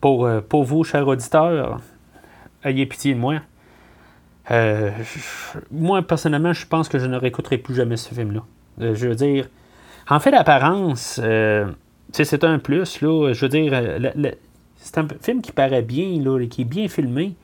pour, 0.00 0.28
pour 0.48 0.64
vous, 0.64 0.84
chers 0.84 1.06
auditeurs, 1.06 1.80
ayez 2.64 2.86
pitié 2.86 3.14
de 3.14 3.18
moi. 3.18 3.40
Euh, 4.50 4.90
moi, 5.70 6.02
personnellement, 6.02 6.52
je 6.52 6.66
pense 6.66 6.88
que 6.88 6.98
je 6.98 7.06
ne 7.06 7.16
réécouterai 7.16 7.58
plus 7.58 7.74
jamais 7.74 7.96
ce 7.96 8.12
film-là. 8.14 8.42
Euh, 8.80 8.94
je 8.94 9.08
veux 9.08 9.14
dire, 9.14 9.48
en 10.08 10.18
fait, 10.20 10.30
l'apparence, 10.30 11.20
euh, 11.22 11.70
c'est 12.12 12.44
un 12.44 12.58
plus. 12.58 13.00
Là, 13.00 13.32
je 13.32 13.46
veux 13.46 13.48
dire, 13.48 13.72
c'est 14.76 14.98
un 14.98 15.06
film 15.20 15.42
qui 15.42 15.52
paraît 15.52 15.82
bien, 15.82 16.20
là, 16.22 16.44
qui 16.46 16.62
est 16.62 16.66
bien 16.66 16.88
filmé. 16.88 17.34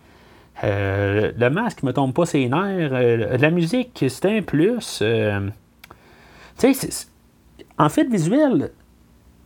le 0.63 1.49
masque 1.49 1.83
ne 1.83 1.89
me 1.89 1.93
tombe 1.93 2.13
pas 2.13 2.27
ses 2.27 2.49
nerfs. 2.49 3.39
la 3.39 3.51
musique, 3.51 4.05
c'est 4.09 4.27
un 4.27 4.43
plus. 4.43 5.03
en 7.79 7.89
fait, 7.89 8.05
visuel, 8.05 8.73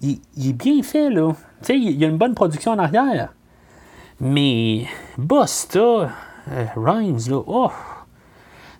il, 0.00 0.20
est 0.38 0.52
bien 0.54 0.82
fait. 0.82 1.10
Là. 1.10 1.32
il 1.68 2.00
y 2.00 2.04
a 2.04 2.08
une 2.08 2.18
bonne 2.18 2.34
production 2.34 2.72
en 2.72 2.78
arrière. 2.78 3.34
Mais 4.20 4.86
Bosta, 5.18 6.10
euh, 6.50 6.64
Rhymes, 6.76 7.18
là, 7.28 7.40
oh! 7.46 7.70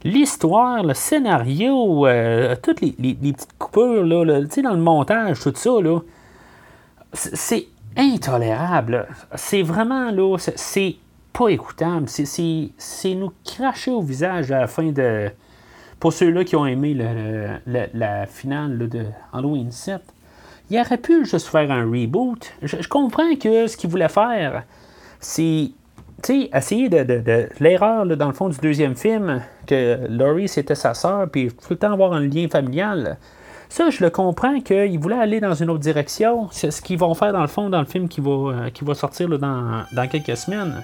L'histoire, 0.05 0.83
le 0.83 0.95
scénario, 0.95 2.07
euh, 2.07 2.57
toutes 2.61 2.81
les, 2.81 2.93
petites 2.93 3.57
coupures, 3.57 4.05
là, 4.05 4.25
dans 4.25 4.73
le 4.73 4.81
montage, 4.81 5.41
tout 5.41 5.53
ça, 5.55 5.71
là, 5.81 6.01
c'est 7.13 7.69
intolérable. 7.97 9.07
C'est 9.37 9.63
vraiment, 9.63 10.11
là, 10.11 10.39
c'est 10.39 10.97
pas 11.33 11.49
écoutable. 11.49 12.09
C'est 12.09 13.15
nous 13.15 13.33
cracher 13.45 13.93
au 13.93 14.03
visage 14.03 14.51
à 14.51 14.61
la 14.61 14.67
fin 14.67 14.91
de. 14.91 15.31
Pour 16.01 16.13
ceux-là 16.13 16.43
qui 16.43 16.57
ont 16.57 16.67
aimé 16.67 16.95
la 17.65 18.27
finale 18.27 18.89
de 18.89 19.05
Halloween 19.33 19.71
7, 19.71 20.03
il 20.69 20.81
aurait 20.81 20.99
pu 20.99 21.25
juste 21.25 21.47
faire 21.47 21.71
un 21.71 21.85
reboot. 21.85 22.53
Je, 22.61 22.77
je 22.81 22.89
comprends 22.89 23.37
que 23.37 23.69
ce 23.69 23.77
qu'il 23.77 23.89
voulait 23.89 24.09
faire, 24.09 24.65
c'est 25.21 25.71
tu 26.23 26.43
sais, 26.43 26.51
essayer 26.55 26.89
de, 26.89 27.49
l'erreur, 27.59 28.07
dans 28.07 28.29
le 28.29 28.33
fond, 28.33 28.49
du 28.49 28.59
deuxième 28.59 28.95
film, 28.95 29.43
que 29.67 29.99
Laurie, 30.09 30.49
c'était 30.49 30.75
sa 30.75 30.95
sœur, 30.95 31.29
puis 31.31 31.49
tout 31.49 31.71
le 31.71 31.77
temps 31.77 31.93
avoir 31.93 32.13
un 32.13 32.21
lien 32.21 32.47
familial. 32.49 33.19
Ça, 33.69 33.91
je 33.91 34.05
le 34.05 34.11
comprends 34.11 34.61
qu'ils 34.61 34.99
voulaient 34.99 35.19
aller 35.19 35.41
dans 35.41 35.55
une 35.55 35.71
autre 35.71 35.81
direction. 35.81 36.49
C'est 36.51 36.71
ce 36.71 36.83
qu'ils 36.83 36.99
vont 36.99 37.15
faire, 37.15 37.33
dans 37.33 37.41
le 37.41 37.49
fond, 37.49 37.71
dans 37.71 37.81
le 37.81 37.87
film 37.87 38.09
qui 38.09 38.21
va, 38.21 38.31
euh, 38.31 38.71
qui 38.71 38.85
va 38.85 38.95
sortir 38.95 39.29
dans, 39.31 39.85
quelques 40.11 40.37
semaines. 40.37 40.83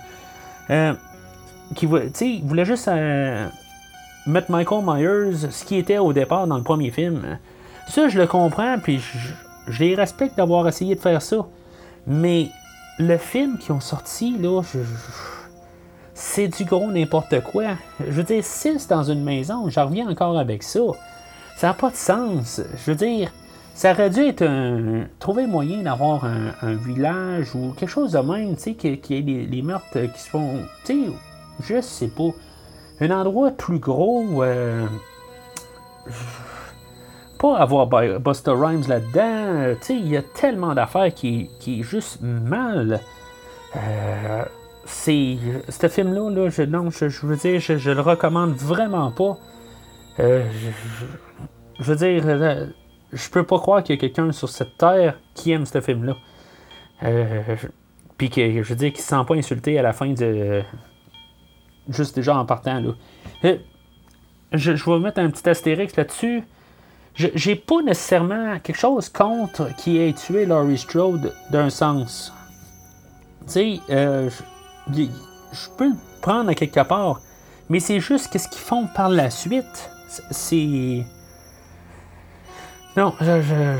Euh, 0.70 0.95
qui 1.74 1.86
ils 1.86 2.43
voulaient 2.43 2.64
juste 2.64 2.89
euh, 2.89 3.47
mettre 4.26 4.51
Michael 4.51 4.84
Myers, 4.84 5.51
ce 5.51 5.64
qui 5.64 5.76
était 5.76 5.99
au 5.99 6.12
départ 6.12 6.47
dans 6.47 6.57
le 6.57 6.62
premier 6.62 6.91
film. 6.91 7.39
Ça, 7.89 8.09
je 8.09 8.18
le 8.18 8.26
comprends, 8.26 8.78
puis 8.82 8.99
je, 8.99 9.18
je 9.72 9.84
les 9.84 9.95
respecte 9.95 10.36
d'avoir 10.36 10.66
essayé 10.66 10.95
de 10.95 11.01
faire 11.01 11.20
ça. 11.20 11.47
Mais 12.07 12.49
le 12.99 13.16
film 13.16 13.59
qui 13.59 13.70
ont 13.72 13.80
sorti, 13.80 14.36
là, 14.38 14.62
c'est 16.14 16.49
du 16.49 16.64
gros 16.64 16.90
n'importe 16.90 17.40
quoi. 17.42 17.76
Je 18.01 18.11
veux 18.11 18.24
dire, 18.24 18.44
6 18.44 18.88
dans 18.88 19.05
une 19.05 19.22
maison, 19.22 19.68
j'en 19.68 19.86
reviens 19.86 20.09
encore 20.09 20.38
avec 20.38 20.62
ça. 20.62 20.80
Ça 21.57 21.68
n'a 21.68 21.74
pas 21.74 21.90
de 21.90 21.96
sens. 21.96 22.61
Je 22.84 22.90
veux 22.90 22.96
dire, 22.96 23.30
ça 23.74 23.92
aurait 23.92 24.11
dû 24.11 24.20
être 24.20 24.42
un. 24.42 25.07
trouver 25.20 25.46
moyen 25.46 25.82
d'avoir 25.82 26.24
un, 26.24 26.74
village 26.74 27.55
ou 27.55 27.72
quelque 27.76 27.90
chose 27.90 28.12
de 28.12 28.18
même, 28.18 28.57
tu 28.57 28.62
sais, 28.62 28.74
qu'il 28.74 28.99
y 29.11 29.18
ait 29.18 29.46
des, 29.46 29.62
meurtres 29.62 30.01
qui 30.12 30.20
se 30.20 30.28
font. 30.28 30.59
Tu 30.84 31.05
sais, 31.05 31.11
je 31.61 31.80
sais 31.80 32.09
pas. 32.09 32.30
Un 33.01 33.11
endroit 33.12 33.53
plus 33.53 33.78
gros. 33.78 34.42
Euh, 34.42 34.86
pas 37.39 37.57
avoir 37.57 37.86
Buster 37.86 38.53
Rhymes 38.53 38.84
là-dedans. 38.89 39.76
Sais, 39.80 39.95
il 39.95 40.09
y 40.09 40.16
a 40.16 40.22
tellement 40.22 40.74
d'affaires 40.74 41.12
qui, 41.14 41.49
qui 41.61 41.80
est 41.80 41.82
juste 41.82 42.20
mal. 42.22 43.01
Euh, 43.76 44.45
c'est 44.84 45.36
ce 45.68 45.89
film-là, 45.89 46.30
là, 46.30 46.49
je, 46.49 46.62
non, 46.62 46.91
je, 46.91 47.26
veux 47.26 47.36
dire, 47.36 47.61
je, 47.61 47.91
le 47.91 48.01
recommande 48.01 48.55
vraiment 48.55 49.11
pas. 49.11 49.36
Euh, 50.20 50.45
je, 51.78 51.84
veux 51.84 51.97
dire, 51.97 52.22
euh, 52.26 52.66
je 53.12 53.30
peux 53.30 53.45
pas 53.45 53.59
croire 53.59 53.82
qu'il 53.82 53.95
y 53.95 53.99
a 53.99 54.01
quelqu'un 54.01 54.32
sur 54.32 54.49
cette 54.49 54.76
terre 54.78 55.18
qui 55.34 55.53
aime 55.53 55.66
ce 55.66 55.80
film-là. 55.80 56.14
Puis 58.16 58.30
que 58.30 58.62
je 58.62 58.68
veux 58.68 58.74
dire 58.74 58.93
qu'il 58.93 59.03
se 59.03 59.09
sent 59.09 59.24
pas 59.26 59.34
insulté 59.34 59.78
à 59.78 59.82
la 59.82 59.93
fin 59.93 60.12
de 60.12 60.64
juste 61.89 62.16
déjà 62.16 62.36
en 62.36 62.45
partant. 62.45 62.80
Là. 62.80 62.93
Euh, 63.45 63.57
je, 64.53 64.76
je 64.76 64.91
vais 64.91 64.99
mettre 64.99 65.20
un 65.20 65.30
petit 65.30 65.49
astérix 65.49 65.97
là-dessus. 65.97 66.43
J'ai 67.18 67.56
pas 67.56 67.82
nécessairement 67.82 68.60
quelque 68.60 68.78
chose 68.78 69.08
contre 69.08 69.74
qui 69.76 69.98
ait 69.98 70.12
tué 70.12 70.46
Laurie 70.46 70.78
Strode 70.78 71.34
d'un 71.50 71.68
sens. 71.68 72.32
Tu 73.46 73.52
sais, 73.52 73.80
euh, 73.90 74.30
je 74.92 75.68
peux 75.76 75.88
le 75.88 75.96
prendre 76.22 76.50
à 76.50 76.54
quelque 76.54 76.80
part, 76.86 77.20
mais 77.68 77.80
c'est 77.80 77.98
juste 77.98 78.30
qu'est-ce 78.30 78.48
qu'ils 78.48 78.60
font 78.60 78.86
par 78.94 79.08
la 79.08 79.30
suite. 79.30 79.90
C'est. 80.30 81.04
Non, 82.96 83.12
je, 83.20 83.76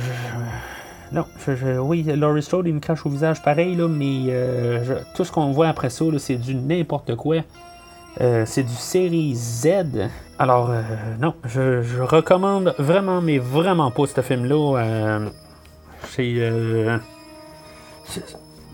non, 1.13 1.25
je, 1.47 1.79
oui, 1.79 2.03
Laurie 2.03 2.43
Strode, 2.43 2.67
il 2.67 2.75
me 2.75 2.81
crache 2.81 3.07
au 3.07 3.09
visage 3.09 3.41
pareil, 3.43 3.77
là, 3.77 3.87
mais 3.87 4.25
euh, 4.31 5.01
tout 5.15 5.25
ce 5.25 5.31
qu'on 5.31 5.53
voit 5.53 5.69
après 5.69 5.91
ça, 5.91 6.05
c'est 6.19 6.37
du 6.37 6.57
n'importe 6.57 7.15
quoi. 7.15 7.37
Euh, 8.21 8.45
c'est 8.47 8.65
du 8.65 8.75
série 8.75 9.35
Z. 9.35 9.69
Alors, 10.39 10.71
euh, 10.71 10.83
non, 11.21 11.35
je, 11.45 12.01
recommande 12.01 12.75
vraiment, 12.79 13.21
mais 13.21 13.39
vraiment 13.39 13.91
pas 13.91 14.07
ce 14.07 14.21
film-là. 14.21 15.21
c'est. 16.09 16.53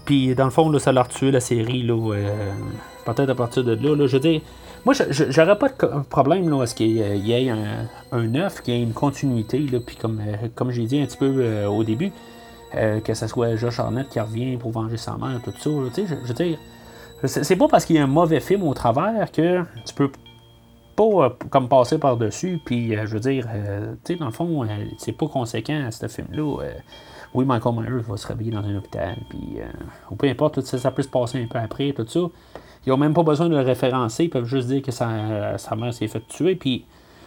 Puis, 0.05 0.35
dans 0.35 0.45
le 0.45 0.51
fond, 0.51 0.69
là, 0.69 0.79
ça 0.79 0.93
l'a 0.93 1.05
tué 1.05 1.31
la 1.31 1.41
série. 1.41 1.83
Là, 1.83 1.97
peut-être 3.07 3.31
à 3.31 3.35
partir 3.35 3.65
de 3.65 3.75
là, 3.75 3.97
là. 3.97 4.07
Je 4.07 4.17
veux 4.17 4.21
dire, 4.21 4.41
moi, 4.85 4.95
j'aurais 5.11 5.59
pas 5.59 5.69
de 5.69 6.03
problème 6.09 6.49
là, 6.51 6.63
à 6.63 6.67
ce 6.67 6.75
qu'il 6.75 6.93
y 6.93 7.33
ait 7.33 7.51
un, 7.51 7.87
un 8.13 8.35
œuf, 8.35 8.63
qu'il 8.63 8.75
y 8.75 8.77
ait 8.79 8.83
une 8.83 8.93
continuité. 8.93 9.59
Là, 9.59 9.79
puis, 9.85 9.97
comme, 9.97 10.21
comme 10.55 10.71
j'ai 10.71 10.85
dit 10.85 11.01
un 11.01 11.07
petit 11.07 11.17
peu 11.17 11.65
au 11.67 11.85
début, 11.85 12.13
que 12.73 13.15
ce 13.15 13.27
soit 13.27 13.57
Josh 13.57 13.79
Arnett 13.81 14.09
qui 14.09 14.21
revient 14.21 14.57
pour 14.57 14.73
venger 14.73 14.99
sa 14.99 15.17
mère, 15.17 15.41
tout 15.43 15.53
ça. 15.59 15.71
je, 15.97 16.03
je 16.07 16.29
veux 16.29 16.35
dire 16.35 16.59
c'est 17.25 17.57
pas 17.57 17.69
parce 17.69 17.85
qu'il 17.85 17.97
y 17.97 17.99
a 17.99 18.05
un 18.05 18.09
mauvais 18.09 18.41
film 18.41 18.63
au 18.65 18.75
travers 18.75 19.31
que 19.31 19.63
tu 19.87 19.95
peux 19.95 20.11
pas 20.95 21.05
euh, 21.05 21.29
comme 21.51 21.69
passer 21.69 21.99
par-dessus, 21.99 22.61
puis 22.65 22.97
euh, 22.97 23.07
je 23.07 23.15
veux 23.15 23.21
dire, 23.21 23.47
euh, 23.53 23.95
tu 24.05 24.13
sais, 24.13 24.19
dans 24.19 24.27
le 24.27 24.33
fond, 24.33 24.67
c'est 24.99 25.13
pas 25.13 25.27
conséquent 25.27 25.89
ce 25.91 26.07
film-là. 26.07 26.65
oui, 27.35 27.45
Michael 27.45 27.75
Myers 27.75 28.03
va 28.07 28.17
se 28.17 28.27
réveiller 28.27 28.53
dans 28.53 28.65
un 28.65 28.77
hôpital, 28.77 29.17
puis 29.29 29.59
ou 30.11 30.17
peu 30.17 30.29
importe, 30.29 30.55
tout 30.55 30.61
ça, 30.63 30.79
ça 30.79 30.91
peut 30.91 31.03
se 31.03 31.09
passer 31.09 31.43
un 31.43 31.47
peu 31.47 31.59
après, 31.59 31.93
tout 31.93 32.07
ça. 32.07 32.21
Ils 32.87 32.93
ont 32.93 32.99
même 32.99 33.15
pas 33.15 33.23
besoin 33.23 33.49
de 33.49 33.57
le 33.57 33.63
référencer, 33.63 34.25
ils 34.25 34.31
peuvent 34.31 34.45
juste 34.45 34.69
dire 34.69 34.83
que 34.83 34.93
sa, 34.93 35.57
sa 35.59 35.75
mère 35.75 35.95
s'est 35.95 36.09
fait 36.09 36.27
tuer, 36.29 36.55
puis 36.55 36.85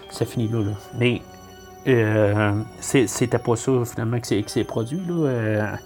c'est 0.09 0.25
fini 0.25 0.47
là. 0.47 0.59
là. 0.59 0.73
Mais 0.97 1.21
c'était 2.79 3.39
pas 3.39 3.55
ça 3.55 3.71
finalement 3.85 4.19
que 4.19 4.27
c'est 4.27 4.63
produit. 4.63 5.01
Là 5.07 5.77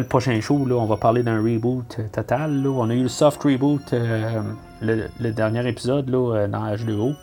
le 0.00 0.06
prochain 0.06 0.40
show, 0.40 0.64
là, 0.64 0.76
on 0.76 0.86
va 0.86 0.96
parler 0.96 1.22
d'un 1.22 1.42
reboot 1.42 1.96
euh, 1.98 2.08
total. 2.10 2.62
Là. 2.62 2.70
On 2.70 2.88
a 2.88 2.94
eu 2.94 3.02
le 3.02 3.08
soft 3.08 3.42
reboot, 3.42 3.92
euh, 3.92 4.40
le, 4.80 5.30
dernier 5.32 5.68
épisode 5.68 6.08
là, 6.08 6.34
euh, 6.34 6.48
dans 6.48 6.64
H2O. 6.64 7.14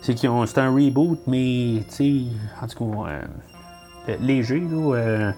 C'est 0.00 0.16
c'est 0.18 0.58
un 0.58 0.74
reboot, 0.74 1.20
mais 1.26 1.82
en 2.62 2.66
tout 2.66 2.90
cas, 2.92 4.16
léger. 4.20 4.60
Là, 4.60 5.32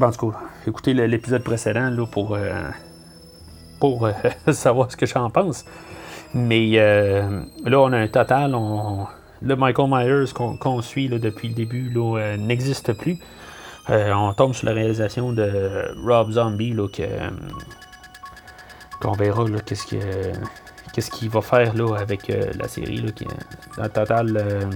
en 0.00 0.10
tout 0.10 0.30
cas, 0.30 0.38
écoutez 0.66 0.94
l'épisode 0.94 1.44
précédent 1.44 1.90
là, 1.90 2.06
pour, 2.06 2.36
pour 3.78 4.08
savoir 4.52 4.90
ce 4.90 4.96
que 4.96 5.06
j'en 5.06 5.30
pense. 5.30 5.64
Mais 6.34 6.70
là, 6.72 7.80
on 7.80 7.92
a 7.92 7.98
un 7.98 8.08
total. 8.08 8.56
Le 9.42 9.54
Michael 9.54 9.88
Myers 9.88 10.32
qu'on 10.34 10.82
suit 10.82 11.06
là, 11.06 11.20
depuis 11.20 11.50
le 11.50 11.54
début 11.54 11.94
n'existe 12.36 12.94
plus. 12.94 13.20
Euh, 13.90 14.12
on 14.12 14.32
tombe 14.32 14.54
sur 14.54 14.66
la 14.66 14.72
réalisation 14.72 15.32
de 15.32 15.92
Rob 16.04 16.30
Zombie, 16.30 16.72
là, 16.72 16.86
que, 16.86 17.02
euh, 17.02 17.30
qu'on 19.00 19.12
verra 19.12 19.44
qu'est-ce, 19.66 19.86
que, 19.86 20.32
qu'est-ce 20.92 21.10
qu'il 21.10 21.28
va 21.28 21.40
faire 21.40 21.72
avec 21.98 22.30
euh, 22.30 22.52
la 22.58 22.68
série. 22.68 22.98
Là, 22.98 23.10
qui, 23.10 23.26
en 23.78 23.88
total, 23.88 24.68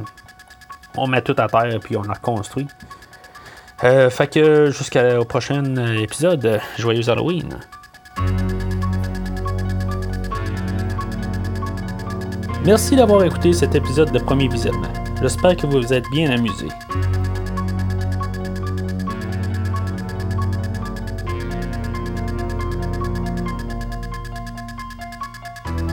on 0.96 1.06
met 1.06 1.22
tout 1.22 1.36
à 1.38 1.46
terre 1.46 1.72
et 1.72 1.78
puis 1.78 1.96
on 1.96 2.02
la 2.02 2.14
reconstruit. 2.14 2.66
fait 3.80 4.32
que 4.32 4.70
jusqu'au 4.70 5.24
prochain 5.24 5.62
épisode, 5.96 6.60
joyeux 6.78 7.08
Halloween! 7.08 7.58
Merci 12.64 12.96
d'avoir 12.96 13.22
écouté 13.22 13.52
cet 13.52 13.74
épisode 13.74 14.10
de 14.10 14.18
Premier 14.18 14.48
Visionnement. 14.48 14.92
J'espère 15.20 15.54
que 15.54 15.66
vous 15.66 15.82
vous 15.82 15.92
êtes 15.92 16.08
bien 16.10 16.30
amusé. 16.30 16.68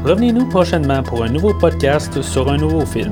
Revenez-nous 0.04 0.48
prochainement 0.48 1.04
pour 1.04 1.24
un 1.24 1.30
nouveau 1.30 1.54
podcast 1.54 2.24
sur 2.24 2.50
un 2.50 2.58
nouveau 2.58 2.84
film. 2.88 3.12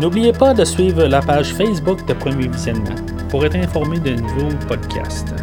N'oubliez 0.00 0.32
pas 0.32 0.54
de 0.54 0.64
suivre 0.64 1.04
la 1.06 1.20
page 1.20 1.52
Facebook 1.54 2.06
de 2.06 2.12
Premier 2.12 2.46
Visionnement 2.46 2.94
pour 3.28 3.44
être 3.44 3.56
informé 3.56 3.98
de 3.98 4.10
nouveaux 4.10 4.56
podcasts. 4.68 5.34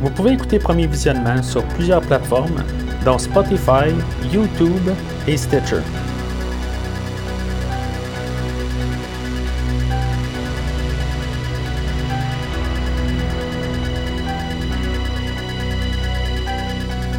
Vous 0.00 0.10
pouvez 0.10 0.32
écouter 0.32 0.58
Premier 0.58 0.86
Visionnement 0.86 1.42
sur 1.42 1.62
plusieurs 1.68 2.00
plateformes, 2.00 2.62
dont 3.04 3.18
Spotify, 3.18 3.92
YouTube 4.32 4.88
et 5.28 5.36
Stitcher. 5.36 5.82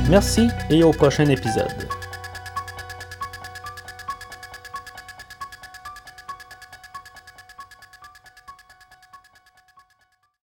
Merci 0.10 0.47
et 0.70 0.84
au 0.84 0.91
prochain 0.91 1.28
épisode. 1.28 1.97